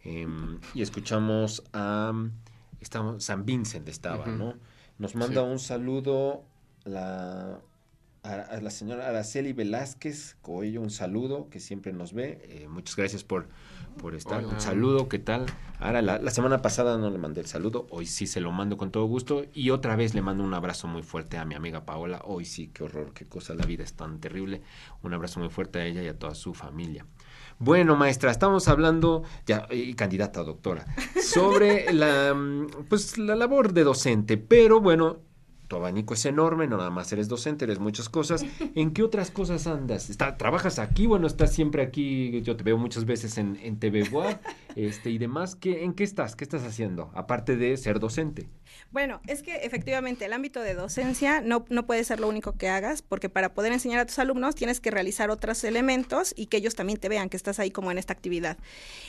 em, 0.03 0.59
y 0.73 0.81
escuchamos 0.81 1.63
a 1.73 2.11
estamos, 2.79 3.23
San 3.23 3.45
Vincent 3.45 3.87
estaba, 3.87 4.25
¿no? 4.25 4.55
Nos 4.97 5.13
manda 5.13 5.43
un 5.43 5.59
saludo 5.59 6.43
la, 6.85 7.61
a, 8.23 8.59
la 8.59 8.71
señora 8.71 9.07
Araceli 9.07 9.53
Velázquez 9.53 10.37
Coello, 10.41 10.81
un 10.81 10.89
saludo 10.89 11.47
que 11.51 11.59
siempre 11.59 11.93
nos 11.93 12.13
ve. 12.13 12.41
Eh, 12.49 12.67
muchas 12.67 12.95
gracias 12.95 13.23
por, 13.23 13.47
por 13.95 14.15
estar. 14.15 14.45
Un 14.45 14.59
saludo, 14.59 15.09
¿qué 15.09 15.19
tal? 15.19 15.45
Ahora, 15.79 16.01
la, 16.01 16.19
la, 16.19 16.31
semana 16.31 16.61
pasada 16.61 16.97
no 16.97 17.09
le 17.09 17.17
mandé 17.17 17.41
el 17.41 17.47
saludo, 17.47 17.87
hoy 17.89 18.05
sí 18.05 18.27
se 18.27 18.41
lo 18.41 18.51
mando 18.51 18.77
con 18.77 18.91
todo 18.91 19.05
gusto. 19.05 19.45
Y 19.53 19.69
otra 19.71 19.95
vez 19.95 20.13
le 20.13 20.21
mando 20.21 20.43
un 20.43 20.53
abrazo 20.53 20.87
muy 20.87 21.03
fuerte 21.03 21.37
a 21.37 21.45
mi 21.45 21.55
amiga 21.55 21.85
Paola. 21.85 22.21
Hoy 22.25 22.45
sí, 22.45 22.67
qué 22.73 22.83
horror, 22.83 23.13
qué 23.13 23.25
cosa, 23.25 23.53
la 23.53 23.65
vida 23.65 23.83
es 23.83 23.93
tan 23.93 24.19
terrible. 24.19 24.61
Un 25.01 25.13
abrazo 25.13 25.39
muy 25.39 25.49
fuerte 25.49 25.79
a 25.79 25.85
ella 25.85 26.03
y 26.03 26.07
a 26.07 26.17
toda 26.17 26.35
su 26.35 26.53
familia. 26.53 27.05
Bueno, 27.57 27.95
maestra, 27.95 28.31
estamos 28.31 28.67
hablando, 28.67 29.23
ya, 29.45 29.67
y 29.71 29.93
candidata 29.93 30.41
a 30.41 30.43
doctora, 30.43 30.85
sobre 31.23 31.93
la, 31.93 32.33
mm, 32.33 32.85
pues, 32.89 33.17
la 33.17 33.35
labor 33.35 33.71
de 33.71 33.85
docente, 33.85 34.37
pero 34.37 34.81
bueno, 34.81 35.19
tu 35.67 35.75
abanico 35.75 36.13
es 36.13 36.25
enorme, 36.25 36.67
no 36.67 36.77
nada 36.77 36.89
más 36.89 37.11
eres 37.11 37.27
docente, 37.27 37.65
eres 37.65 37.79
muchas 37.79 38.09
cosas. 38.09 38.45
¿En 38.75 38.91
qué 38.91 39.03
otras 39.03 39.31
cosas 39.31 39.67
andas? 39.67 40.09
Está, 40.09 40.37
¿Trabajas 40.37 40.79
aquí? 40.79 41.05
Bueno, 41.05 41.27
estás 41.27 41.53
siempre 41.53 41.81
aquí, 41.81 42.41
yo 42.41 42.55
te 42.55 42.63
veo 42.63 42.77
muchas 42.77 43.05
veces 43.05 43.37
en, 43.37 43.57
en 43.61 43.79
TV 43.79 44.03
este, 44.75 45.09
y 45.09 45.17
demás. 45.17 45.55
¿Qué, 45.55 45.83
¿En 45.83 45.93
qué 45.93 46.03
estás? 46.03 46.35
¿Qué 46.35 46.43
estás 46.43 46.63
haciendo? 46.63 47.11
Aparte 47.13 47.57
de 47.57 47.75
ser 47.77 47.99
docente. 47.99 48.47
Bueno, 48.91 49.21
es 49.27 49.43
que 49.43 49.57
efectivamente 49.57 50.25
el 50.25 50.33
ámbito 50.33 50.61
de 50.61 50.73
docencia 50.73 51.41
no, 51.41 51.65
no 51.69 51.85
puede 51.85 52.03
ser 52.03 52.19
lo 52.19 52.27
único 52.27 52.53
que 52.53 52.69
hagas, 52.69 53.01
porque 53.01 53.29
para 53.29 53.53
poder 53.53 53.73
enseñar 53.73 53.99
a 53.99 54.05
tus 54.05 54.19
alumnos 54.19 54.55
tienes 54.55 54.79
que 54.79 54.91
realizar 54.91 55.29
otros 55.29 55.63
elementos 55.63 56.33
y 56.35 56.47
que 56.47 56.57
ellos 56.57 56.75
también 56.75 56.99
te 56.99 57.09
vean 57.09 57.29
que 57.29 57.37
estás 57.37 57.59
ahí 57.59 57.71
como 57.71 57.91
en 57.91 57.97
esta 57.97 58.13
actividad. 58.13 58.57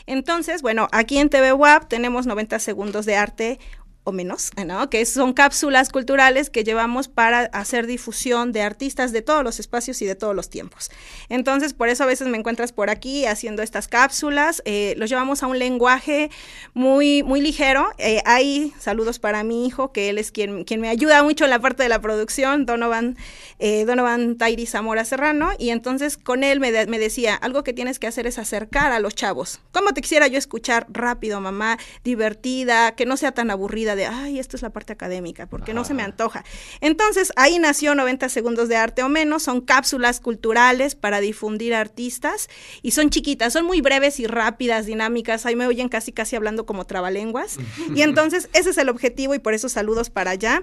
Entonces, 0.06 0.62
bueno, 0.62 0.88
aquí 0.92 1.18
en 1.18 1.28
TV 1.28 1.52
tenemos 1.88 2.26
90 2.26 2.58
segundos 2.58 3.06
de 3.06 3.16
arte 3.16 3.58
o 4.06 4.12
menos, 4.12 4.52
¿no? 4.64 4.88
que 4.88 5.04
son 5.04 5.32
cápsulas 5.32 5.90
culturales 5.90 6.48
que 6.48 6.62
llevamos 6.62 7.08
para 7.08 7.40
hacer 7.46 7.88
difusión 7.88 8.52
de 8.52 8.62
artistas 8.62 9.10
de 9.10 9.20
todos 9.20 9.42
los 9.42 9.58
espacios 9.58 10.00
y 10.00 10.06
de 10.06 10.14
todos 10.14 10.34
los 10.34 10.48
tiempos. 10.48 10.92
Entonces, 11.28 11.74
por 11.74 11.88
eso 11.88 12.04
a 12.04 12.06
veces 12.06 12.28
me 12.28 12.38
encuentras 12.38 12.72
por 12.72 12.88
aquí 12.88 13.26
haciendo 13.26 13.64
estas 13.64 13.88
cápsulas. 13.88 14.62
Eh, 14.64 14.94
los 14.96 15.10
llevamos 15.10 15.42
a 15.42 15.48
un 15.48 15.58
lenguaje 15.58 16.30
muy, 16.72 17.24
muy 17.24 17.40
ligero. 17.40 17.88
Eh, 17.98 18.22
hay 18.24 18.72
saludos 18.78 19.18
para 19.18 19.42
mi 19.42 19.66
hijo, 19.66 19.90
que 19.90 20.08
él 20.08 20.18
es 20.18 20.30
quien, 20.30 20.62
quien 20.62 20.80
me 20.80 20.88
ayuda 20.88 21.24
mucho 21.24 21.42
en 21.42 21.50
la 21.50 21.58
parte 21.58 21.82
de 21.82 21.88
la 21.88 22.00
producción, 22.00 22.64
Donovan, 22.64 23.16
eh, 23.58 23.84
Donovan 23.86 24.36
Tairi 24.36 24.66
Zamora 24.66 25.04
Serrano. 25.04 25.50
Y 25.58 25.70
entonces 25.70 26.16
con 26.16 26.44
él 26.44 26.60
me, 26.60 26.86
me 26.86 27.00
decía, 27.00 27.34
algo 27.34 27.64
que 27.64 27.72
tienes 27.72 27.98
que 27.98 28.06
hacer 28.06 28.28
es 28.28 28.38
acercar 28.38 28.92
a 28.92 29.00
los 29.00 29.16
chavos. 29.16 29.58
¿Cómo 29.72 29.92
te 29.94 30.00
quisiera 30.00 30.28
yo 30.28 30.38
escuchar 30.38 30.86
rápido, 30.90 31.40
mamá, 31.40 31.76
divertida, 32.04 32.94
que 32.94 33.04
no 33.04 33.16
sea 33.16 33.32
tan 33.32 33.50
aburrida? 33.50 33.95
De, 33.96 34.06
ay, 34.06 34.38
esto 34.38 34.56
es 34.56 34.62
la 34.62 34.70
parte 34.70 34.92
académica, 34.92 35.46
porque 35.46 35.74
no 35.74 35.84
se 35.84 35.94
me 35.94 36.02
antoja. 36.02 36.44
Entonces, 36.80 37.32
ahí 37.36 37.58
nació 37.58 37.94
90 37.94 38.28
segundos 38.28 38.68
de 38.68 38.76
arte 38.76 39.02
o 39.02 39.08
menos, 39.08 39.42
son 39.42 39.60
cápsulas 39.60 40.20
culturales 40.20 40.94
para 40.94 41.20
difundir 41.20 41.74
artistas 41.74 42.48
y 42.82 42.92
son 42.92 43.10
chiquitas, 43.10 43.52
son 43.52 43.64
muy 43.64 43.80
breves 43.80 44.20
y 44.20 44.26
rápidas, 44.26 44.86
dinámicas, 44.86 45.46
ahí 45.46 45.56
me 45.56 45.66
oyen 45.66 45.88
casi 45.88 46.12
casi 46.12 46.36
hablando 46.36 46.66
como 46.66 46.84
trabalenguas. 46.84 47.58
y 47.94 48.02
entonces, 48.02 48.48
ese 48.52 48.70
es 48.70 48.78
el 48.78 48.88
objetivo 48.88 49.34
y 49.34 49.38
por 49.38 49.54
eso 49.54 49.68
saludos 49.68 50.10
para 50.10 50.32
allá. 50.32 50.62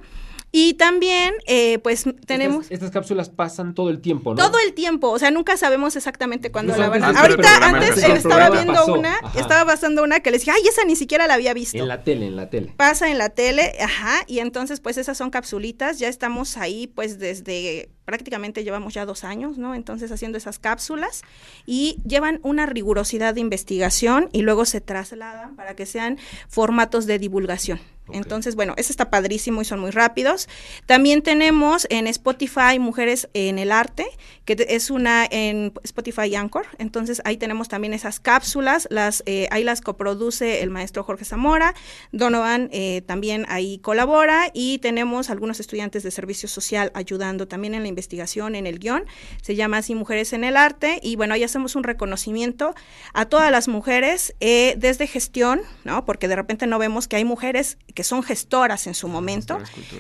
Y 0.56 0.76
también, 0.76 1.34
eh, 1.48 1.80
pues 1.80 2.06
tenemos... 2.28 2.68
Estas, 2.70 2.92
cápsulas 2.92 3.30
pasan 3.30 3.74
todo 3.74 3.90
el 3.90 4.02
tiempo, 4.02 4.36
¿no? 4.36 4.36
Todo 4.36 4.60
el 4.64 4.76
tiempo, 4.76 5.10
o 5.10 5.18
sea, 5.18 5.32
nunca 5.32 5.58
sabemos 5.58 5.96
exactamente 5.96 6.52
cuándo 6.52 6.78
la 6.78 6.90
van 6.90 7.04
a... 7.04 7.10
Ahorita, 7.10 7.58
antes 7.66 7.98
estaba 7.98 8.52
viendo 8.52 8.86
una, 8.86 9.16
estaba 9.36 9.66
pasando 9.66 10.04
una 10.04 10.20
que 10.20 10.30
les 10.30 10.42
dije, 10.42 10.52
ay, 10.52 10.68
esa 10.68 10.86
ni 10.86 10.96
siquiera 10.96 11.26
la 11.26 11.34
había 11.34 11.56
visto. 11.56 11.80
En 11.80 11.88
la 11.88 12.04
tele, 12.04 12.28
en 12.28 12.36
la 12.36 12.52
tele. 12.52 12.72
Pasa 12.78 13.10
en 13.10 13.18
la 13.18 13.30
tele, 13.30 13.74
ajá, 13.82 14.26
y 14.28 14.40
entonces, 14.40 14.80
pues 14.80 15.00
esas 15.00 15.18
son 15.18 15.32
capsulitas, 15.32 15.98
ya 15.98 16.08
estamos 16.08 16.56
ahí, 16.56 16.86
pues 16.86 17.18
desde 17.18 17.90
prácticamente 18.06 18.64
llevamos 18.64 18.94
ya 18.94 19.06
dos 19.06 19.24
años, 19.24 19.58
¿no? 19.58 19.76
Entonces 19.76 20.12
haciendo 20.12 20.38
esas 20.38 20.60
cápsulas 20.60 21.22
y 21.66 21.98
llevan 22.06 22.40
una 22.44 22.66
rigurosidad 22.66 23.34
de 23.34 23.42
investigación 23.42 24.30
y 24.32 24.42
luego 24.42 24.66
se 24.66 24.82
trasladan 24.82 25.56
para 25.56 25.76
que 25.76 25.86
sean 25.86 26.18
formatos 26.48 27.06
de 27.06 27.20
divulgación. 27.20 27.80
Entonces, 28.12 28.56
bueno, 28.56 28.74
eso 28.76 28.92
está 28.92 29.10
padrísimo 29.10 29.62
y 29.62 29.66
son 29.66 29.80
muy 29.80 29.92
rápidos. 29.92 30.50
También 30.86 31.22
tenemos 31.22 31.88
en 31.90 32.08
Spotify 32.08 32.78
Mujeres 32.78 33.30
en 33.34 33.60
el 33.60 33.72
Arte, 33.72 34.06
que 34.44 34.66
es 34.68 34.90
una 34.90 35.26
en 35.30 35.72
Spotify 35.84 36.36
Anchor. 36.36 36.66
Entonces, 36.80 37.22
ahí 37.24 37.38
tenemos 37.38 37.70
también 37.70 37.94
esas 37.94 38.20
cápsulas, 38.20 38.88
las 38.92 39.24
eh, 39.26 39.48
ahí 39.52 39.64
las 39.64 39.80
coproduce 39.80 40.62
el 40.64 40.70
maestro 40.70 41.04
Jorge 41.04 41.24
Zamora, 41.24 41.76
Donovan 42.12 42.70
eh, 42.74 43.04
también 43.06 43.46
ahí 43.48 43.78
colabora 43.78 44.52
y 44.54 44.80
tenemos 44.80 45.30
algunos 45.30 45.62
estudiantes 45.62 46.04
de 46.04 46.12
servicio 46.12 46.50
social 46.50 46.92
ayudando 46.96 47.48
también 47.48 47.74
en 47.74 47.84
la 47.84 47.88
investigación, 47.94 48.56
en 48.56 48.68
el 48.68 48.80
guion. 48.80 49.06
Se 49.42 49.56
llama 49.56 49.78
así 49.78 49.96
Mujeres 49.96 50.34
en 50.34 50.44
el 50.44 50.58
Arte 50.58 51.00
y 51.02 51.16
bueno, 51.16 51.34
ahí 51.34 51.44
hacemos 51.44 51.76
un 51.76 51.84
reconocimiento 51.84 52.74
a 53.14 53.26
todas 53.26 53.52
las 53.52 53.68
mujeres 53.68 54.36
eh, 54.40 54.76
desde 54.78 55.08
gestión, 55.08 55.62
¿no? 55.84 56.06
Porque 56.06 56.28
de 56.28 56.36
repente 56.36 56.68
no 56.68 56.80
vemos 56.80 57.08
que 57.08 57.16
hay 57.16 57.26
mujeres 57.26 57.78
que 57.94 58.04
son 58.04 58.24
gestoras 58.24 58.88
en 58.88 58.94
su 58.94 59.08
momento, 59.08 59.60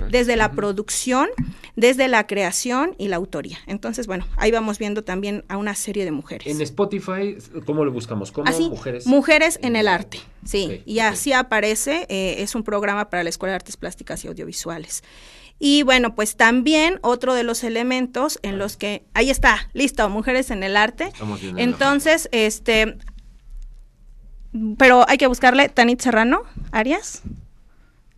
desde 0.09 0.35
la 0.35 0.51
producción, 0.51 1.29
desde 1.75 2.07
la 2.07 2.27
creación 2.27 2.95
y 2.97 3.07
la 3.07 3.17
autoría. 3.17 3.59
Entonces, 3.67 4.07
bueno, 4.07 4.25
ahí 4.37 4.51
vamos 4.51 4.79
viendo 4.79 5.03
también 5.03 5.43
a 5.47 5.57
una 5.57 5.75
serie 5.75 6.05
de 6.05 6.11
mujeres. 6.11 6.47
En 6.47 6.61
Spotify, 6.61 7.37
¿cómo 7.65 7.85
lo 7.85 7.91
buscamos? 7.91 8.31
¿Cómo 8.31 8.51
mujeres? 8.69 9.05
Mujeres 9.05 9.59
en 9.61 9.75
el 9.75 9.87
arte, 9.87 10.19
sí. 10.45 10.81
y 10.85 10.99
así 10.99 11.33
aparece, 11.33 12.05
eh, 12.09 12.35
es 12.39 12.55
un 12.55 12.63
programa 12.63 13.09
para 13.09 13.23
la 13.23 13.29
Escuela 13.29 13.51
de 13.51 13.57
Artes 13.57 13.77
Plásticas 13.77 14.23
y 14.25 14.27
Audiovisuales. 14.27 15.03
Y 15.59 15.83
bueno, 15.83 16.13
pues 16.15 16.35
también 16.35 16.99
otro 17.01 17.33
de 17.33 17.43
los 17.43 17.63
elementos 17.63 18.39
en 18.43 18.57
los 18.57 18.75
que, 18.75 19.05
ahí 19.13 19.29
está, 19.29 19.69
listo, 19.73 20.09
mujeres 20.09 20.51
en 20.51 20.63
el 20.63 20.75
arte. 20.75 21.11
Entonces, 21.55 22.27
este, 22.31 22.97
pero 24.77 25.05
hay 25.07 25.17
que 25.17 25.27
buscarle 25.27 25.69
Tanit 25.69 26.01
Serrano, 26.01 26.41
Arias, 26.71 27.21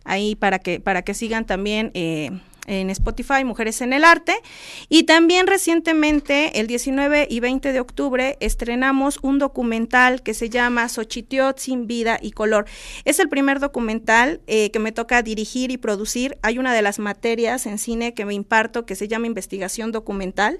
ahí 0.04 0.34
para 0.34 0.58
que, 0.58 0.80
para 0.80 1.02
que 1.02 1.14
sigan 1.14 1.46
también 1.46 1.90
eh, 1.94 2.30
en 2.66 2.90
Spotify, 2.90 3.44
Mujeres 3.44 3.80
en 3.80 3.92
el 3.92 4.04
Arte. 4.04 4.34
Y 4.88 5.04
también 5.04 5.46
recientemente, 5.46 6.60
el 6.60 6.66
19 6.66 7.28
y 7.30 7.40
20 7.40 7.72
de 7.72 7.80
octubre, 7.80 8.36
estrenamos 8.40 9.18
un 9.22 9.38
documental 9.38 10.22
que 10.22 10.34
se 10.34 10.50
llama 10.50 10.88
sin 11.56 11.86
Vida 11.86 12.18
y 12.20 12.32
Color. 12.32 12.66
Es 13.04 13.18
el 13.18 13.28
primer 13.28 13.60
documental 13.60 14.40
eh, 14.46 14.70
que 14.70 14.78
me 14.78 14.92
toca 14.92 15.22
dirigir 15.22 15.70
y 15.70 15.76
producir. 15.76 16.38
Hay 16.42 16.58
una 16.58 16.74
de 16.74 16.82
las 16.82 16.98
materias 16.98 17.66
en 17.66 17.78
cine 17.78 18.14
que 18.14 18.24
me 18.24 18.34
imparto 18.34 18.86
que 18.86 18.96
se 18.96 19.08
llama 19.08 19.26
investigación 19.26 19.92
documental. 19.92 20.58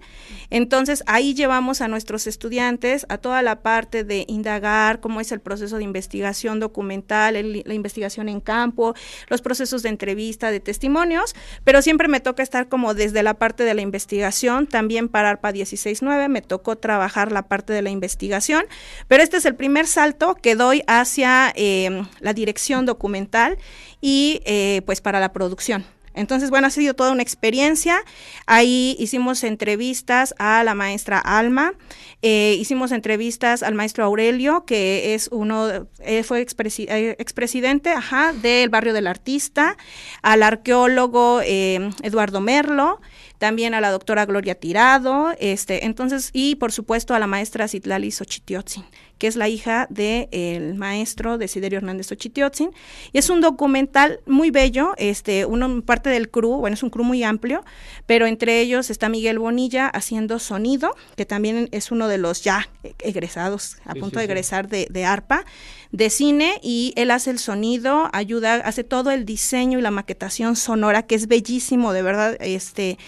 Entonces, 0.50 1.02
ahí 1.06 1.34
llevamos 1.34 1.80
a 1.80 1.88
nuestros 1.88 2.26
estudiantes 2.26 3.06
a 3.08 3.18
toda 3.18 3.42
la 3.42 3.62
parte 3.62 4.04
de 4.04 4.24
indagar 4.28 5.00
cómo 5.00 5.20
es 5.20 5.32
el 5.32 5.40
proceso 5.40 5.76
de 5.76 5.84
investigación 5.84 6.60
documental, 6.60 7.34
la 7.64 7.74
investigación 7.74 8.28
en 8.28 8.40
campo, 8.40 8.94
los 9.28 9.42
procesos 9.42 9.82
de 9.82 9.88
entrevista, 9.88 10.50
de 10.50 10.60
testimonios, 10.60 11.34
pero 11.64 11.82
siempre 11.82 11.95
siempre 11.96 12.08
me 12.08 12.20
toca 12.20 12.42
estar 12.42 12.68
como 12.68 12.92
desde 12.92 13.22
la 13.22 13.32
parte 13.32 13.64
de 13.64 13.72
la 13.72 13.80
investigación, 13.80 14.66
también 14.66 15.08
para 15.08 15.30
ARPA 15.30 15.52
169 15.52 16.28
me 16.28 16.42
tocó 16.42 16.76
trabajar 16.76 17.32
la 17.32 17.48
parte 17.48 17.72
de 17.72 17.80
la 17.80 17.88
investigación, 17.88 18.66
pero 19.08 19.22
este 19.22 19.38
es 19.38 19.46
el 19.46 19.54
primer 19.54 19.86
salto 19.86 20.34
que 20.34 20.56
doy 20.56 20.82
hacia 20.88 21.54
eh, 21.56 22.02
la 22.20 22.34
dirección 22.34 22.84
documental 22.84 23.56
y 24.02 24.42
eh, 24.44 24.82
pues 24.84 25.00
para 25.00 25.20
la 25.20 25.32
producción. 25.32 25.86
Entonces, 26.16 26.50
bueno, 26.50 26.66
ha 26.66 26.70
sido 26.70 26.94
toda 26.94 27.12
una 27.12 27.22
experiencia. 27.22 28.02
Ahí 28.46 28.96
hicimos 28.98 29.44
entrevistas 29.44 30.34
a 30.38 30.64
la 30.64 30.74
maestra 30.74 31.18
Alma, 31.18 31.74
eh, 32.22 32.56
hicimos 32.58 32.90
entrevistas 32.90 33.62
al 33.62 33.74
maestro 33.74 34.04
Aurelio, 34.04 34.64
que 34.64 35.14
es 35.14 35.28
uno, 35.30 35.86
eh, 36.00 36.22
fue 36.24 36.40
eh, 36.40 37.16
expresidente 37.18 37.90
ajá, 37.90 38.32
del 38.32 38.70
barrio 38.70 38.92
del 38.94 39.06
artista, 39.06 39.76
al 40.22 40.42
arqueólogo 40.42 41.40
Eduardo 41.42 42.40
Merlo, 42.40 43.00
también 43.38 43.74
a 43.74 43.80
la 43.80 43.90
doctora 43.90 44.24
Gloria 44.24 44.54
Tirado, 44.54 45.34
este, 45.38 45.84
entonces, 45.84 46.30
y 46.32 46.56
por 46.56 46.72
supuesto 46.72 47.14
a 47.14 47.18
la 47.18 47.26
maestra 47.26 47.68
Citlali 47.68 48.10
Xochitiotzin 48.10 48.84
que 49.18 49.26
es 49.26 49.36
la 49.36 49.48
hija 49.48 49.86
del 49.90 50.74
maestro 50.74 51.38
Desiderio 51.38 51.78
Hernández 51.78 52.10
Ochitiotzin. 52.12 52.70
Y 53.12 53.18
es 53.18 53.30
un 53.30 53.40
documental 53.40 54.20
muy 54.26 54.50
bello, 54.50 54.94
este, 54.96 55.46
uno 55.46 55.82
parte 55.82 56.10
del 56.10 56.30
crew, 56.30 56.58
bueno, 56.58 56.74
es 56.74 56.82
un 56.82 56.90
crew 56.90 57.04
muy 57.04 57.22
amplio, 57.22 57.64
pero 58.06 58.26
entre 58.26 58.60
ellos 58.60 58.90
está 58.90 59.08
Miguel 59.08 59.38
Bonilla 59.38 59.88
haciendo 59.88 60.38
sonido, 60.38 60.94
que 61.16 61.26
también 61.26 61.68
es 61.72 61.90
uno 61.90 62.08
de 62.08 62.18
los 62.18 62.42
ya 62.42 62.68
egresados, 63.00 63.76
a 63.84 63.94
punto 63.94 64.18
de 64.18 64.26
egresar 64.26 64.68
de, 64.68 64.86
de 64.90 65.04
ARPA 65.04 65.44
de 65.92 66.10
cine 66.10 66.60
y 66.62 66.92
él 66.96 67.10
hace 67.10 67.30
el 67.30 67.38
sonido, 67.38 68.10
ayuda, 68.12 68.56
hace 68.56 68.84
todo 68.84 69.10
el 69.10 69.24
diseño 69.24 69.78
y 69.78 69.82
la 69.82 69.90
maquetación 69.90 70.56
sonora, 70.56 71.04
que 71.04 71.14
es 71.14 71.26
bellísimo, 71.28 71.92
de 71.92 72.02
verdad, 72.02 72.36
este, 72.40 72.98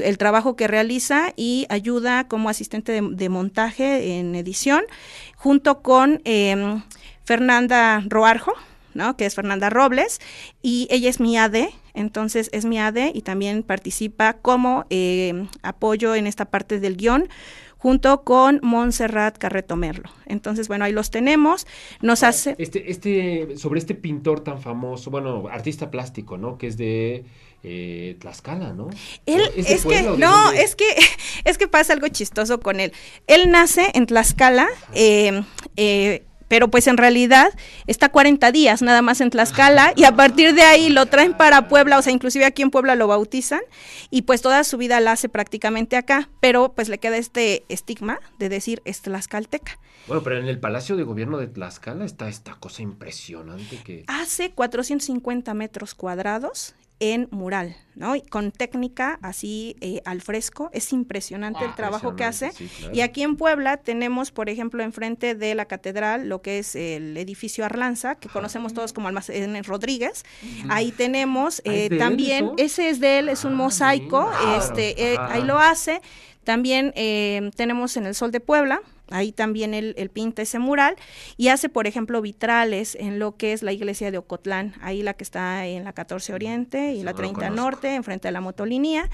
el 0.00 0.18
trabajo 0.18 0.56
que 0.56 0.66
realiza 0.66 1.32
y 1.36 1.66
ayuda 1.68 2.26
como 2.28 2.48
asistente 2.48 3.00
de 3.02 3.28
montaje 3.28 4.18
en 4.18 4.34
edición 4.34 4.84
junto 5.38 5.57
con 5.82 6.20
em, 6.24 6.82
Fernanda 7.24 8.02
Roarjo, 8.06 8.52
¿no? 8.94 9.16
que 9.16 9.26
es 9.26 9.34
Fernanda 9.34 9.70
Robles, 9.70 10.20
y 10.62 10.88
ella 10.90 11.10
es 11.10 11.20
mi 11.20 11.36
AD, 11.36 11.68
entonces 11.94 12.48
es 12.52 12.64
mi 12.64 12.78
AD 12.78 13.12
y 13.14 13.22
también 13.22 13.62
participa 13.62 14.34
como 14.34 14.84
em, 14.90 15.48
apoyo 15.62 16.14
en 16.14 16.26
esta 16.26 16.46
parte 16.46 16.80
del 16.80 16.96
guion 16.96 17.28
junto 17.78 18.22
con 18.24 18.60
Montserrat 18.62 19.38
Carreto 19.38 19.76
Merlo. 19.76 20.10
Entonces, 20.26 20.68
bueno, 20.68 20.84
ahí 20.84 20.92
los 20.92 21.10
tenemos. 21.10 21.66
Nos 22.02 22.22
hace... 22.22 22.54
Este, 22.58 22.90
este, 22.90 23.56
sobre 23.56 23.78
este 23.78 23.94
pintor 23.94 24.40
tan 24.40 24.60
famoso, 24.60 25.10
bueno, 25.10 25.48
artista 25.50 25.90
plástico, 25.90 26.36
¿no? 26.36 26.58
Que 26.58 26.66
es 26.66 26.76
de 26.76 27.24
eh, 27.62 28.16
Tlaxcala, 28.20 28.72
¿no? 28.72 28.90
Él, 29.26 29.42
es, 29.56 29.84
que, 29.84 30.02
no, 30.02 30.52
es 30.52 30.76
que, 30.76 30.84
es 31.44 31.58
que 31.58 31.68
pasa 31.68 31.92
algo 31.92 32.08
chistoso 32.08 32.60
con 32.60 32.80
él. 32.80 32.92
Él 33.26 33.50
nace 33.50 33.90
en 33.94 34.06
Tlaxcala, 34.06 34.68
eh, 34.94 35.42
eh, 35.76 36.24
pero 36.48 36.68
pues 36.68 36.86
en 36.86 36.96
realidad 36.96 37.50
está 37.86 38.08
40 38.08 38.50
días 38.52 38.82
nada 38.82 39.02
más 39.02 39.20
en 39.20 39.30
Tlaxcala 39.30 39.92
y 39.96 40.04
a 40.04 40.16
partir 40.16 40.54
de 40.54 40.62
ahí 40.62 40.88
lo 40.88 41.06
traen 41.06 41.34
para 41.34 41.68
Puebla, 41.68 41.98
o 41.98 42.02
sea, 42.02 42.12
inclusive 42.12 42.44
aquí 42.44 42.62
en 42.62 42.70
Puebla 42.70 42.96
lo 42.96 43.06
bautizan 43.06 43.60
y 44.10 44.22
pues 44.22 44.42
toda 44.42 44.64
su 44.64 44.78
vida 44.78 45.00
la 45.00 45.12
hace 45.12 45.28
prácticamente 45.28 45.96
acá, 45.96 46.28
pero 46.40 46.72
pues 46.72 46.88
le 46.88 46.98
queda 46.98 47.16
este 47.16 47.64
estigma 47.68 48.18
de 48.38 48.48
decir 48.48 48.82
es 48.84 49.02
tlaxcalteca. 49.02 49.78
Bueno, 50.06 50.22
pero 50.22 50.38
en 50.38 50.48
el 50.48 50.58
Palacio 50.58 50.96
de 50.96 51.02
Gobierno 51.02 51.36
de 51.36 51.48
Tlaxcala 51.48 52.06
está 52.06 52.28
esta 52.28 52.54
cosa 52.54 52.82
impresionante 52.82 53.78
que... 53.84 54.04
Hace 54.06 54.52
450 54.52 55.52
metros 55.52 55.94
cuadrados 55.94 56.74
en 57.00 57.28
mural, 57.30 57.76
¿no? 57.94 58.16
Y 58.16 58.22
con 58.22 58.50
técnica 58.50 59.18
así 59.22 59.76
eh, 59.80 60.02
al 60.04 60.20
fresco. 60.20 60.70
Es 60.72 60.92
impresionante 60.92 61.64
el 61.64 61.74
trabajo 61.74 62.16
que 62.16 62.24
hace. 62.24 62.50
Y 62.92 63.00
aquí 63.00 63.22
en 63.22 63.36
Puebla 63.36 63.76
tenemos, 63.76 64.30
por 64.32 64.48
ejemplo, 64.48 64.82
enfrente 64.82 65.34
de 65.34 65.54
la 65.54 65.66
catedral, 65.66 66.28
lo 66.28 66.42
que 66.42 66.58
es 66.58 66.74
el 66.74 67.16
edificio 67.16 67.64
Arlanza, 67.64 68.16
que 68.16 68.28
conocemos 68.28 68.74
todos 68.74 68.92
como 68.92 69.08
Almacén 69.08 69.62
Rodríguez. 69.64 70.24
Ahí 70.68 70.92
tenemos 70.92 71.60
ah, 71.60 71.70
eh, 71.72 71.98
también, 71.98 72.52
ese 72.56 72.90
es 72.90 73.00
de 73.00 73.20
él, 73.20 73.28
es 73.28 73.44
un 73.44 73.52
ah, 73.52 73.56
mosaico, 73.56 74.30
este, 74.56 75.12
eh, 75.12 75.16
ahí 75.18 75.42
lo 75.42 75.58
hace. 75.58 76.00
También 76.44 76.92
tenemos 77.54 77.96
en 77.98 78.06
el 78.06 78.14
Sol 78.14 78.30
de 78.32 78.40
Puebla, 78.40 78.80
Ahí 79.10 79.32
también 79.32 79.74
él, 79.74 79.94
pinta 80.12 80.42
ese 80.42 80.58
mural 80.58 80.96
y 81.36 81.48
hace, 81.48 81.68
por 81.68 81.86
ejemplo, 81.86 82.20
vitrales 82.20 82.94
en 82.94 83.18
lo 83.18 83.36
que 83.36 83.52
es 83.52 83.62
la 83.62 83.72
iglesia 83.72 84.10
de 84.10 84.18
Ocotlán, 84.18 84.74
ahí 84.80 85.02
la 85.02 85.14
que 85.14 85.24
está 85.24 85.66
en 85.66 85.84
la 85.84 85.92
14 85.92 86.34
Oriente 86.34 86.92
y 86.94 87.02
la 87.02 87.14
30 87.14 87.50
Norte, 87.50 87.94
enfrente 87.94 88.28
de 88.28 88.32
la 88.32 88.40
motolinía. 88.40 89.08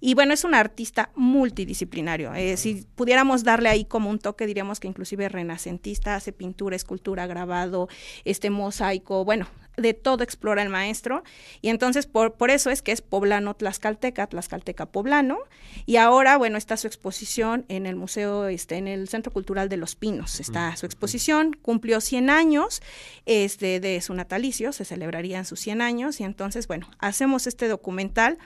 Y 0.00 0.14
bueno, 0.14 0.34
es 0.34 0.44
un 0.44 0.54
artista 0.54 1.10
multidisciplinario. 1.14 2.34
Eh, 2.34 2.56
si 2.56 2.86
pudiéramos 2.94 3.44
darle 3.44 3.68
ahí 3.68 3.84
como 3.84 4.10
un 4.10 4.18
toque, 4.18 4.46
diríamos 4.46 4.80
que 4.80 4.88
inclusive 4.88 5.28
renacentista, 5.28 6.14
hace 6.14 6.32
pintura, 6.32 6.76
escultura, 6.76 7.26
grabado, 7.26 7.88
este 8.24 8.50
mosaico, 8.50 9.24
bueno, 9.24 9.46
de 9.78 9.94
todo 9.94 10.22
explora 10.22 10.62
el 10.62 10.68
maestro. 10.68 11.22
Y 11.62 11.68
entonces 11.70 12.06
por, 12.06 12.34
por 12.34 12.50
eso 12.50 12.70
es 12.70 12.82
que 12.82 12.92
es 12.92 13.00
poblano 13.00 13.54
tlaxcalteca, 13.54 14.26
tlaxcalteca 14.26 14.86
poblano. 14.86 15.38
Y 15.86 15.96
ahora, 15.96 16.36
bueno, 16.36 16.58
está 16.58 16.76
su 16.76 16.86
exposición 16.86 17.64
en 17.68 17.86
el 17.86 17.96
museo, 17.96 18.48
este, 18.48 18.76
en 18.76 18.88
el 18.88 19.08
Centro 19.08 19.32
Cultural 19.32 19.68
de 19.68 19.76
los 19.76 19.96
Pinos. 19.96 20.40
Está 20.40 20.76
su 20.76 20.86
exposición, 20.86 21.56
cumplió 21.62 22.00
100 22.00 22.30
años 22.30 22.82
este, 23.26 23.80
de 23.80 24.00
su 24.00 24.14
natalicio, 24.14 24.72
se 24.72 24.84
celebrarían 24.84 25.44
sus 25.44 25.60
100 25.60 25.80
años. 25.80 26.20
Y 26.20 26.24
entonces, 26.24 26.66
bueno, 26.66 26.90
hacemos 26.98 27.46
este 27.46 27.68
documental 27.68 28.38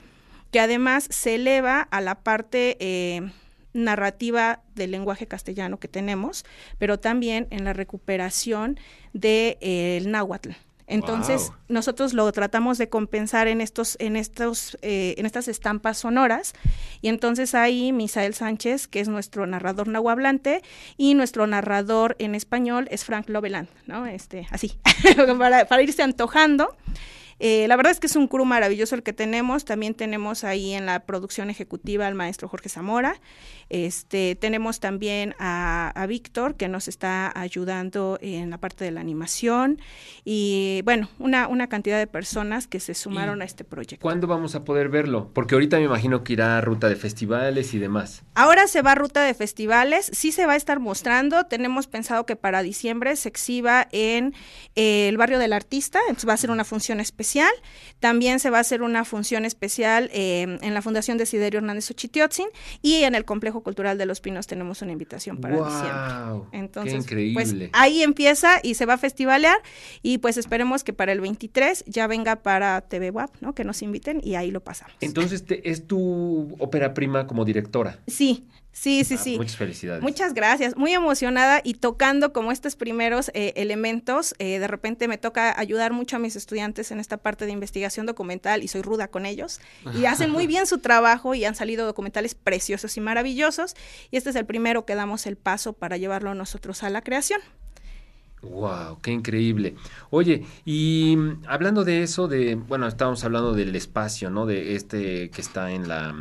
que 0.51 0.61
además 0.61 1.09
se 1.11 1.37
eleva 1.37 1.81
a 1.81 2.01
la 2.01 2.23
parte... 2.23 2.77
Eh, 2.81 3.33
narrativa 3.75 4.63
del 4.75 4.91
lenguaje 4.91 5.27
castellano 5.27 5.79
que 5.79 5.89
tenemos, 5.89 6.45
pero 6.79 6.99
también 6.99 7.47
en 7.51 7.65
la 7.65 7.73
recuperación 7.73 8.79
del 9.13 9.21
de, 9.21 9.59
eh, 9.61 10.03
náhuatl. 10.07 10.51
Entonces, 10.93 11.53
nosotros 11.69 12.13
lo 12.13 12.31
tratamos 12.33 12.77
de 12.77 12.91
compensar 12.91 13.49
en 13.49 13.63
estos, 13.63 13.97
en 13.99 14.15
estos, 14.17 14.77
eh, 14.83 15.15
en 15.17 15.25
estas 15.25 15.49
estampas 15.49 15.97
sonoras. 15.99 16.53
Y 17.01 17.09
entonces 17.09 17.55
ahí 17.55 17.93
Misael 17.93 18.35
Sánchez, 18.35 18.89
que 18.89 19.01
es 19.01 19.09
nuestro 19.09 19.47
narrador 19.47 19.89
nahuablante, 19.89 20.63
y 20.99 21.15
nuestro 21.15 21.47
narrador 21.47 22.15
en 22.19 22.35
español 22.35 22.89
es 22.91 23.05
Frank 23.05 23.31
Loveland, 23.31 23.69
¿no? 23.87 24.07
Este, 24.07 24.47
así, 24.51 24.79
para, 25.39 25.65
para 25.65 25.83
irse 25.83 26.03
antojando. 26.03 26.77
Eh, 27.45 27.67
la 27.67 27.75
verdad 27.75 27.91
es 27.91 27.99
que 27.99 28.07
es 28.07 28.15
un 28.15 28.29
crew 28.29 28.45
maravilloso 28.45 28.95
el 28.95 29.03
que 29.03 29.13
tenemos. 29.13 29.65
También 29.65 29.95
tenemos 29.95 30.45
ahí 30.45 30.75
en 30.75 30.87
la 30.87 31.01
producción 31.01 31.51
ejecutiva 31.51 32.07
al 32.07 32.15
maestro 32.15 32.47
Jorge 32.47 32.69
Zamora. 32.69 33.21
Este, 33.69 34.37
tenemos 34.37 34.79
también 34.79 35.35
a, 35.41 36.07
Víctor 36.09 36.57
que 36.57 36.69
nos 36.69 36.87
está 36.87 37.33
ayudando 37.35 38.19
en 38.21 38.51
la 38.51 38.59
parte 38.59 38.85
de 38.85 38.91
la 38.91 39.01
animación 39.01 39.81
y 40.25 40.83
bueno, 40.85 41.09
una, 41.19 41.49
una 41.49 41.69
cantidad 41.69 41.99
de 41.99 42.07
personas 42.07 42.67
que 42.67 42.81
se 42.81 42.95
sumaron 42.95 43.41
a 43.41 43.45
este 43.45 43.65
proyecto. 43.65 44.03
¿Cuándo 44.03 44.27
vamos 44.27 44.55
a 44.55 44.65
poder 44.65 44.89
verlo? 44.89 45.31
Porque 45.33 45.55
ahorita 45.55 45.79
me 45.79 45.85
imagino 45.85 46.23
que 46.23 46.35
irá 46.35 46.59
a 46.59 46.61
ruta 46.61 46.89
de 46.89 46.97
festivales 46.97 47.73
y 47.75 47.79
demás. 47.79 48.23
Ahora 48.35 48.69
se 48.69 48.83
va 48.83 48.93
a 48.93 48.95
ruta 48.95 49.25
de 49.25 49.35
festivales, 49.35 50.11
sí 50.13 50.33
se 50.33 50.47
va 50.47 50.53
a 50.53 50.57
estar 50.57 50.79
mostrando. 50.81 51.47
Tenemos 51.47 51.87
pensado 51.87 52.27
que 52.27 52.37
para 52.37 52.63
diciembre 52.63 53.17
se 53.17 53.29
exhiba 53.29 53.89
en 53.91 54.35
eh, 54.77 55.09
el 55.09 55.17
barrio 55.17 55.39
del 55.39 55.53
artista, 55.53 55.99
entonces 56.03 56.29
va 56.29 56.35
a 56.35 56.37
ser 56.37 56.51
una 56.51 56.65
función 56.65 57.01
especial 57.01 57.32
especial. 57.33 57.53
También 58.01 58.41
se 58.41 58.51
va 58.51 58.59
a 58.59 58.61
hacer 58.63 58.83
una 58.83 59.05
función 59.05 59.45
especial 59.45 60.11
eh, 60.13 60.59
en 60.61 60.75
la 60.75 60.83
Fundación 60.83 61.19
Desiderio 61.19 61.59
Hernández 61.59 61.89
Uchitiotzin 61.91 62.47
y 62.83 63.05
en 63.05 63.15
el 63.15 63.25
Complejo 63.25 63.63
Cultural 63.63 63.97
de 63.97 64.07
Los 64.07 64.21
Pinos 64.21 64.47
tenemos 64.47 64.83
una 64.83 64.93
invitación 64.93 65.39
para 65.39 65.57
diciembre. 65.57 66.49
Entonces, 66.53 67.07
pues 67.33 67.55
ahí 67.73 68.03
empieza 68.03 68.59
y 68.63 68.75
se 68.75 68.87
va 68.87 68.95
a 68.95 68.99
festivalear 68.99 69.57
y 70.03 70.19
pues 70.19 70.37
esperemos 70.37 70.83
que 70.83 70.93
para 70.93 71.13
el 71.13 71.21
23 71.21 71.85
ya 71.87 72.07
venga 72.07 72.37
para 72.37 72.81
TV 72.83 73.11
WAP, 73.11 73.37
¿no? 73.41 73.55
Que 73.55 73.65
nos 73.65 73.83
inviten 73.83 74.21
y 74.23 74.35
ahí 74.35 74.51
lo 74.51 74.61
pasamos. 74.61 74.97
Entonces, 75.01 75.45
¿es 75.49 75.87
tu 75.87 76.57
ópera 76.59 76.95
prima 76.95 77.27
como 77.29 77.45
directora? 77.45 78.01
Sí, 78.09 78.49
Sí, 78.73 79.05
sí, 79.05 79.15
ah, 79.15 79.23
sí. 79.23 79.37
Muchas 79.37 79.57
felicidades. 79.57 80.03
Muchas 80.03 80.33
gracias. 80.33 80.77
Muy 80.77 80.93
emocionada 80.93 81.61
y 81.63 81.75
tocando 81.75 82.33
como 82.33 82.51
estos 82.53 82.75
primeros 82.75 83.31
eh, 83.35 83.53
elementos. 83.57 84.35
Eh, 84.39 84.59
de 84.59 84.67
repente 84.67 85.09
me 85.09 85.19
toca 85.19 85.59
ayudar 85.59 85.93
mucho 85.93 86.17
a 86.17 86.19
mis 86.19 86.37
estudiantes 86.37 86.91
en 86.91 86.99
esta 86.99 87.19
parte 87.19 87.45
de 87.45 87.53
investigación 87.53 88.07
documental 88.07 88.63
y 88.63 88.69
soy 88.69 88.81
ruda 88.81 89.09
con 89.09 89.27
ellos. 89.27 89.61
Y 89.95 90.07
hacen 90.07 90.31
muy 90.31 90.47
bien 90.49 90.67
su 90.67 90.79
trabajo 90.79 91.35
y 91.35 91.45
han 91.45 91.55
salido 91.55 91.85
documentales 91.85 92.35
preciosos 92.35 92.97
y 92.97 93.01
maravillosos. 93.03 93.77
Y 94.11 94.17
este 94.17 94.31
es 94.31 94.37
el 94.37 94.47
primero 94.47 94.87
que 94.87 94.95
damos 94.95 95.27
el 95.27 95.37
paso 95.37 95.75
para 95.75 95.99
llevarlo 95.99 96.35
nosotros 96.35 96.83
a 96.83 96.89
la 96.89 97.03
creación. 97.03 97.43
Wow, 98.41 98.99
qué 99.01 99.13
increíble. 99.13 99.77
Oye, 100.11 100.45
y 100.65 101.17
hablando 101.47 101.85
de 101.85 102.03
eso, 102.03 102.27
de, 102.27 102.57
bueno, 102.57 102.89
estábamos 102.89 103.23
hablando 103.23 103.53
del 103.53 103.77
espacio, 103.77 104.31
¿no? 104.31 104.47
De 104.47 104.75
este 104.75 105.31
que 105.31 105.41
está 105.41 105.71
en 105.71 105.87
la 105.87 106.13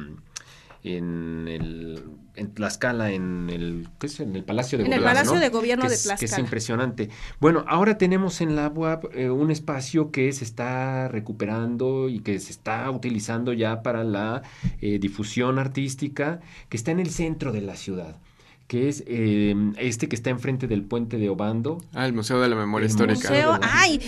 en 0.83 1.47
el 1.47 2.03
en 2.35 2.53
Tlaxcala, 2.53 3.11
en 3.11 3.49
el, 3.49 3.87
¿qué 3.99 4.07
es? 4.07 4.19
en 4.19 4.35
el 4.35 4.43
Palacio 4.43 4.77
de 4.77 4.85
en 4.85 4.89
Gobierno. 4.89 5.09
El 5.09 5.15
Palacio 5.15 5.39
de 5.39 5.49
Gobierno 5.49 5.83
de 5.83 5.97
Tlaxcala. 5.97 6.17
Que 6.17 6.25
es 6.25 6.37
impresionante. 6.37 7.09
Bueno, 7.39 7.65
ahora 7.67 7.97
tenemos 7.97 8.41
en 8.41 8.55
la 8.55 8.69
UAP 8.69 9.05
eh, 9.13 9.29
un 9.29 9.51
espacio 9.51 10.11
que 10.11 10.31
se 10.31 10.43
está 10.43 11.07
recuperando 11.07 12.09
y 12.09 12.19
que 12.19 12.39
se 12.39 12.51
está 12.51 12.89
utilizando 12.89 13.53
ya 13.53 13.83
para 13.83 14.03
la 14.03 14.43
eh, 14.79 14.97
difusión 14.99 15.59
artística, 15.59 16.39
que 16.69 16.77
está 16.77 16.91
en 16.91 16.99
el 16.99 17.09
centro 17.09 17.51
de 17.51 17.61
la 17.61 17.75
ciudad 17.75 18.17
que 18.71 18.87
es 18.87 19.03
eh, 19.05 19.53
este 19.79 20.07
que 20.07 20.15
está 20.15 20.29
enfrente 20.29 20.65
del 20.65 20.83
puente 20.83 21.17
de 21.17 21.27
Obando. 21.27 21.83
Ah, 21.93 22.05
el 22.05 22.13
Museo 22.13 22.39
de 22.39 22.47
la 22.47 22.55
Memoria 22.55 22.87
Histórica. 22.87 23.27
Museo, 23.27 23.59
ay, 23.61 23.99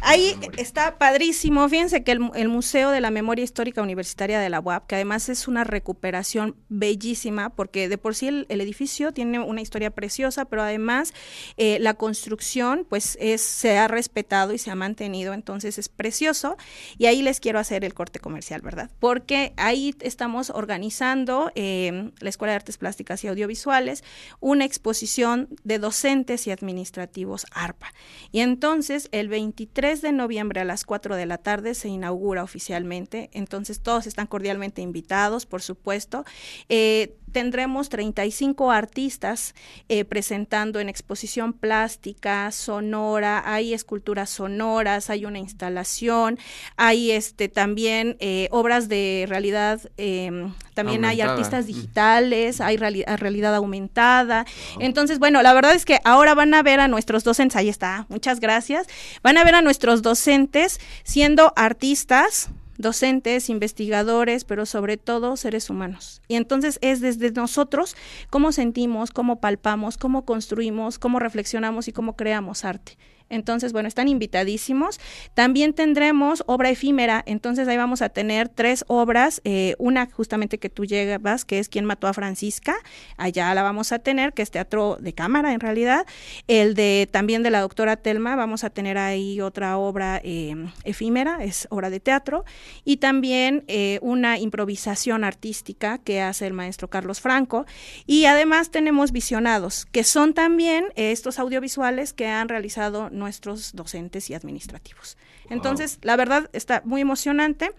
ahí 0.00 0.34
está 0.56 0.98
padrísimo. 0.98 1.68
Fíjense 1.68 2.02
que 2.02 2.10
el, 2.10 2.48
Museo 2.48 2.90
de 2.90 3.00
la 3.00 3.12
Memoria 3.12 3.44
Histórica 3.44 3.80
Universitaria 3.80 4.40
de 4.40 4.50
la 4.50 4.58
UAP, 4.58 4.88
que 4.88 4.96
además 4.96 5.28
es 5.28 5.46
una 5.46 5.62
recuperación 5.62 6.56
bellísima, 6.68 7.50
porque 7.50 7.88
de 7.88 7.96
por 7.96 8.16
sí 8.16 8.26
el, 8.26 8.46
edificio 8.48 9.12
tiene 9.12 9.38
una 9.38 9.60
historia 9.60 9.90
preciosa, 9.90 10.46
pero 10.46 10.62
además 10.62 11.14
eh, 11.56 11.78
la 11.78 11.94
construcción, 11.94 12.86
pues 12.88 13.16
es, 13.20 13.40
se 13.40 13.78
ha 13.78 13.86
respetado 13.86 14.52
y 14.52 14.58
se 14.58 14.72
ha 14.72 14.74
mantenido, 14.74 15.32
entonces 15.32 15.78
es 15.78 15.88
precioso. 15.88 16.56
Y 16.96 17.06
ahí 17.06 17.22
les 17.22 17.38
quiero 17.38 17.60
hacer 17.60 17.84
el 17.84 17.94
corte 17.94 18.18
comercial, 18.18 18.62
¿verdad? 18.62 18.90
Porque 18.98 19.52
ahí 19.58 19.94
estamos 20.00 20.50
organizando 20.50 21.52
eh, 21.54 22.10
la 22.18 22.30
Escuela 22.30 22.50
de 22.50 22.56
Artes 22.56 22.78
Plásticas 22.78 23.22
y 23.22 23.28
Audiovisuales 23.28 24.02
una 24.40 24.64
exposición 24.64 25.48
de 25.64 25.78
docentes 25.78 26.46
y 26.46 26.50
administrativos 26.50 27.46
ARPA. 27.52 27.92
Y 28.32 28.40
entonces 28.40 29.08
el 29.12 29.28
23 29.28 30.02
de 30.02 30.12
noviembre 30.12 30.60
a 30.60 30.64
las 30.64 30.84
4 30.84 31.16
de 31.16 31.26
la 31.26 31.38
tarde 31.38 31.74
se 31.74 31.88
inaugura 31.88 32.42
oficialmente, 32.42 33.30
entonces 33.32 33.80
todos 33.80 34.06
están 34.06 34.26
cordialmente 34.26 34.82
invitados, 34.82 35.46
por 35.46 35.62
supuesto. 35.62 36.24
Eh, 36.68 37.16
tendremos 37.32 37.88
35 37.88 38.70
artistas 38.70 39.54
eh, 39.88 40.04
presentando 40.04 40.80
en 40.80 40.88
exposición 40.88 41.52
plástica, 41.52 42.50
sonora, 42.52 43.42
hay 43.44 43.74
esculturas 43.74 44.30
sonoras, 44.30 45.10
hay 45.10 45.24
una 45.24 45.38
instalación, 45.38 46.38
hay 46.76 47.10
este 47.10 47.48
también 47.48 48.16
eh, 48.20 48.48
obras 48.50 48.88
de 48.88 49.26
realidad, 49.28 49.80
em, 49.96 50.52
también 50.74 51.04
hay 51.04 51.20
artistas 51.20 51.66
digitales, 51.66 52.60
hay 52.60 52.76
realidad 52.76 53.54
aumentada. 53.54 54.46
Entonces, 54.78 55.18
bueno, 55.18 55.42
la 55.42 55.52
verdad 55.52 55.74
es 55.74 55.84
que 55.84 55.98
ahora 56.04 56.34
van 56.34 56.54
a 56.54 56.62
ver 56.62 56.80
a 56.80 56.88
nuestros 56.88 57.24
docentes, 57.24 57.56
ahí 57.56 57.68
está, 57.68 58.06
muchas 58.08 58.40
gracias, 58.40 58.86
van 59.22 59.38
a 59.38 59.44
ver 59.44 59.56
a 59.56 59.62
nuestros 59.62 60.02
docentes 60.02 60.80
siendo 61.02 61.52
artistas, 61.56 62.50
docentes, 62.78 63.50
investigadores, 63.50 64.44
pero 64.44 64.64
sobre 64.64 64.96
todo 64.96 65.36
seres 65.36 65.68
humanos. 65.68 66.22
Y 66.28 66.36
entonces 66.36 66.78
es 66.80 67.00
desde 67.00 67.30
nosotros 67.32 67.96
cómo 68.30 68.52
sentimos, 68.52 69.10
cómo 69.10 69.40
palpamos, 69.40 69.98
cómo 69.98 70.24
construimos, 70.24 70.98
cómo 70.98 71.18
reflexionamos 71.18 71.88
y 71.88 71.92
cómo 71.92 72.16
creamos 72.16 72.64
arte. 72.64 72.96
Entonces, 73.30 73.72
bueno, 73.72 73.88
están 73.88 74.08
invitadísimos. 74.08 75.00
También 75.34 75.74
tendremos 75.74 76.42
obra 76.46 76.70
efímera, 76.70 77.22
entonces 77.26 77.68
ahí 77.68 77.76
vamos 77.76 78.02
a 78.02 78.08
tener 78.08 78.48
tres 78.48 78.84
obras, 78.88 79.40
eh, 79.44 79.74
una 79.78 80.08
justamente 80.10 80.58
que 80.58 80.70
tú 80.70 80.84
llegas, 80.84 81.44
que 81.44 81.58
es 81.58 81.68
Quien 81.68 81.84
mató 81.84 82.06
a 82.06 82.14
Francisca, 82.14 82.76
allá 83.16 83.54
la 83.54 83.62
vamos 83.62 83.92
a 83.92 83.98
tener, 83.98 84.32
que 84.32 84.42
es 84.42 84.50
teatro 84.50 84.96
de 85.00 85.12
cámara 85.12 85.52
en 85.52 85.60
realidad. 85.60 86.06
El 86.46 86.74
de 86.74 87.08
también 87.10 87.42
de 87.42 87.50
la 87.50 87.60
doctora 87.60 87.96
Telma, 87.96 88.36
vamos 88.36 88.64
a 88.64 88.70
tener 88.70 88.98
ahí 88.98 89.40
otra 89.40 89.76
obra 89.78 90.20
eh, 90.24 90.54
efímera, 90.84 91.38
es 91.42 91.66
obra 91.70 91.90
de 91.90 92.00
teatro, 92.00 92.44
y 92.84 92.98
también 92.98 93.64
eh, 93.68 93.98
una 94.02 94.38
improvisación 94.38 95.24
artística 95.24 95.98
que 95.98 96.20
hace 96.20 96.46
el 96.46 96.52
maestro 96.52 96.88
Carlos 96.88 97.20
Franco. 97.20 97.66
Y 98.06 98.24
además 98.24 98.70
tenemos 98.70 99.12
visionados, 99.12 99.86
que 99.86 100.04
son 100.04 100.34
también 100.34 100.86
estos 100.96 101.38
audiovisuales 101.38 102.12
que 102.12 102.26
han 102.26 102.48
realizado 102.48 103.10
nuestros 103.18 103.74
docentes 103.74 104.30
y 104.30 104.34
administrativos. 104.34 105.16
Entonces, 105.50 105.98
la 106.02 106.16
verdad 106.16 106.50
está 106.52 106.82
muy 106.84 107.00
emocionante. 107.00 107.70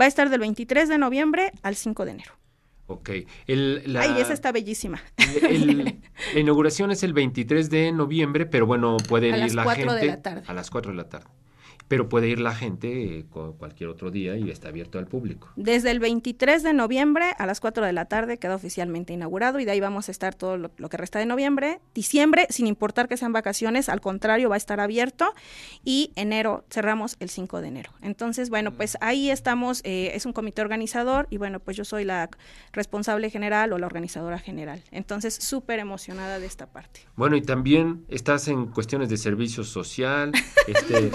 Va 0.00 0.04
a 0.04 0.08
estar 0.08 0.30
del 0.30 0.40
23 0.40 0.88
de 0.88 0.98
noviembre 0.98 1.52
al 1.62 1.76
5 1.76 2.04
de 2.04 2.10
enero. 2.10 2.32
Ok. 2.86 3.10
El, 3.46 3.96
Ay, 3.98 4.20
esa 4.20 4.32
está 4.32 4.50
bellísima. 4.50 5.00
la 6.34 6.40
inauguración 6.40 6.90
es 6.90 7.02
el 7.02 7.12
23 7.12 7.70
de 7.70 7.92
noviembre, 7.92 8.46
pero 8.46 8.66
bueno, 8.66 8.96
puede 9.08 9.28
ir 9.28 9.54
la 9.54 9.64
gente. 9.74 9.94
De 9.94 10.06
la 10.06 10.22
tarde. 10.22 10.42
A 10.46 10.52
las 10.52 10.70
4 10.70 10.90
de 10.90 10.96
la 10.96 11.08
tarde 11.08 11.30
pero 11.90 12.08
puede 12.08 12.28
ir 12.28 12.38
la 12.38 12.54
gente 12.54 13.18
eh, 13.18 13.24
cualquier 13.58 13.90
otro 13.90 14.12
día 14.12 14.36
y 14.36 14.48
está 14.48 14.68
abierto 14.68 15.00
al 15.00 15.08
público. 15.08 15.48
Desde 15.56 15.90
el 15.90 15.98
23 15.98 16.62
de 16.62 16.72
noviembre 16.72 17.32
a 17.36 17.46
las 17.46 17.58
4 17.58 17.84
de 17.84 17.92
la 17.92 18.04
tarde 18.04 18.38
queda 18.38 18.54
oficialmente 18.54 19.12
inaugurado 19.12 19.58
y 19.58 19.64
de 19.64 19.72
ahí 19.72 19.80
vamos 19.80 20.06
a 20.06 20.12
estar 20.12 20.36
todo 20.36 20.56
lo, 20.56 20.70
que 20.70 20.96
resta 20.96 21.18
de 21.18 21.26
noviembre, 21.26 21.80
diciembre, 21.92 22.46
sin 22.48 22.68
importar 22.68 23.08
que 23.08 23.16
sean 23.16 23.32
vacaciones, 23.32 23.88
al 23.88 24.00
contrario, 24.00 24.48
va 24.48 24.54
a 24.54 24.56
estar 24.56 24.78
abierto 24.78 25.34
y 25.84 26.12
enero 26.14 26.64
cerramos 26.70 27.16
el 27.18 27.28
5 27.28 27.60
de 27.60 27.66
enero. 27.66 27.90
Entonces, 28.02 28.50
bueno, 28.50 28.70
pues 28.70 28.96
ahí 29.00 29.28
estamos, 29.28 29.80
eh, 29.82 30.12
es 30.14 30.26
un 30.26 30.32
comité 30.32 30.62
organizador 30.62 31.26
y 31.28 31.38
bueno, 31.38 31.58
pues 31.58 31.76
yo 31.76 31.84
soy 31.84 32.04
la 32.04 32.30
responsable 32.72 33.30
general 33.30 33.72
o 33.72 33.78
la 33.78 33.86
organizadora 33.86 34.38
general. 34.38 34.80
Entonces, 34.92 35.34
súper 35.34 35.80
emocionada 35.80 36.38
de 36.38 36.46
esta 36.46 36.66
parte. 36.66 37.00
Bueno, 37.16 37.34
y 37.34 37.42
también 37.42 38.04
estás 38.08 38.46
en 38.46 38.66
cuestiones 38.66 39.08
de 39.08 39.16
servicio 39.16 39.64
social, 39.64 40.30
este, 40.68 41.10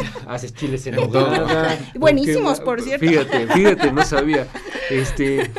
Buenísimos, 1.96 2.60
por 2.60 2.82
cierto. 2.82 3.06
Fíjate, 3.06 3.48
fíjate, 3.48 3.92
no 3.92 4.04
sabía. 4.04 4.48
Este. 4.90 5.52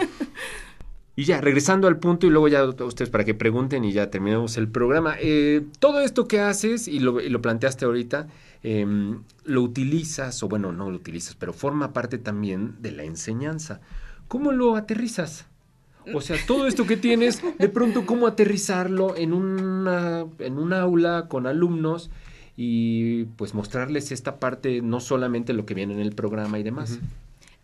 Y 1.17 1.25
ya, 1.25 1.41
regresando 1.41 1.89
al 1.89 1.99
punto 1.99 2.27
y 2.27 2.31
luego 2.31 2.47
ya 2.47 2.65
ustedes 2.65 3.09
para 3.11 3.25
que 3.25 3.35
pregunten 3.35 3.85
y 3.85 3.93
ya 3.93 4.11
terminamos 4.11 4.59
el 4.59 4.69
programa. 4.69 5.17
Eh, 5.19 5.65
todo 5.79 6.01
esto 6.01 6.29
que 6.29 6.41
haces 6.41 6.87
y 6.89 7.01
lo, 7.01 7.41
planteaste 7.41 7.87
ahorita, 7.87 8.29
em, 8.63 9.23
lo 9.45 9.63
utilizas, 9.63 10.43
o 10.43 10.49
bueno, 10.49 10.73
no 10.73 10.91
lo 10.91 10.97
utilizas, 10.97 11.35
pero 11.35 11.55
forma 11.55 11.95
parte 11.95 12.19
también 12.19 12.77
de 12.81 12.93
la 12.93 13.05
enseñanza. 13.05 13.81
¿Cómo 14.29 14.53
lo 14.53 14.77
aterrizas? 14.77 15.47
O 16.15 16.21
sea, 16.21 16.37
todo 16.47 16.67
esto 16.67 16.87
que 16.87 16.97
tienes, 16.97 17.43
de 17.59 17.69
pronto, 17.69 18.07
¿cómo 18.07 18.27
aterrizarlo 18.27 19.17
en, 19.17 19.33
una, 19.33 20.27
en 20.39 20.59
un 20.59 20.73
aula 20.73 21.27
con 21.29 21.47
alumnos? 21.47 22.11
Y 22.57 23.25
pues 23.37 23.55
mostrarles 23.55 24.13
esta 24.13 24.41
parte, 24.41 24.81
no 24.81 25.01
solamente 25.01 25.53
lo 25.53 25.67
que 25.67 25.75
viene 25.75 25.95
en 25.95 26.01
el 26.01 26.15
programa 26.15 26.59
y 26.59 26.63
demás. 26.63 26.99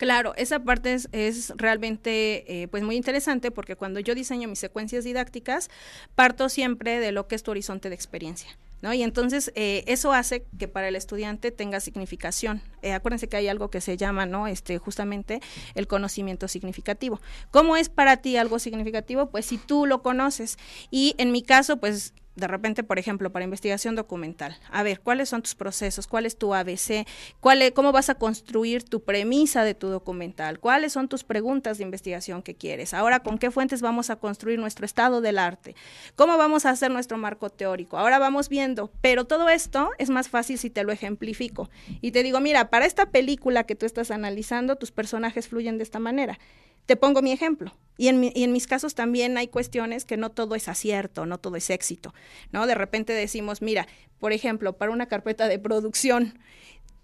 Claro, 0.02 0.34
esa 0.36 0.58
parte 0.58 0.98
es, 1.12 1.52
realmente 1.56 2.62
eh, 2.62 2.66
pues 2.66 2.82
muy 2.82 2.96
interesante 2.96 3.52
porque 3.52 3.76
cuando 3.76 4.00
yo 4.00 4.16
diseño 4.16 4.48
mis 4.48 4.58
secuencias 4.58 5.04
didácticas 5.04 5.70
parto 6.16 6.48
siempre 6.48 6.98
de 6.98 7.12
lo 7.12 7.28
que 7.28 7.36
es 7.36 7.44
tu 7.44 7.52
horizonte 7.52 7.88
de 7.88 7.94
experiencia. 7.94 8.58
¿No? 8.80 8.92
Y 8.92 9.04
entonces 9.04 9.52
eh, 9.54 9.84
eso 9.86 10.12
hace 10.12 10.44
que 10.58 10.66
para 10.66 10.88
el 10.88 10.96
estudiante 10.96 11.52
tenga 11.52 11.78
significación. 11.78 12.62
Eh, 12.82 12.92
acuérdense 12.92 13.28
que 13.28 13.36
hay 13.36 13.46
algo 13.46 13.70
que 13.70 13.80
se 13.80 13.96
llama, 13.96 14.26
¿no? 14.26 14.48
Este, 14.48 14.76
justamente 14.78 15.40
el 15.76 15.86
conocimiento 15.86 16.48
significativo. 16.48 17.20
¿Cómo 17.52 17.76
es 17.76 17.88
para 17.88 18.16
ti 18.16 18.36
algo 18.36 18.58
significativo? 18.58 19.30
Pues 19.30 19.46
si 19.46 19.56
tú 19.56 19.86
lo 19.86 20.02
conoces. 20.02 20.58
Y 20.90 21.14
en 21.18 21.30
mi 21.30 21.42
caso, 21.42 21.76
pues 21.76 22.12
de 22.34 22.46
repente, 22.46 22.82
por 22.82 22.98
ejemplo, 22.98 23.30
para 23.30 23.44
investigación 23.44 23.94
documental, 23.94 24.56
a 24.70 24.82
ver, 24.82 25.00
¿cuáles 25.00 25.28
son 25.28 25.42
tus 25.42 25.54
procesos? 25.54 26.06
¿Cuál 26.06 26.24
es 26.24 26.36
tu 26.38 26.54
ABC? 26.54 27.06
¿Cuál 27.40 27.62
es, 27.62 27.72
¿Cómo 27.72 27.92
vas 27.92 28.08
a 28.08 28.14
construir 28.14 28.84
tu 28.84 29.02
premisa 29.02 29.64
de 29.64 29.74
tu 29.74 29.88
documental? 29.88 30.58
¿Cuáles 30.58 30.92
son 30.92 31.08
tus 31.08 31.24
preguntas 31.24 31.78
de 31.78 31.84
investigación 31.84 32.42
que 32.42 32.54
quieres? 32.54 32.94
Ahora, 32.94 33.20
¿con 33.20 33.38
qué 33.38 33.50
fuentes 33.50 33.82
vamos 33.82 34.08
a 34.08 34.16
construir 34.16 34.58
nuestro 34.58 34.86
estado 34.86 35.20
del 35.20 35.38
arte? 35.38 35.74
¿Cómo 36.16 36.38
vamos 36.38 36.64
a 36.64 36.70
hacer 36.70 36.90
nuestro 36.90 37.18
marco 37.18 37.50
teórico? 37.50 37.98
Ahora 37.98 38.18
vamos 38.18 38.48
viendo, 38.48 38.90
pero 39.00 39.26
todo 39.26 39.48
esto 39.50 39.90
es 39.98 40.08
más 40.08 40.28
fácil 40.28 40.56
si 40.56 40.70
te 40.70 40.84
lo 40.84 40.92
ejemplifico. 40.92 41.68
Y 42.00 42.12
te 42.12 42.22
digo, 42.22 42.40
mira, 42.40 42.70
para 42.70 42.86
esta 42.86 43.10
película 43.10 43.64
que 43.64 43.74
tú 43.74 43.84
estás 43.84 44.10
analizando, 44.10 44.76
tus 44.76 44.90
personajes 44.90 45.48
fluyen 45.48 45.76
de 45.76 45.84
esta 45.84 45.98
manera. 45.98 46.38
Te 46.86 46.96
pongo 46.96 47.22
mi 47.22 47.32
ejemplo. 47.32 47.72
Y 47.98 48.08
en, 48.08 48.24
y 48.24 48.42
en, 48.42 48.52
mis 48.52 48.66
casos 48.66 48.94
también 48.94 49.36
hay 49.36 49.48
cuestiones 49.48 50.04
que 50.04 50.16
no 50.16 50.30
todo 50.30 50.54
es 50.54 50.66
acierto, 50.68 51.26
no 51.26 51.38
todo 51.38 51.56
es 51.56 51.68
éxito, 51.70 52.14
¿no? 52.50 52.66
De 52.66 52.74
repente 52.74 53.12
decimos, 53.12 53.60
mira, 53.60 53.86
por 54.18 54.32
ejemplo, 54.32 54.72
para 54.72 54.92
una 54.92 55.06
carpeta 55.06 55.46
de 55.46 55.58
producción, 55.58 56.38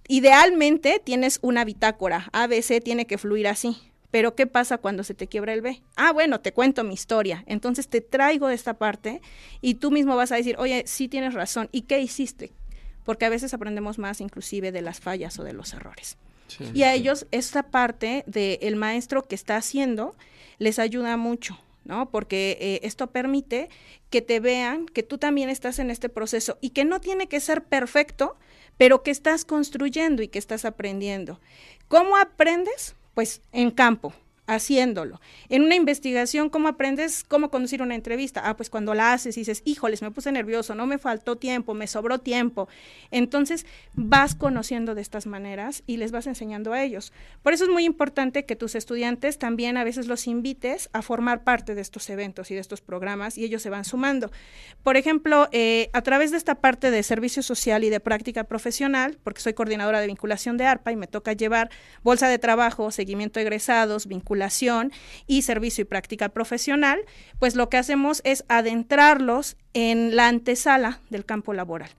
idealmente 0.09 1.01
tienes 1.05 1.39
una 1.43 1.65
bitácora, 1.65 2.31
ABC 2.33 2.83
tiene 2.83 3.07
que 3.07 3.19
fluir 3.19 3.49
así. 3.49 3.77
Pero 4.11 4.35
¿qué 4.35 4.47
pasa 4.47 4.79
cuando 4.79 5.05
se 5.05 5.15
te 5.15 5.27
quiebra 5.27 5.53
el 5.53 5.61
B? 5.61 5.83
Ah, 5.97 6.13
bueno, 6.13 6.41
te 6.41 6.53
cuento 6.53 6.83
mi 6.83 6.95
historia. 6.95 7.45
Entonces 7.47 7.89
te 7.89 8.01
traigo 8.01 8.49
esta 8.49 8.75
parte 8.75 9.21
y 9.61 9.75
tú 9.75 9.91
mismo 9.91 10.17
vas 10.17 10.33
a 10.33 10.37
decir, 10.37 10.57
oye, 10.59 10.85
sí 10.87 11.09
tienes 11.09 11.35
razón. 11.35 11.69
¿Y 11.73 11.83
qué 11.83 12.01
hiciste? 12.01 12.53
Porque 13.05 13.27
a 13.27 13.29
veces 13.29 13.53
aprendemos 13.53 13.99
más 13.99 14.21
inclusive 14.21 14.73
de 14.73 14.81
las 14.81 15.01
fallas 15.01 15.39
o 15.39 15.45
de 15.45 15.53
los 15.53 15.75
errores. 15.75 16.17
Sí, 16.49 16.65
y 16.75 16.83
a 16.83 16.93
sí. 16.93 16.99
ellos 16.99 17.27
esta 17.31 17.63
parte 17.63 18.25
del 18.27 18.77
maestro 18.77 19.27
que 19.29 19.35
está 19.35 19.57
haciendo 19.57 20.17
les 20.59 20.79
ayuda 20.79 21.17
mucho, 21.17 21.59
¿no? 21.85 22.11
Porque 22.11 22.59
eh, 22.61 22.81
esto 22.83 23.09
permite 23.09 23.69
que 24.11 24.23
te 24.23 24.41
vean 24.41 24.87
que 24.87 25.03
tú 25.03 25.19
también 25.19 25.51
estás 25.51 25.79
en 25.79 25.91
este 25.91 26.09
proceso 26.09 26.59
y 26.61 26.71
que 26.71 26.85
no 26.85 27.01
tiene 27.01 27.29
que 27.29 27.41
ser 27.41 27.63
perfecto, 27.65 28.37
pero 28.77 29.03
que 29.03 29.11
estás 29.11 29.45
construyendo 29.45 30.23
y 30.23 30.29
que 30.29 30.39
estás 30.39 30.65
aprendiendo. 30.65 31.41
¿Cómo 31.89 32.17
aprendes? 32.17 32.95
Pues 33.15 33.43
en 33.53 33.71
campo, 33.71 34.13
haciéndolo. 34.49 35.21
En 35.51 35.63
una 35.63 35.77
investigación, 35.77 36.49
¿cómo 36.49 36.69
aprendes 36.69 37.23
cómo 37.23 37.51
conducir 37.51 37.83
una 37.83 37.95
entrevista? 37.95 38.43
Ah, 38.45 38.57
pues 38.57 38.71
cuando 38.71 38.95
la 38.95 39.13
haces 39.13 39.37
y 39.37 39.41
dices, 39.41 39.63
híjoles, 39.65 40.01
me 40.03 40.11
puse 40.11 40.33
nervioso, 40.33 40.75
no 40.75 40.87
me 40.87 40.99
faltó 40.99 41.37
tiempo, 41.37 41.75
me 41.75 41.87
sobró 41.87 42.19
tiempo. 42.19 42.67
Entonces 43.11 43.67
vas 43.95 44.35
conociendo 44.35 44.95
de 44.95 45.03
estas 45.03 45.27
maneras 45.27 45.83
y 45.87 45.99
les 45.99 46.13
vas 46.13 46.27
enseñando 46.27 46.73
a 46.73 46.83
ellos. 46.83 47.13
Por 47.43 47.53
eso 47.53 47.65
es 47.65 47.71
muy 47.71 47.85
importante 47.85 48.47
que 48.47 48.57
tus 48.57 48.75
estudiantes 48.75 49.39
también 49.39 49.77
a 49.77 49.85
veces 49.85 50.09
los 50.09 50.27
invites 50.27 50.89
a 50.95 51.03
formar 51.03 51.45
parte 51.45 51.75
de 51.75 51.83
estos 51.83 52.09
eventos 52.09 52.51
y 52.51 52.55
de 52.55 52.61
estos 52.61 52.81
programas 52.81 53.37
y 53.37 53.45
ellos 53.45 53.61
se 53.61 53.69
van 53.69 53.85
sumando. 53.85 54.33
Por 54.83 54.97
ejemplo, 54.97 55.49
eh, 55.53 55.91
a 55.93 56.01
través 56.01 56.31
de 56.31 56.39
esta 56.39 56.55
parte 56.55 56.91
de 56.91 57.03
servicio 57.03 57.43
social 57.43 57.85
y 57.85 57.91
de 57.91 58.01
práctica 58.01 58.45
profesional, 58.45 59.19
porque 59.23 59.43
soy 59.43 59.53
coordinadora 59.53 60.01
de 60.01 60.07
vinculación 60.07 60.57
de 60.57 60.65
ARPA 60.65 60.91
y 60.91 60.97
me 60.97 61.07
toca 61.07 61.35
llevar 61.35 61.69
bolsa 62.03 62.29
de 62.29 62.39
trabajo, 62.39 62.91
seguimiento 62.91 63.41
de 63.41 63.43
egresados, 63.43 64.07
vinculación 64.07 64.38
y 65.27 65.43
servicio 65.43 65.83
y 65.83 65.85
práctica 65.85 66.29
profesional, 66.31 67.01
pues 67.39 67.57
lo 67.57 67.69
que 67.69 67.77
hacemos 67.77 68.21
es 68.25 68.45
adentrarlos 68.49 69.57
en 69.75 70.17
la 70.17 70.29
antesala 70.29 71.01
del 71.11 71.25
campo 71.25 71.53
laboral. 71.53 71.91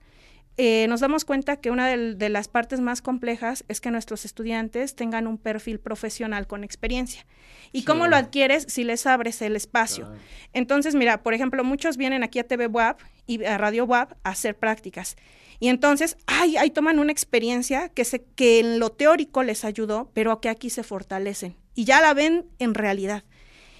Eh, 0.56 0.86
nos 0.88 1.00
damos 1.00 1.24
cuenta 1.24 1.56
que 1.56 1.70
una 1.70 1.88
de, 1.88 2.14
de, 2.16 2.28
las 2.28 2.48
partes 2.48 2.80
más 2.80 3.00
complejas 3.00 3.64
es 3.68 3.80
que 3.80 3.90
nuestros 3.90 4.26
estudiantes 4.26 4.94
tengan 4.94 5.26
un 5.26 5.38
perfil 5.38 5.80
profesional 5.80 6.46
con 6.46 6.64
experiencia. 6.64 7.24
¿Y 7.72 7.80
sí. 7.80 7.84
cómo 7.86 8.08
lo 8.08 8.16
adquieres 8.16 8.66
si 8.68 8.84
les 8.84 9.06
abres 9.06 9.40
el 9.40 9.56
espacio? 9.56 10.04
Claro. 10.04 10.20
Entonces, 10.52 10.94
mira, 10.94 11.22
por 11.22 11.32
ejemplo, 11.32 11.64
muchos 11.64 11.96
vienen 11.96 12.22
aquí 12.22 12.38
a 12.40 12.46
TV 12.46 12.66
WAP 12.66 13.00
y 13.26 13.42
a 13.44 13.56
Radio 13.56 13.86
WAP 13.86 14.12
a 14.22 14.30
hacer 14.30 14.54
prácticas. 14.54 15.16
Y 15.60 15.68
entonces, 15.68 16.16
ay, 16.26 16.56
ahí 16.56 16.70
toman 16.70 16.98
una 16.98 17.12
experiencia 17.12 17.90
que, 17.90 18.04
se, 18.04 18.24
que 18.24 18.60
en 18.60 18.78
lo 18.78 18.90
teórico 18.90 19.42
les 19.42 19.64
ayudó, 19.64 20.10
pero 20.14 20.40
que 20.40 20.48
aquí 20.48 20.70
se 20.70 20.82
fortalecen 20.82 21.54
y 21.74 21.84
ya 21.84 22.00
la 22.00 22.14
ven 22.14 22.46
en 22.58 22.74
realidad. 22.74 23.24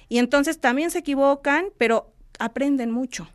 Y 0.09 0.19
entonces 0.19 0.61
también 0.61 0.91
se 0.91 0.99
equivocan, 0.99 1.67
pero 1.79 2.13
aprenden 2.39 2.91
mucho 2.91 3.29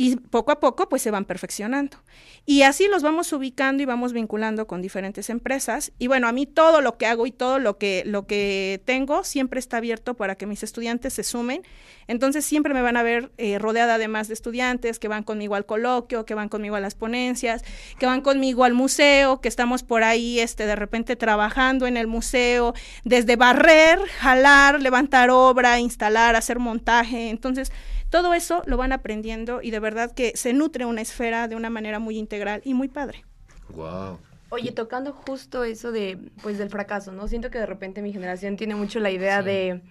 y 0.00 0.16
poco 0.16 0.50
a 0.50 0.60
poco 0.60 0.88
pues 0.88 1.02
se 1.02 1.10
van 1.10 1.26
perfeccionando. 1.26 1.98
Y 2.46 2.62
así 2.62 2.88
los 2.88 3.02
vamos 3.02 3.30
ubicando 3.34 3.82
y 3.82 3.86
vamos 3.86 4.14
vinculando 4.14 4.66
con 4.66 4.80
diferentes 4.80 5.28
empresas. 5.28 5.92
Y 5.98 6.06
bueno, 6.06 6.26
a 6.26 6.32
mí 6.32 6.46
todo 6.46 6.80
lo 6.80 6.96
que 6.96 7.04
hago 7.04 7.26
y 7.26 7.32
todo 7.32 7.58
lo 7.58 7.76
que, 7.76 8.02
lo 8.06 8.26
que 8.26 8.80
tengo 8.86 9.24
siempre 9.24 9.60
está 9.60 9.76
abierto 9.76 10.14
para 10.14 10.36
que 10.36 10.46
mis 10.46 10.62
estudiantes 10.62 11.12
se 11.12 11.22
sumen. 11.22 11.64
Entonces 12.08 12.46
siempre 12.46 12.72
me 12.72 12.80
van 12.80 12.96
a 12.96 13.02
ver 13.02 13.30
eh, 13.36 13.58
rodeada 13.58 13.98
de 13.98 14.08
más 14.08 14.28
de 14.28 14.32
estudiantes 14.32 14.98
que 14.98 15.06
van 15.06 15.22
conmigo 15.22 15.54
al 15.54 15.66
coloquio, 15.66 16.24
que 16.24 16.32
van 16.32 16.48
conmigo 16.48 16.76
a 16.76 16.80
las 16.80 16.94
ponencias, 16.94 17.62
que 17.98 18.06
van 18.06 18.22
conmigo 18.22 18.64
al 18.64 18.72
museo, 18.72 19.42
que 19.42 19.48
estamos 19.48 19.82
por 19.82 20.02
ahí 20.02 20.40
este, 20.40 20.64
de 20.64 20.76
repente 20.76 21.14
trabajando 21.14 21.86
en 21.86 21.98
el 21.98 22.06
museo, 22.06 22.72
desde 23.04 23.36
barrer, 23.36 23.98
jalar, 24.18 24.80
levantar 24.80 25.28
obra, 25.28 25.78
instalar, 25.78 26.36
hacer 26.36 26.58
montaje. 26.58 27.28
Entonces, 27.28 27.70
todo 28.10 28.34
eso 28.34 28.62
lo 28.66 28.76
van 28.76 28.92
aprendiendo 28.92 29.62
y 29.62 29.70
de 29.70 29.80
verdad 29.80 30.12
que 30.12 30.32
se 30.34 30.52
nutre 30.52 30.84
una 30.84 31.00
esfera 31.00 31.48
de 31.48 31.56
una 31.56 31.70
manera 31.70 31.98
muy 31.98 32.18
integral 32.18 32.60
y 32.64 32.74
muy 32.74 32.88
padre. 32.88 33.24
Wow. 33.70 34.18
Oye, 34.50 34.72
tocando 34.72 35.12
justo 35.12 35.62
eso 35.62 35.92
de, 35.92 36.18
pues, 36.42 36.58
del 36.58 36.70
fracaso, 36.70 37.12
¿no? 37.12 37.28
Siento 37.28 37.50
que 37.50 37.58
de 37.58 37.66
repente 37.66 38.02
mi 38.02 38.12
generación 38.12 38.56
tiene 38.56 38.74
mucho 38.74 38.98
la 38.98 39.12
idea 39.12 39.38
sí. 39.38 39.44
de, 39.46 39.82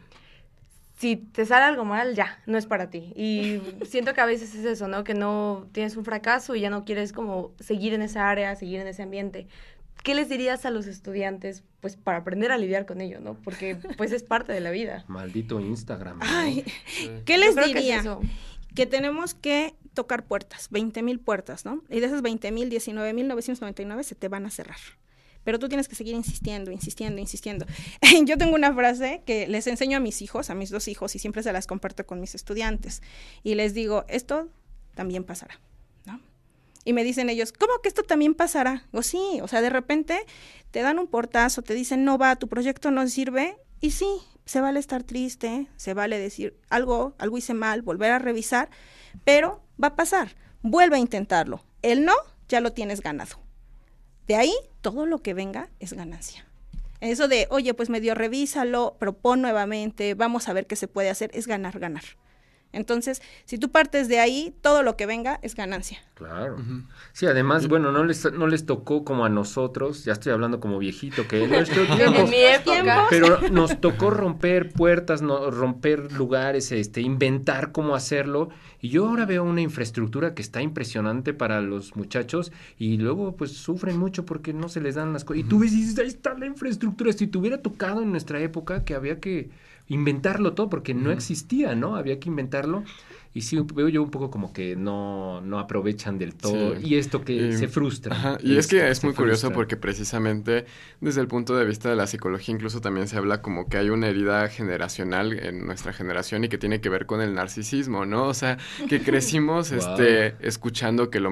si 0.99 1.15
te 1.15 1.45
sale 1.45 1.63
algo 1.63 1.86
mal, 1.86 2.13
ya, 2.13 2.39
no 2.45 2.57
es 2.57 2.65
para 2.65 2.89
ti. 2.89 3.13
Y 3.15 3.61
siento 3.86 4.13
que 4.13 4.20
a 4.20 4.26
veces 4.26 4.53
es 4.53 4.65
eso, 4.65 4.89
¿no? 4.89 5.05
Que 5.05 5.13
no 5.13 5.70
tienes 5.72 5.95
un 5.95 6.03
fracaso 6.03 6.55
y 6.55 6.59
ya 6.59 6.70
no 6.70 6.84
quieres 6.84 7.13
como 7.13 7.53
seguir 7.61 7.93
en 7.93 8.01
esa 8.01 8.30
área, 8.30 8.53
seguir 8.57 8.82
en 8.82 8.88
ese 8.88 9.03
ambiente. 9.03 9.47
¿Qué 10.04 10.16
les 10.16 10.30
dirías 10.30 10.66
a 10.66 10.72
los 10.72 10.88
estudiantes, 10.88 11.64
pues, 11.82 11.97
para 11.97 12.20
aprender 12.20 12.52
a 12.52 12.58
lidiar 12.58 12.86
con 12.86 13.02
ello, 13.02 13.20
no? 13.20 13.36
Porque, 13.36 13.76
pues, 13.97 14.12
es 14.12 14.24
parte 14.24 14.54
de 14.54 14.62
la 14.62 14.72
vida. 14.72 15.04
Maldito 15.08 15.60
Instagram. 15.60 16.20
¿no? 16.20 16.26
Ay, 16.26 16.64
¿qué 17.26 17.38
les 17.38 17.56
diría? 17.56 18.02
Que, 18.02 18.10
es 18.10 18.18
que, 18.76 18.86
tenemos 18.86 19.34
que 19.34 19.76
tocar 19.93 20.26
puertas, 20.26 20.70
20 20.72 21.02
mil 21.04 21.20
puertas, 21.20 21.66
¿no? 21.66 21.84
Y 21.89 22.00
de 22.00 22.06
esas 22.06 22.22
20 22.22 22.52
mil, 22.52 22.70
19 22.70 23.14
mil 23.14 23.28
999 23.28 24.04
se 24.04 24.16
te 24.16 24.28
van 24.30 24.45
a 24.45 24.50
cerrar. 24.50 24.80
Pero 25.43 25.60
tú 25.60 25.68
tienes 25.68 25.88
que 25.88 25.95
seguir 25.95 26.16
insistiendo, 26.16 26.72
insistiendo, 26.72 27.20
insistiendo. 27.20 27.66
Yo 28.26 28.38
tengo 28.38 28.56
una 28.56 28.74
frase 28.74 29.24
que 29.26 29.47
les 29.47 29.68
enseño 29.68 29.97
a 29.97 30.00
mis 30.00 30.22
hijos, 30.22 30.50
a 30.50 30.56
mis 30.56 30.70
dos 30.70 30.88
hijos, 30.88 31.16
y 31.16 31.20
siempre 31.20 31.43
se 31.43 31.52
las 31.52 31.68
comparto 31.68 32.06
con 32.06 32.20
mis 32.20 32.36
estudiantes. 32.36 33.02
Y 33.43 33.56
les 33.56 33.74
digo, 33.74 34.06
esto 34.08 34.50
también 34.95 35.24
pasará. 35.24 35.60
Y 36.90 36.94
me 36.94 37.04
dicen 37.04 37.30
ellos, 37.30 37.54
¿cómo 37.54 37.74
que 37.84 37.88
esto 37.88 38.02
también 38.02 38.34
pasará? 38.34 38.88
O 38.94 39.04
sí, 39.04 39.22
o 39.44 39.48
sea, 39.48 39.62
de 39.62 39.70
repente 39.70 40.26
te 40.72 40.82
dan 40.82 40.98
un 40.98 41.06
portazo, 41.06 41.62
te 41.62 41.76
dicen, 41.76 42.04
no 42.04 42.18
va, 42.18 42.36
tu 42.36 42.48
proyecto 42.48 42.90
no 42.90 43.08
sirve. 43.08 43.58
Y 43.80 43.92
sí, 43.92 44.08
se 44.46 44.60
vale 44.60 44.80
estar 44.80 45.04
triste, 45.04 45.68
se 45.76 45.94
vale 45.94 46.18
decir 46.18 46.58
algo, 46.68 47.14
algo 47.20 47.38
hice 47.38 47.54
mal, 47.54 47.84
volver 47.84 48.12
a 48.12 48.18
revisar, 48.18 48.72
pero 49.24 49.62
va 49.80 49.90
a 49.90 49.96
pasar. 49.96 50.36
Vuelve 50.64 50.96
a 50.96 51.00
intentarlo. 51.00 51.64
El 51.84 52.06
no 52.06 52.16
ya 52.48 52.60
lo 52.60 52.74
tienes 52.74 53.02
ganado. 53.02 53.40
De 54.26 54.36
ahí, 54.36 54.56
todo 54.82 55.06
lo 55.06 55.22
que 55.22 55.36
venga 55.36 55.70
es 55.80 55.94
ganancia. 55.94 56.48
Eso 57.02 57.28
de, 57.28 57.46
oye, 57.52 57.76
pues 57.76 57.92
medio 57.92 58.16
revísalo, 58.16 58.96
propon 58.98 59.44
nuevamente, 59.44 60.16
vamos 60.16 60.50
a 60.50 60.54
ver 60.54 60.66
qué 60.66 60.76
se 60.76 60.88
puede 60.88 61.12
hacer, 61.12 61.30
es 61.36 61.46
ganar, 61.46 61.78
ganar. 61.78 62.06
Entonces, 62.72 63.22
si 63.45 63.57
tú 63.57 63.72
partes 63.72 64.07
de 64.07 64.20
ahí, 64.20 64.53
todo 64.61 64.84
lo 64.84 64.95
que 64.95 65.05
venga 65.05 65.39
es 65.41 65.55
ganancia. 65.55 65.99
Claro. 66.13 66.55
Uh 66.55 66.59
-huh. 66.59 66.84
Sí, 67.13 67.26
además, 67.26 67.67
bueno, 67.67 67.91
no 67.91 68.03
les, 68.03 68.32
no 68.32 68.45
les 68.45 68.65
tocó 68.65 69.03
como 69.03 69.26
a 69.26 69.30
nosotros, 69.30 70.05
ya 70.05 70.13
estoy 70.13 70.34
hablando 70.34 70.59
como 70.59 70.78
viejito, 70.78 71.28
que 71.28 71.43
en 71.45 71.49
nuestro 71.49 71.86
tiempo, 71.95 72.20
en 72.20 72.30
mi 72.30 72.41
época. 72.41 73.07
pero 73.09 73.49
nos 73.49 73.80
tocó 73.82 74.09
romper 74.11 74.72
puertas, 74.72 75.22
no, 75.22 75.49
romper 75.49 76.11
lugares, 76.11 76.72
este, 76.72 77.01
inventar 77.01 77.72
cómo 77.72 77.95
hacerlo. 77.95 78.49
Y 78.82 78.89
yo 78.89 79.07
ahora 79.07 79.26
veo 79.26 79.43
una 79.43 79.61
infraestructura 79.61 80.36
que 80.36 80.41
está 80.41 80.61
impresionante 80.61 81.34
para 81.34 81.61
los 81.61 81.95
muchachos 81.95 82.51
y 82.78 82.97
luego 82.97 83.36
pues 83.36 83.51
sufren 83.53 83.97
mucho 83.97 84.26
porque 84.26 84.53
no 84.53 84.70
se 84.70 84.80
les 84.80 84.95
dan 84.95 85.11
las 85.11 85.26
cosas. 85.26 85.41
Y 85.41 85.43
tú 85.43 85.59
ves, 85.59 85.74
y 85.74 85.82
dices, 85.82 85.99
ahí 85.99 86.07
está 86.07 86.34
la 86.34 86.45
infraestructura. 86.45 87.11
Si 87.13 87.28
te 87.28 87.38
hubiera 87.38 87.61
tocado 87.61 88.01
en 88.01 88.11
nuestra 88.11 88.39
época 88.39 88.86
que 88.86 88.95
había 88.95 89.20
que 89.20 89.49
inventarlo 89.90 90.54
todo 90.56 90.70
porque 90.70 90.94
no 90.94 91.12
existía, 91.12 91.76
¿no? 91.76 91.96
Había 91.98 92.20
que 92.20 92.30
inventarlo 92.30 92.84
y 93.34 93.42
sí 93.42 93.60
veo 93.76 93.90
yo 93.90 94.02
un 94.02 94.10
poco 94.10 94.32
como 94.32 94.54
que 94.54 94.76
no, 94.76 95.40
no 95.42 95.60
aprovechan 95.60 96.18
del 96.18 96.34
todo 96.34 96.76
sí. 96.76 96.88
y 96.88 96.96
esto 96.96 97.24
que 97.24 97.34
y, 97.34 97.54
se 97.54 97.68
frustra. 97.68 98.16
Ajá. 98.16 98.38
Y 98.42 98.54
es, 98.54 98.66
es 98.66 98.68
que 98.68 98.90
es 98.90 99.04
muy 99.04 99.14
curioso 99.14 99.42
frustra. 99.42 99.56
porque 99.56 99.78
precisamente 99.78 100.66
desde 101.00 101.22
el 101.22 101.28
punto 101.28 101.56
de 101.56 101.64
vista 101.66 101.90
de 101.90 101.96
la 101.96 102.08
psicología 102.08 102.56
incluso 102.56 102.82
también 102.82 103.08
se 103.08 103.18
habla 103.18 103.42
como 103.44 103.70
que 103.70 103.78
hay 103.78 103.92
una 103.92 104.08
herida 104.08 104.48
generacional 104.50 105.34
en 105.34 105.66
nuestra 105.66 105.94
generación 105.94 106.44
y 106.44 106.50
que 106.50 106.58
tiene 106.58 106.82
que 106.82 106.90
ver 106.90 107.06
con 107.06 107.22
el 107.22 107.36
narcisismo, 107.36 108.06
¿no? 108.06 108.26
O 108.26 108.34
sea, 108.34 108.58
que 108.90 109.00
crecimos 109.04 109.70
wow. 109.70 109.78
este 109.78 110.36
escuchando 110.48 111.12
que 111.12 111.20
lo 111.20 111.30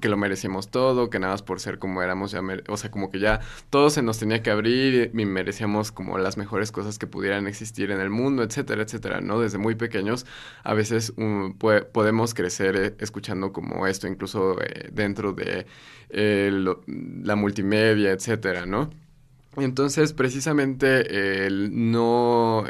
que 0.00 0.08
lo 0.08 0.16
merecíamos 0.16 0.70
todo, 0.70 1.10
que 1.10 1.18
nada 1.18 1.34
más 1.34 1.42
por 1.42 1.58
ser 1.58 1.80
como 1.80 2.02
éramos 2.02 2.30
ya 2.30 2.40
o 2.68 2.76
sea, 2.76 2.90
como 2.90 3.10
que 3.10 3.18
ya 3.18 3.40
todo 3.70 3.90
se 3.90 4.02
nos 4.02 4.18
tenía 4.18 4.42
que 4.42 4.50
abrir 4.50 5.10
y 5.12 5.24
merecíamos 5.24 5.90
como 5.90 6.16
las 6.18 6.36
mejores 6.36 6.70
cosas 6.70 6.98
que 6.98 7.06
pudieran 7.06 7.46
existir 7.48 7.90
en 7.90 8.00
el 8.00 8.10
mundo, 8.10 8.42
etcétera, 8.44 8.82
etcétera, 8.82 9.20
¿no? 9.20 9.40
Desde 9.40 9.58
muy 9.58 9.74
pequeños 9.74 10.26
a 10.62 10.74
veces 10.74 11.12
un 11.16 11.39
podemos, 11.58 11.88
podemos 11.92 12.34
crecer 12.34 12.76
eh, 12.76 12.94
escuchando 12.98 13.52
como 13.52 13.86
esto, 13.86 14.06
incluso 14.06 14.60
eh, 14.60 14.90
dentro 14.92 15.32
de 15.32 15.66
la 16.12 17.36
multimedia, 17.36 18.10
etcétera, 18.10 18.66
¿no? 18.66 18.90
Entonces, 19.56 20.12
precisamente 20.12 21.46
el 21.46 21.90
no 21.90 22.64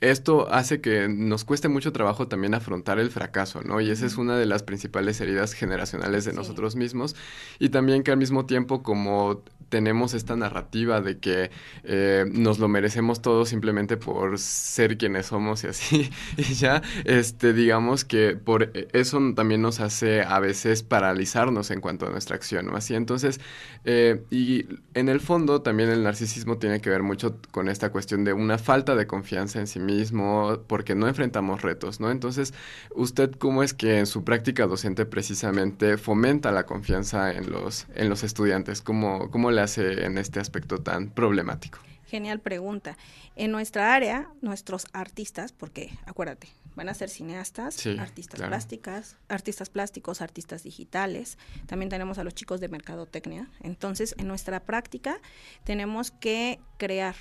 esto 0.00 0.52
hace 0.52 0.80
que 0.80 1.08
nos 1.08 1.44
cueste 1.44 1.68
mucho 1.68 1.92
trabajo 1.92 2.28
también 2.28 2.54
afrontar 2.54 2.98
el 2.98 3.10
fracaso, 3.10 3.62
¿no? 3.62 3.80
Y 3.80 3.90
esa 3.90 4.04
es 4.04 4.18
una 4.18 4.36
de 4.36 4.44
las 4.44 4.62
principales 4.62 5.20
heridas 5.20 5.54
generacionales 5.54 6.24
de 6.26 6.34
nosotros 6.34 6.76
mismos. 6.76 7.16
Y 7.58 7.70
también 7.70 8.02
que 8.02 8.10
al 8.10 8.18
mismo 8.18 8.44
tiempo, 8.44 8.82
como 8.82 9.42
tenemos 9.68 10.14
esta 10.14 10.36
narrativa 10.36 11.00
de 11.00 11.18
que 11.18 11.50
eh, 11.84 12.24
nos 12.30 12.58
lo 12.58 12.68
merecemos 12.68 13.22
todo 13.22 13.44
simplemente 13.44 13.96
por 13.96 14.38
ser 14.38 14.96
quienes 14.98 15.26
somos 15.26 15.64
y 15.64 15.68
así, 15.68 16.10
y 16.36 16.42
ya, 16.54 16.82
este, 17.04 17.52
digamos 17.52 18.04
que 18.04 18.36
por 18.36 18.70
eso 18.92 19.20
también 19.34 19.62
nos 19.62 19.80
hace 19.80 20.22
a 20.22 20.38
veces 20.40 20.82
paralizarnos 20.82 21.70
en 21.70 21.80
cuanto 21.80 22.06
a 22.06 22.10
nuestra 22.10 22.36
acción. 22.36 22.74
Así, 22.74 22.94
entonces, 22.94 23.40
eh, 23.84 24.22
y 24.30 24.66
en 24.94 25.08
el 25.08 25.20
fondo 25.20 25.62
también 25.62 25.90
el 25.90 26.02
narcisismo 26.02 26.58
tiene 26.58 26.80
que 26.80 26.90
ver 26.90 27.02
mucho 27.02 27.38
con 27.50 27.68
esta 27.68 27.90
cuestión 27.90 28.24
de 28.24 28.32
una 28.32 28.58
falta 28.58 28.94
de 28.94 29.06
confianza 29.06 29.60
en 29.60 29.66
sí 29.66 29.80
mismo, 29.80 30.60
porque 30.66 30.94
no 30.94 31.08
enfrentamos 31.08 31.62
retos, 31.62 32.00
¿no? 32.00 32.10
Entonces, 32.10 32.54
¿usted 32.94 33.32
cómo 33.32 33.62
es 33.62 33.74
que 33.74 33.98
en 33.98 34.06
su 34.06 34.24
práctica 34.24 34.66
docente 34.66 35.06
precisamente 35.06 35.96
fomenta 35.98 36.52
la 36.52 36.66
confianza 36.66 37.32
en 37.32 37.50
los, 37.50 37.86
en 37.94 38.08
los 38.08 38.22
estudiantes? 38.24 38.82
¿Cómo, 38.82 39.30
cómo 39.30 39.50
le 39.56 39.62
hace 39.62 40.04
en 40.04 40.18
este 40.18 40.38
aspecto 40.38 40.78
tan 40.78 41.10
problemático? 41.10 41.80
Genial 42.06 42.38
pregunta. 42.38 42.96
En 43.34 43.50
nuestra 43.50 43.94
área, 43.94 44.28
nuestros 44.40 44.86
artistas, 44.92 45.52
porque 45.52 45.90
acuérdate, 46.06 46.48
van 46.76 46.88
a 46.88 46.94
ser 46.94 47.08
cineastas, 47.08 47.84
artistas 47.98 48.40
plásticas, 48.40 49.16
artistas 49.28 49.70
plásticos, 49.70 50.20
artistas 50.20 50.62
digitales. 50.62 51.36
También 51.66 51.88
tenemos 51.88 52.18
a 52.18 52.24
los 52.24 52.34
chicos 52.34 52.60
de 52.60 52.68
mercadotecnia. 52.68 53.50
Entonces, 53.60 54.14
en 54.18 54.28
nuestra 54.28 54.60
práctica 54.60 55.18
tenemos 55.64 56.12
que 56.12 56.60
crear 56.78 57.16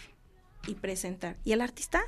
y 0.67 0.75
presentar. 0.75 1.38
Y 1.43 1.53
el 1.53 1.61
artista 1.61 2.03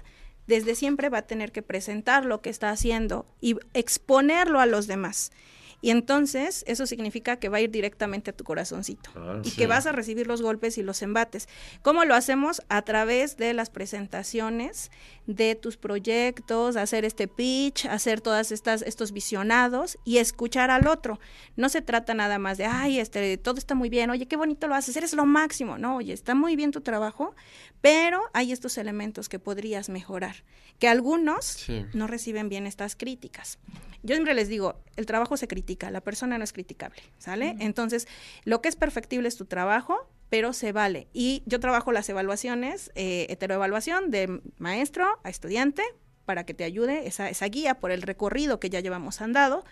desde 0.46 0.76
siempre 0.76 1.10
va 1.10 1.20
a 1.20 1.28
tener 1.28 1.52
que 1.52 1.64
presentar 1.64 2.26
lo 2.26 2.42
que 2.42 2.50
está 2.50 2.70
haciendo 2.70 3.26
y 3.42 3.58
exponerlo 3.74 4.60
a 4.60 4.66
los 4.66 4.86
demás. 4.88 5.32
Y 5.80 5.92
entonces 5.92 6.64
eso 6.68 6.88
significa 6.88 7.38
que 7.38 7.50
va 7.50 7.58
a 7.58 7.62
ir 7.62 7.70
directamente 7.70 8.32
a 8.32 8.34
tu 8.34 8.44
corazoncito 8.44 9.12
ah, 9.16 9.42
y 9.44 9.52
que 9.52 9.68
vas 9.68 9.86
a 9.86 9.92
recibir 9.92 10.26
los 10.26 10.42
golpes 10.42 10.78
y 10.78 10.84
los 10.84 11.02
embates. 11.04 11.48
¿Cómo 11.84 12.04
lo 12.04 12.16
hacemos? 12.16 12.64
A 12.68 12.82
través 12.82 13.38
de 13.38 13.54
las 13.54 13.70
presentaciones 13.70 14.90
de 15.28 15.56
tus 15.56 15.78
proyectos, 15.78 16.78
hacer 16.78 17.06
este 17.06 17.28
pitch, 17.28 17.86
hacer 17.86 18.22
todas 18.22 18.52
estas 18.52 18.82
estos 18.82 19.12
visionados 19.12 20.00
y 20.04 20.18
escuchar 20.18 20.72
al 20.72 20.88
otro. 20.88 21.20
No 21.56 21.70
se 21.70 21.82
trata 21.82 22.14
nada 22.14 22.40
más 22.40 22.58
de, 22.58 22.66
ay, 22.66 23.00
este 23.00 23.38
todo 23.38 23.58
está 23.58 23.76
muy 23.76 23.90
bien, 23.90 24.10
oye, 24.10 24.26
qué 24.26 24.36
bonito 24.36 24.68
lo 24.68 24.76
haces, 24.76 24.96
eres 24.98 25.14
lo 25.14 25.26
máximo. 25.26 25.78
No, 25.78 25.98
oye, 25.98 26.14
está 26.14 26.34
muy 26.34 26.56
bien 26.56 26.72
tu 26.72 26.82
trabajo, 26.82 27.36
pero 27.82 28.22
hay 28.34 28.52
estos 28.52 28.78
elementos 28.78 29.30
que 29.30 29.40
podrías 29.40 29.90
mejorar, 29.90 30.44
que 30.80 30.88
algunos 30.88 31.66
no 31.94 32.08
reciben 32.08 32.50
bien 32.50 32.68
estas 32.68 32.96
críticas. 32.96 33.60
Yo 34.04 34.16
siempre 34.16 34.34
les 34.34 34.48
digo, 34.48 34.82
el 34.96 35.06
trabajo 35.06 35.38
se 35.38 35.48
critica, 35.48 35.92
la 35.92 36.02
persona 36.02 36.38
no 36.38 36.44
es 36.44 36.54
criticable, 36.54 37.02
¿sale? 37.18 37.56
Entonces, 37.60 38.08
lo 38.46 38.62
que 38.62 38.70
es 38.70 38.76
perfectible 38.76 39.28
es 39.28 39.38
tu 39.38 39.46
trabajo, 39.46 40.08
pero 40.30 40.54
se 40.54 40.72
vale. 40.72 41.08
Y 41.14 41.44
yo 41.46 41.60
trabajo 41.60 41.92
las 41.92 42.08
evaluaciones, 42.10 42.92
eh, 42.96 43.28
heteroevaluación 43.30 44.12
de 44.12 44.42
maestro 44.58 45.20
a 45.24 45.30
estudiante, 45.30 45.84
para 46.26 46.46
que 46.46 46.54
te 46.54 46.66
ayude 46.66 47.08
esa, 47.08 47.30
esa 47.30 47.46
guía 47.48 47.80
por 47.80 47.92
el 47.92 48.02
recorrido 48.02 48.60
que 48.60 48.70
ya 48.70 48.82
llevamos 48.82 49.22
andado. 49.22 49.64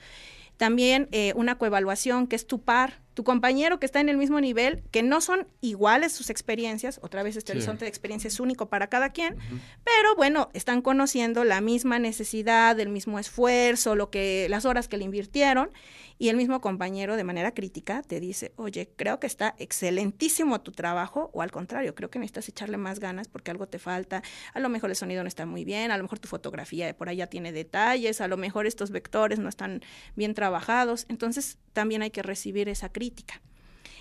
También 0.58 1.10
eh, 1.12 1.34
una 1.36 1.58
coevaluación 1.58 2.28
que 2.28 2.36
es 2.36 2.48
tu 2.48 2.62
par, 2.62 3.02
tu 3.14 3.24
compañero 3.24 3.80
que 3.80 3.86
está 3.86 4.00
en 4.00 4.10
el 4.10 4.18
mismo 4.18 4.40
nivel, 4.42 4.84
que 4.92 5.04
no 5.04 5.22
son 5.22 5.48
iguales 5.62 6.12
sus 6.12 6.30
experiencias, 6.30 7.00
otra 7.02 7.24
vez 7.24 7.38
este 7.38 7.54
horizonte 7.54 7.86
de 7.86 7.90
experiencia 7.90 8.28
es 8.28 8.40
único 8.40 8.68
para 8.68 8.88
cada 8.88 9.10
quien, 9.10 9.38
pero 9.84 10.16
bueno, 10.16 10.50
están 10.54 10.82
conociendo 10.82 11.44
la 11.46 11.62
misma 11.62 11.98
necesidad, 11.98 12.78
el 12.80 12.90
mismo 12.90 13.18
esfuerzo, 13.18 13.96
lo 13.96 14.10
que, 14.10 14.48
las 14.50 14.66
horas 14.66 14.88
que 14.88 14.98
le 14.98 15.06
invirtieron, 15.06 15.72
y 16.18 16.30
el 16.30 16.38
mismo 16.38 16.62
compañero 16.62 17.18
de 17.18 17.24
manera 17.24 17.54
crítica 17.54 18.02
te 18.02 18.20
dice, 18.20 18.54
oye, 18.56 18.90
creo 18.96 19.20
que 19.20 19.28
está 19.28 19.56
excelentísimo 19.60 20.62
tu 20.62 20.72
trabajo, 20.72 21.30
o 21.34 21.42
al 21.42 21.52
contrario, 21.52 21.96
creo 21.96 22.10
que 22.10 22.20
necesitas 22.20 22.50
echarle 22.50 22.78
más 22.78 23.00
ganas 23.00 23.28
porque 23.28 23.52
algo 23.52 23.68
te 23.68 23.80
falta, 23.80 24.24
a 24.54 24.60
lo 24.60 24.70
mejor 24.70 24.90
el 24.90 24.96
sonido 24.96 25.24
no 25.24 25.28
está 25.28 25.46
muy 25.46 25.66
bien, 25.66 25.92
a 25.92 25.98
lo 25.98 26.04
mejor 26.04 26.20
tu 26.20 26.28
fotografía 26.28 26.96
por 26.96 27.10
allá 27.10 27.28
tiene 27.28 27.52
detalles, 27.52 28.22
a 28.22 28.28
lo 28.28 28.38
mejor 28.38 28.66
estos 28.66 28.92
vectores 28.92 29.40
no 29.40 29.50
están 29.50 29.82
bien 30.16 30.34
trabajados, 30.34 31.06
entonces 31.10 31.58
también 31.74 32.02
hay 32.02 32.12
que 32.12 32.24
recibir 32.24 32.70
esa 32.70 32.90
crítica 32.90 33.42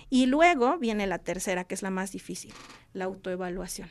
y 0.09 0.27
luego 0.27 0.77
viene 0.77 1.07
la 1.07 1.19
tercera, 1.19 1.63
que 1.63 1.75
es 1.75 1.81
la 1.81 1.89
más 1.89 2.11
difícil, 2.11 2.53
la 2.93 3.05
autoevaluación. 3.05 3.89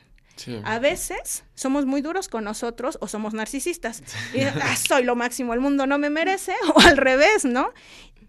A 0.65 0.81
veces 0.81 1.45
somos 1.55 1.87
muy 1.87 2.01
duros 2.01 2.29
con 2.29 2.43
nosotros 2.45 2.99
o 3.01 3.07
somos 3.07 3.35
narcisistas. 3.35 4.03
Y, 4.35 4.41
ah, 4.41 4.77
soy 4.77 5.05
lo 5.05 5.15
máximo, 5.15 5.55
el 5.55 5.61
mundo 5.61 5.87
no 5.87 5.97
me 5.99 6.11
merece, 6.11 6.55
o 6.75 6.81
al 6.81 6.97
revés, 6.97 7.45
¿no? 7.45 7.73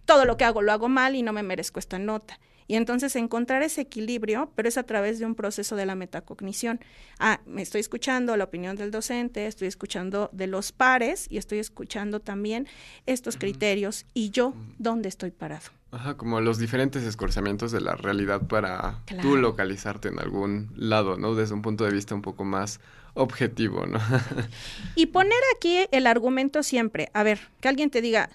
Todo 0.06 0.26
lo 0.26 0.38
que 0.38 0.46
hago 0.46 0.62
lo 0.62 0.72
hago 0.72 0.90
mal 0.90 1.16
y 1.16 1.24
no 1.24 1.34
me 1.34 1.44
merezco 1.44 1.80
esta 1.80 2.00
nota. 2.00 2.40
Y 2.68 2.76
entonces 2.76 3.16
encontrar 3.16 3.62
ese 3.62 3.82
equilibrio, 3.82 4.52
pero 4.56 4.68
es 4.68 4.78
a 4.78 4.84
través 4.84 5.20
de 5.20 5.26
un 5.26 5.36
proceso 5.36 5.76
de 5.76 5.86
la 5.86 5.96
metacognición. 5.96 6.80
Ah, 7.20 7.42
me 7.46 7.62
estoy 7.62 7.82
escuchando 7.82 8.36
la 8.38 8.46
opinión 8.46 8.76
del 8.76 8.90
docente, 8.90 9.46
estoy 9.46 9.68
escuchando 9.68 10.30
de 10.34 10.48
los 10.48 10.72
pares 10.72 11.28
y 11.30 11.38
estoy 11.38 11.60
escuchando 11.60 12.22
también 12.22 12.68
estos 13.06 13.38
criterios 13.38 14.06
y 14.14 14.32
yo, 14.32 14.54
¿dónde 14.80 15.10
estoy 15.10 15.30
parado? 15.30 15.70
Ajá, 15.92 16.18
como 16.18 16.42
los 16.42 16.58
diferentes 16.58 17.04
escorzamientos 17.04 17.72
de 17.72 17.82
la 17.82 17.96
realidad 17.96 18.42
para 18.48 19.02
tú 19.22 19.38
localizarte 19.38 20.10
en 20.10 20.20
algún 20.20 20.72
lado, 20.76 21.18
¿no? 21.18 21.36
Desde 21.36 21.54
un 21.54 21.62
punto 21.62 21.86
de 21.86 21.92
vista 21.92 22.16
un 22.16 22.22
poco 22.22 22.44
más 22.44 22.82
objetivo, 23.14 23.86
¿no? 23.86 24.00
y 24.96 25.06
poner 25.06 25.40
aquí 25.56 25.86
el 25.92 26.08
argumento 26.08 26.64
siempre, 26.64 27.10
a 27.14 27.24
ver, 27.24 27.40
que 27.62 27.70
alguien 27.70 27.92
te 27.92 28.02
diga, 28.02 28.30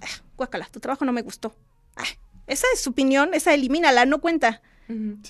ah, 0.00 0.22
guácala, 0.36 0.66
tu 0.70 0.80
trabajo 0.80 1.04
no 1.04 1.12
me 1.12 1.22
gustó. 1.22 1.54
Ah, 1.96 2.04
esa 2.46 2.66
es 2.72 2.80
su 2.80 2.90
opinión, 2.90 3.34
esa 3.34 3.54
elimínala, 3.54 4.06
no 4.06 4.20
cuenta. 4.20 4.62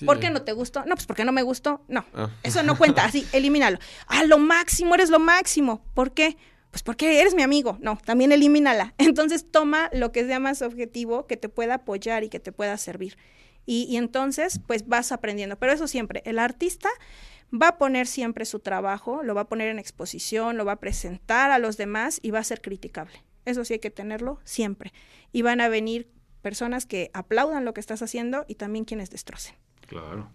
¿Por 0.05 0.19
qué 0.19 0.29
no 0.29 0.41
te 0.41 0.51
gustó? 0.51 0.83
No, 0.85 0.95
pues 0.95 1.05
porque 1.05 1.23
no 1.23 1.31
me 1.31 1.41
gustó. 1.41 1.81
No, 1.87 2.05
ah. 2.13 2.29
eso 2.43 2.61
no 2.63 2.77
cuenta, 2.77 3.05
así, 3.05 3.25
elimínalo. 3.31 3.79
Ah, 4.07 4.23
lo 4.25 4.37
máximo, 4.37 4.95
eres 4.95 5.09
lo 5.09 5.19
máximo. 5.19 5.81
¿Por 5.93 6.11
qué? 6.11 6.37
Pues 6.71 6.83
porque 6.83 7.21
eres 7.21 7.35
mi 7.35 7.41
amigo. 7.41 7.77
No, 7.79 7.97
también 8.03 8.31
elimínala. 8.33 8.93
Entonces 8.97 9.49
toma 9.49 9.89
lo 9.93 10.11
que 10.11 10.25
sea 10.25 10.39
más 10.39 10.61
objetivo, 10.61 11.25
que 11.25 11.37
te 11.37 11.47
pueda 11.47 11.75
apoyar 11.75 12.23
y 12.23 12.29
que 12.29 12.39
te 12.39 12.51
pueda 12.51 12.77
servir. 12.77 13.17
Y, 13.65 13.87
y 13.89 13.97
entonces, 13.97 14.59
pues 14.67 14.87
vas 14.87 15.11
aprendiendo. 15.11 15.55
Pero 15.55 15.71
eso 15.71 15.87
siempre, 15.87 16.21
el 16.25 16.37
artista 16.37 16.89
va 17.53 17.69
a 17.69 17.77
poner 17.77 18.07
siempre 18.07 18.45
su 18.45 18.59
trabajo, 18.59 19.23
lo 19.23 19.35
va 19.35 19.41
a 19.41 19.47
poner 19.47 19.69
en 19.69 19.79
exposición, 19.79 20.57
lo 20.57 20.65
va 20.65 20.73
a 20.73 20.79
presentar 20.79 21.51
a 21.51 21.59
los 21.59 21.77
demás 21.77 22.19
y 22.21 22.31
va 22.31 22.39
a 22.39 22.43
ser 22.43 22.61
criticable. 22.61 23.23
Eso 23.45 23.63
sí 23.65 23.73
hay 23.73 23.79
que 23.79 23.91
tenerlo 23.91 24.39
siempre. 24.43 24.93
Y 25.31 25.41
van 25.41 25.61
a 25.61 25.69
venir 25.69 26.09
personas 26.41 26.85
que 26.85 27.09
aplaudan 27.13 27.65
lo 27.65 27.73
que 27.73 27.79
estás 27.79 28.01
haciendo 28.01 28.45
y 28.47 28.55
también 28.55 28.85
quienes 28.85 29.09
destrocen. 29.09 29.55
Claro. 29.87 30.29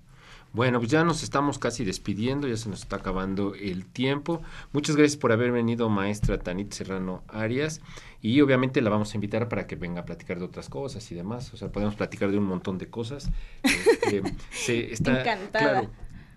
Bueno, 0.53 0.81
pues 0.81 0.91
ya 0.91 1.05
nos 1.05 1.23
estamos 1.23 1.61
casi 1.61 1.85
despidiendo, 1.85 2.49
ya 2.49 2.57
se 2.57 2.69
nos 2.69 2.81
está 2.81 2.97
acabando 2.97 3.55
el 3.55 3.87
tiempo. 3.87 4.43
Muchas 4.73 4.97
gracias 4.97 5.17
por 5.17 5.31
haber 5.31 5.53
venido, 5.53 5.89
maestra 5.89 6.39
Tanit 6.39 6.73
Serrano 6.73 7.23
Arias. 7.29 7.81
Y 8.21 8.41
obviamente 8.41 8.81
la 8.81 8.91
vamos 8.91 9.13
a 9.13 9.17
invitar 9.17 9.49
para 9.49 9.69
que 9.69 9.77
venga 9.77 10.01
a 10.01 10.05
platicar 10.05 10.41
de 10.41 10.45
otras 10.45 10.69
cosas 10.69 11.09
y 11.13 11.15
demás. 11.15 11.55
O 11.55 11.57
sea, 11.57 11.71
podemos 11.71 11.95
platicar 11.95 12.33
de 12.33 12.39
un 12.39 12.45
montón 12.45 12.79
de 12.79 12.89
cosas. 12.89 13.31
Este, 14.11 14.23
se 14.51 14.93
está, 14.93 15.21
Encantada. 15.21 15.89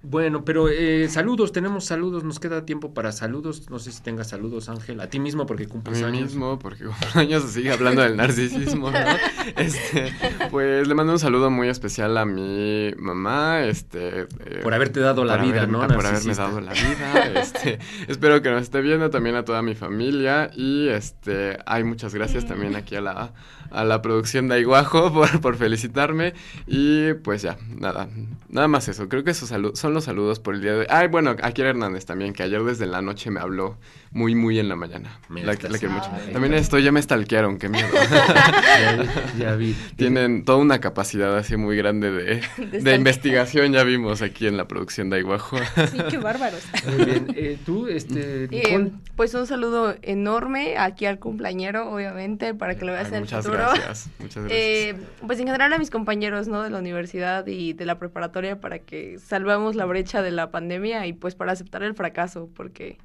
Bueno, 0.05 0.43
pero 0.43 0.67
eh, 0.67 1.07
saludos, 1.07 1.53
tenemos 1.53 1.85
saludos, 1.85 2.25
nos 2.25 2.41
queda 2.41 2.65
tiempo 2.65 2.93
para 2.93 3.13
saludos. 3.13 3.69
No 3.69 3.79
sé 3.79 3.93
si 3.93 4.03
tengas 4.03 4.27
saludos, 4.27 4.67
Ángel, 4.67 4.99
a 4.99 5.09
ti 5.09 5.17
mismo 5.17 5.45
porque 5.45 5.65
cumples 5.65 6.03
a 6.03 6.09
mí 6.09 6.21
mismo, 6.21 6.59
porque 6.59 6.83
cumples 6.83 7.15
años 7.15 7.43
sigue 7.43 7.71
hablando 7.71 8.01
del 8.01 8.17
narcisismo, 8.17 8.91
¿no? 8.91 8.99
Este, 9.55 10.13
pues 10.51 10.87
le 10.87 10.95
mando 10.95 11.13
un 11.13 11.19
saludo 11.19 11.49
muy 11.49 11.69
especial 11.69 12.17
a 12.17 12.25
mi 12.25 12.91
mamá, 12.97 13.63
este... 13.63 14.21
Eh, 14.21 14.59
por 14.61 14.73
haberte 14.73 14.99
dado 14.99 15.23
la 15.23 15.37
vida, 15.37 15.67
¿no? 15.67 15.79
Por 15.87 16.05
haberme 16.05 16.33
dado 16.33 16.59
la 16.59 16.73
vida, 16.73 17.41
este, 17.41 17.79
espero 18.07 18.41
que 18.41 18.49
nos 18.49 18.63
esté 18.63 18.81
viendo 18.81 19.09
también 19.09 19.35
a 19.35 19.45
toda 19.45 19.61
mi 19.61 19.75
familia 19.75 20.49
y, 20.53 20.87
este, 20.89 21.57
hay 21.65 21.83
muchas 21.83 22.13
gracias 22.13 22.45
también 22.45 22.75
aquí 22.75 22.95
a 22.95 23.01
la, 23.01 23.33
a 23.69 23.83
la 23.83 24.01
producción 24.01 24.47
de 24.47 24.55
Aiguajo 24.55 25.13
por, 25.13 25.41
por 25.41 25.55
felicitarme 25.55 26.33
y 26.67 27.13
pues 27.15 27.41
ya, 27.41 27.57
nada, 27.77 28.07
nada 28.49 28.67
más 28.67 28.87
eso, 28.87 29.07
creo 29.09 29.23
que 29.23 29.31
esos 29.31 29.49
saludos 29.49 29.79
son 29.79 29.92
los 29.93 30.05
saludos 30.05 30.39
por 30.39 30.55
el 30.55 30.61
día 30.61 30.73
de 30.73 30.79
hoy. 30.79 30.85
Ay, 30.89 31.07
bueno, 31.07 31.35
a 31.41 31.53
Hernández 31.55 32.05
también, 32.05 32.33
que 32.33 32.43
ayer 32.43 32.63
desde 32.63 32.85
la 32.85 33.01
noche 33.01 33.31
me 33.31 33.39
habló 33.39 33.77
muy, 34.13 34.35
muy 34.35 34.59
en 34.59 34.69
la 34.69 34.75
mañana. 34.75 35.19
Me 35.29 35.41
La, 35.43 35.53
la 35.53 35.57
quiero 35.77 35.89
mucho. 35.89 36.09
También 36.31 36.53
esto 36.53 36.77
ya 36.79 36.91
me 36.91 37.01
stalkearon, 37.01 37.57
qué 37.57 37.67
miedo. 37.69 37.87
ya, 38.53 39.05
ya 39.37 39.55
vi. 39.55 39.75
Tienen 39.95 40.45
toda 40.45 40.59
una 40.59 40.79
capacidad 40.79 41.35
así 41.37 41.57
muy 41.57 41.75
grande 41.77 42.11
de, 42.11 42.41
de 42.79 42.95
investigación, 42.95 43.73
ya 43.73 43.83
vimos 43.83 44.21
aquí 44.21 44.47
en 44.47 44.57
la 44.57 44.67
producción 44.67 45.09
de 45.09 45.17
Aiguajo. 45.17 45.57
Sí, 45.91 45.97
qué 46.09 46.17
bárbaros. 46.17 46.61
Muy 46.95 47.05
bien. 47.05 47.27
Eh, 47.35 47.57
Tú, 47.65 47.87
este, 47.87 48.47
Eh, 48.51 48.91
pues 49.15 49.33
un 49.33 49.47
saludo 49.47 49.95
enorme 50.01 50.77
aquí 50.77 51.05
al 51.05 51.19
cumpleañero, 51.19 51.89
obviamente, 51.91 52.53
para 52.53 52.75
que 52.75 52.85
lo 52.85 52.91
veas 52.93 53.05
Ay, 53.07 53.09
en 53.09 53.15
el 53.15 53.21
muchas 53.21 53.45
futuro. 53.45 53.63
gracias, 53.63 54.09
muchas 54.19 54.43
gracias. 54.43 54.51
Eh, 54.59 54.95
pues 55.25 55.39
en 55.39 55.47
general 55.47 55.73
a 55.73 55.77
mis 55.77 55.89
compañeros, 55.89 56.47
¿no? 56.47 56.61
De 56.63 56.69
la 56.69 56.79
universidad 56.79 57.45
y 57.47 57.73
de 57.73 57.85
la 57.85 57.97
preparatoria 57.99 58.59
para 58.59 58.79
que 58.79 59.17
salvamos 59.19 59.75
la 59.75 59.85
brecha 59.85 60.21
de 60.21 60.31
la 60.31 60.51
pandemia 60.51 61.05
y 61.07 61.13
pues 61.13 61.35
para 61.35 61.51
aceptar 61.51 61.83
el 61.83 61.95
fracaso, 61.95 62.49
porque 62.55 62.97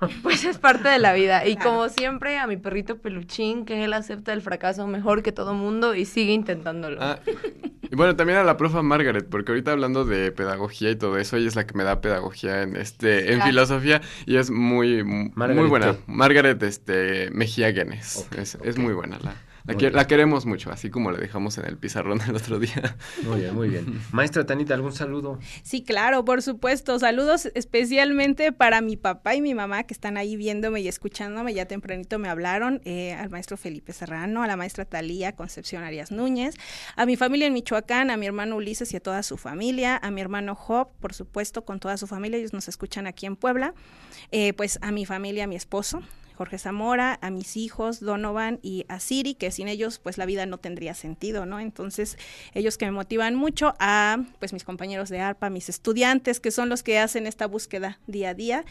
pues 0.22 0.44
es 0.44 0.58
parte 0.58 0.88
de 0.88 0.98
la 0.98 1.12
vida. 1.12 1.46
Y 1.46 1.56
como 1.56 1.88
siempre 1.88 2.38
a 2.38 2.46
mi 2.46 2.56
perrito 2.56 2.98
peluchín, 2.98 3.64
que 3.64 3.84
él 3.84 3.92
acepta 3.92 4.32
el 4.32 4.40
fracaso 4.40 4.86
mejor 4.86 5.22
que 5.22 5.32
todo 5.32 5.54
mundo 5.54 5.94
y 5.94 6.04
sigue 6.04 6.32
intentándolo. 6.32 6.98
Ah, 7.00 7.18
y 7.82 7.96
bueno, 7.96 8.16
también 8.16 8.38
a 8.38 8.44
la 8.44 8.56
profa 8.56 8.82
Margaret, 8.82 9.28
porque 9.28 9.52
ahorita 9.52 9.72
hablando 9.72 10.04
de 10.04 10.32
pedagogía 10.32 10.90
y 10.90 10.96
todo 10.96 11.18
eso, 11.18 11.36
ella 11.36 11.48
es 11.48 11.56
la 11.56 11.66
que 11.66 11.74
me 11.74 11.84
da 11.84 12.00
pedagogía 12.00 12.62
en 12.62 12.76
este 12.76 13.32
en 13.32 13.42
filosofía 13.42 14.00
y 14.26 14.36
es 14.36 14.50
muy 14.50 15.02
muy 15.02 15.68
buena. 15.68 15.92
¿qué? 15.92 15.98
Margaret 16.06 16.62
este 16.62 17.30
Mejía 17.32 17.72
Guenes. 17.72 18.26
Ok, 18.26 18.38
es, 18.38 18.58
es 18.62 18.78
muy 18.78 18.94
buena 18.94 19.18
la 19.20 19.34
la, 19.72 20.02
que- 20.04 20.08
queremos 20.08 20.46
mucho, 20.46 20.70
así 20.70 20.90
como 20.90 21.10
la 21.10 21.18
dejamos 21.18 21.56
en 21.58 21.66
el 21.66 21.76
pizarrón 21.76 22.20
el 22.28 22.36
otro 22.36 22.58
día. 22.58 22.96
Muy 23.22 23.40
bien, 23.40 23.54
muy 23.54 23.68
bien. 23.68 24.00
Maestra 24.12 24.44
Tanita, 24.46 24.74
¿algún 24.74 24.92
saludo? 24.92 25.38
Sí, 25.62 25.82
claro, 25.82 26.24
por 26.24 26.42
supuesto. 26.42 26.98
Saludos 26.98 27.48
especialmente 27.54 28.52
para 28.52 28.80
mi 28.80 28.96
papá 28.96 29.34
y 29.34 29.40
mi 29.40 29.54
mamá 29.54 29.84
que 29.84 29.94
están 29.94 30.16
ahí 30.16 30.36
viéndome 30.36 30.80
y 30.80 30.88
escuchándome. 30.88 31.54
Ya 31.54 31.66
tempranito 31.66 32.18
me 32.18 32.28
hablaron, 32.28 32.80
eh, 32.84 33.14
al 33.14 33.30
maestro 33.30 33.56
Felipe 33.56 33.92
Serrano, 33.92 34.42
a 34.42 34.46
la 34.46 34.56
maestra 34.56 34.84
Talía 34.84 35.34
Concepción 35.34 35.82
Arias 35.84 36.10
Núñez, 36.10 36.54
a 36.96 37.06
mi 37.06 37.16
familia 37.16 37.46
en 37.46 37.52
Michoacán, 37.52 38.10
a 38.10 38.16
mi 38.16 38.26
hermano 38.26 38.56
Ulises 38.56 38.92
y 38.92 38.96
a 38.96 39.00
toda 39.00 39.22
su 39.22 39.36
familia, 39.36 39.96
a 39.96 40.10
mi 40.10 40.20
hermano 40.20 40.54
Job, 40.54 40.88
por 41.00 41.14
supuesto, 41.14 41.64
con 41.64 41.80
toda 41.80 41.96
su 41.96 42.06
familia. 42.06 42.38
Ellos 42.38 42.52
nos 42.52 42.68
escuchan 42.68 43.06
aquí 43.06 43.26
en 43.26 43.36
Puebla. 43.36 43.74
Eh, 44.32 44.52
pues 44.52 44.78
a 44.82 44.90
mi 44.92 45.06
familia, 45.06 45.44
a 45.44 45.46
mi 45.46 45.56
esposo. 45.56 46.02
Jorge 46.40 46.56
Zamora, 46.56 47.18
a 47.20 47.28
mis 47.28 47.58
hijos, 47.58 48.00
Donovan 48.00 48.60
y 48.62 48.86
a 48.88 48.98
Siri, 48.98 49.34
que 49.34 49.50
sin 49.50 49.68
ellos 49.68 49.98
pues 49.98 50.16
la 50.16 50.24
vida 50.24 50.46
no 50.46 50.56
tendría 50.56 50.94
sentido, 50.94 51.44
¿no? 51.44 51.60
Entonces, 51.60 52.16
ellos 52.54 52.78
que 52.78 52.86
me 52.86 52.92
motivan 52.92 53.34
mucho, 53.34 53.74
a 53.78 54.24
pues 54.38 54.54
mis 54.54 54.64
compañeros 54.64 55.10
de 55.10 55.20
ARPA, 55.20 55.50
mis 55.50 55.68
estudiantes, 55.68 56.40
que 56.40 56.50
son 56.50 56.70
los 56.70 56.82
que 56.82 56.98
hacen 56.98 57.26
esta 57.26 57.46
búsqueda 57.46 57.98
día 58.06 58.30
a 58.30 58.34
día, 58.34 58.64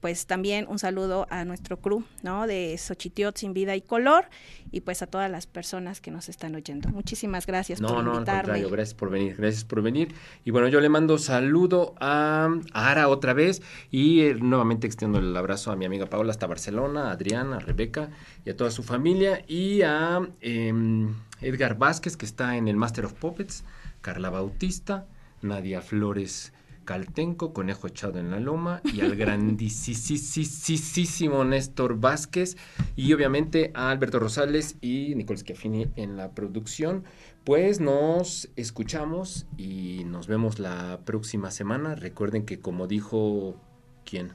pues 0.00 0.26
también 0.26 0.66
un 0.68 0.78
saludo 0.78 1.26
a 1.30 1.44
nuestro 1.44 1.78
crew, 1.80 2.04
¿no? 2.22 2.46
De 2.46 2.76
Xochitiot 2.78 3.36
sin 3.36 3.54
vida 3.54 3.74
y 3.76 3.80
color, 3.80 4.26
y 4.70 4.80
pues 4.82 5.02
a 5.02 5.06
todas 5.06 5.30
las 5.30 5.46
personas 5.46 6.00
que 6.00 6.10
nos 6.10 6.28
están 6.28 6.54
oyendo. 6.54 6.88
Muchísimas 6.90 7.46
gracias 7.46 7.80
No, 7.80 7.88
por 7.88 8.04
no, 8.04 8.10
al 8.10 8.16
invitarme. 8.18 8.42
contrario, 8.42 8.70
gracias 8.70 8.94
por 8.94 9.10
venir, 9.10 9.36
gracias 9.36 9.64
por 9.64 9.82
venir. 9.82 10.14
Y 10.44 10.50
bueno, 10.50 10.68
yo 10.68 10.80
le 10.80 10.88
mando 10.88 11.18
saludo 11.18 11.94
a, 12.00 12.48
a 12.72 12.90
Ara 12.90 13.08
otra 13.08 13.32
vez 13.32 13.62
y 13.90 14.20
eh, 14.20 14.34
nuevamente 14.34 14.86
extiendo 14.86 15.18
el 15.18 15.36
abrazo 15.36 15.70
a 15.72 15.76
mi 15.76 15.84
amiga 15.84 16.06
Paola 16.06 16.30
hasta 16.30 16.46
Barcelona, 16.46 17.08
a 17.08 17.12
Adriana, 17.12 17.56
a 17.56 17.60
Rebeca 17.60 18.10
y 18.44 18.50
a 18.50 18.56
toda 18.56 18.70
su 18.70 18.82
familia 18.82 19.42
y 19.46 19.82
a 19.82 20.20
em, 20.40 21.14
Edgar 21.40 21.78
Vázquez 21.78 22.16
que 22.16 22.26
está 22.26 22.56
en 22.56 22.68
el 22.68 22.76
Master 22.76 23.04
of 23.06 23.14
Puppets, 23.14 23.64
Carla 24.00 24.30
Bautista, 24.30 25.06
Nadia 25.42 25.80
Flores 25.80 26.52
Caltenco, 26.88 27.52
Conejo 27.52 27.86
Echado 27.86 28.18
en 28.18 28.30
la 28.30 28.40
Loma 28.40 28.80
y 28.82 29.02
al 29.02 29.14
grandísimo 29.14 31.44
Néstor 31.44 32.00
Vázquez 32.00 32.56
y 32.96 33.12
obviamente 33.12 33.72
a 33.74 33.90
Alberto 33.90 34.18
Rosales 34.18 34.76
y 34.80 35.14
Nicole 35.14 35.38
Schiaffini 35.38 35.88
en 35.96 36.16
la 36.16 36.30
producción. 36.30 37.04
Pues 37.44 37.78
nos 37.78 38.48
escuchamos 38.56 39.44
y 39.58 40.04
nos 40.06 40.28
vemos 40.28 40.60
la 40.60 41.00
próxima 41.04 41.50
semana. 41.50 41.94
Recuerden 41.94 42.46
que 42.46 42.58
como 42.58 42.86
dijo... 42.86 43.60
¿Quién? 44.06 44.32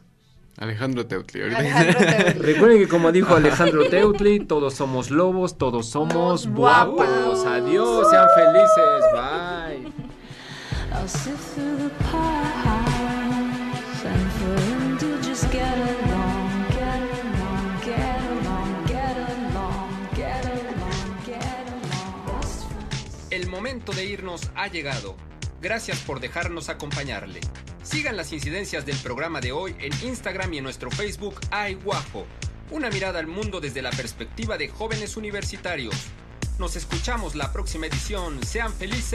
Alejandro 0.57 1.07
Teutli. 1.07 1.41
Alejandro 1.55 1.99
Teutli. 2.05 2.53
Recuerden 2.53 2.77
que 2.77 2.87
como 2.87 3.11
dijo 3.11 3.33
Alejandro 3.33 3.89
Teutli, 3.89 4.41
todos 4.41 4.75
somos 4.75 5.09
lobos, 5.09 5.57
todos 5.57 5.87
somos 5.87 6.45
guapos. 6.45 7.47
Adiós, 7.47 8.11
sean 8.11 8.27
felices. 8.35 9.03
Bye. 9.11 9.91
Momento 23.84 24.01
de 24.01 24.05
irnos 24.05 24.49
ha 24.55 24.67
llegado. 24.67 25.17
Gracias 25.61 25.99
por 25.99 26.21
dejarnos 26.21 26.69
acompañarle. 26.69 27.41
Sigan 27.84 28.15
las 28.15 28.31
incidencias 28.31 28.86
del 28.86 28.95
programa 28.95 29.41
de 29.41 29.51
hoy 29.51 29.75
en 29.77 29.91
Instagram 30.07 30.53
y 30.53 30.59
en 30.59 30.63
nuestro 30.63 30.89
Facebook 30.89 31.41
Ay. 31.51 31.77
Una 32.71 32.89
mirada 32.89 33.19
al 33.19 33.27
mundo 33.27 33.59
desde 33.59 33.81
la 33.81 33.89
perspectiva 33.89 34.57
de 34.57 34.69
jóvenes 34.69 35.17
universitarios. 35.17 35.95
Nos 36.59 36.77
escuchamos 36.77 37.36
la 37.36 37.51
próxima 37.51 37.88
edición. 37.88 38.41
Sean 38.45 38.73
felices. 38.73 39.11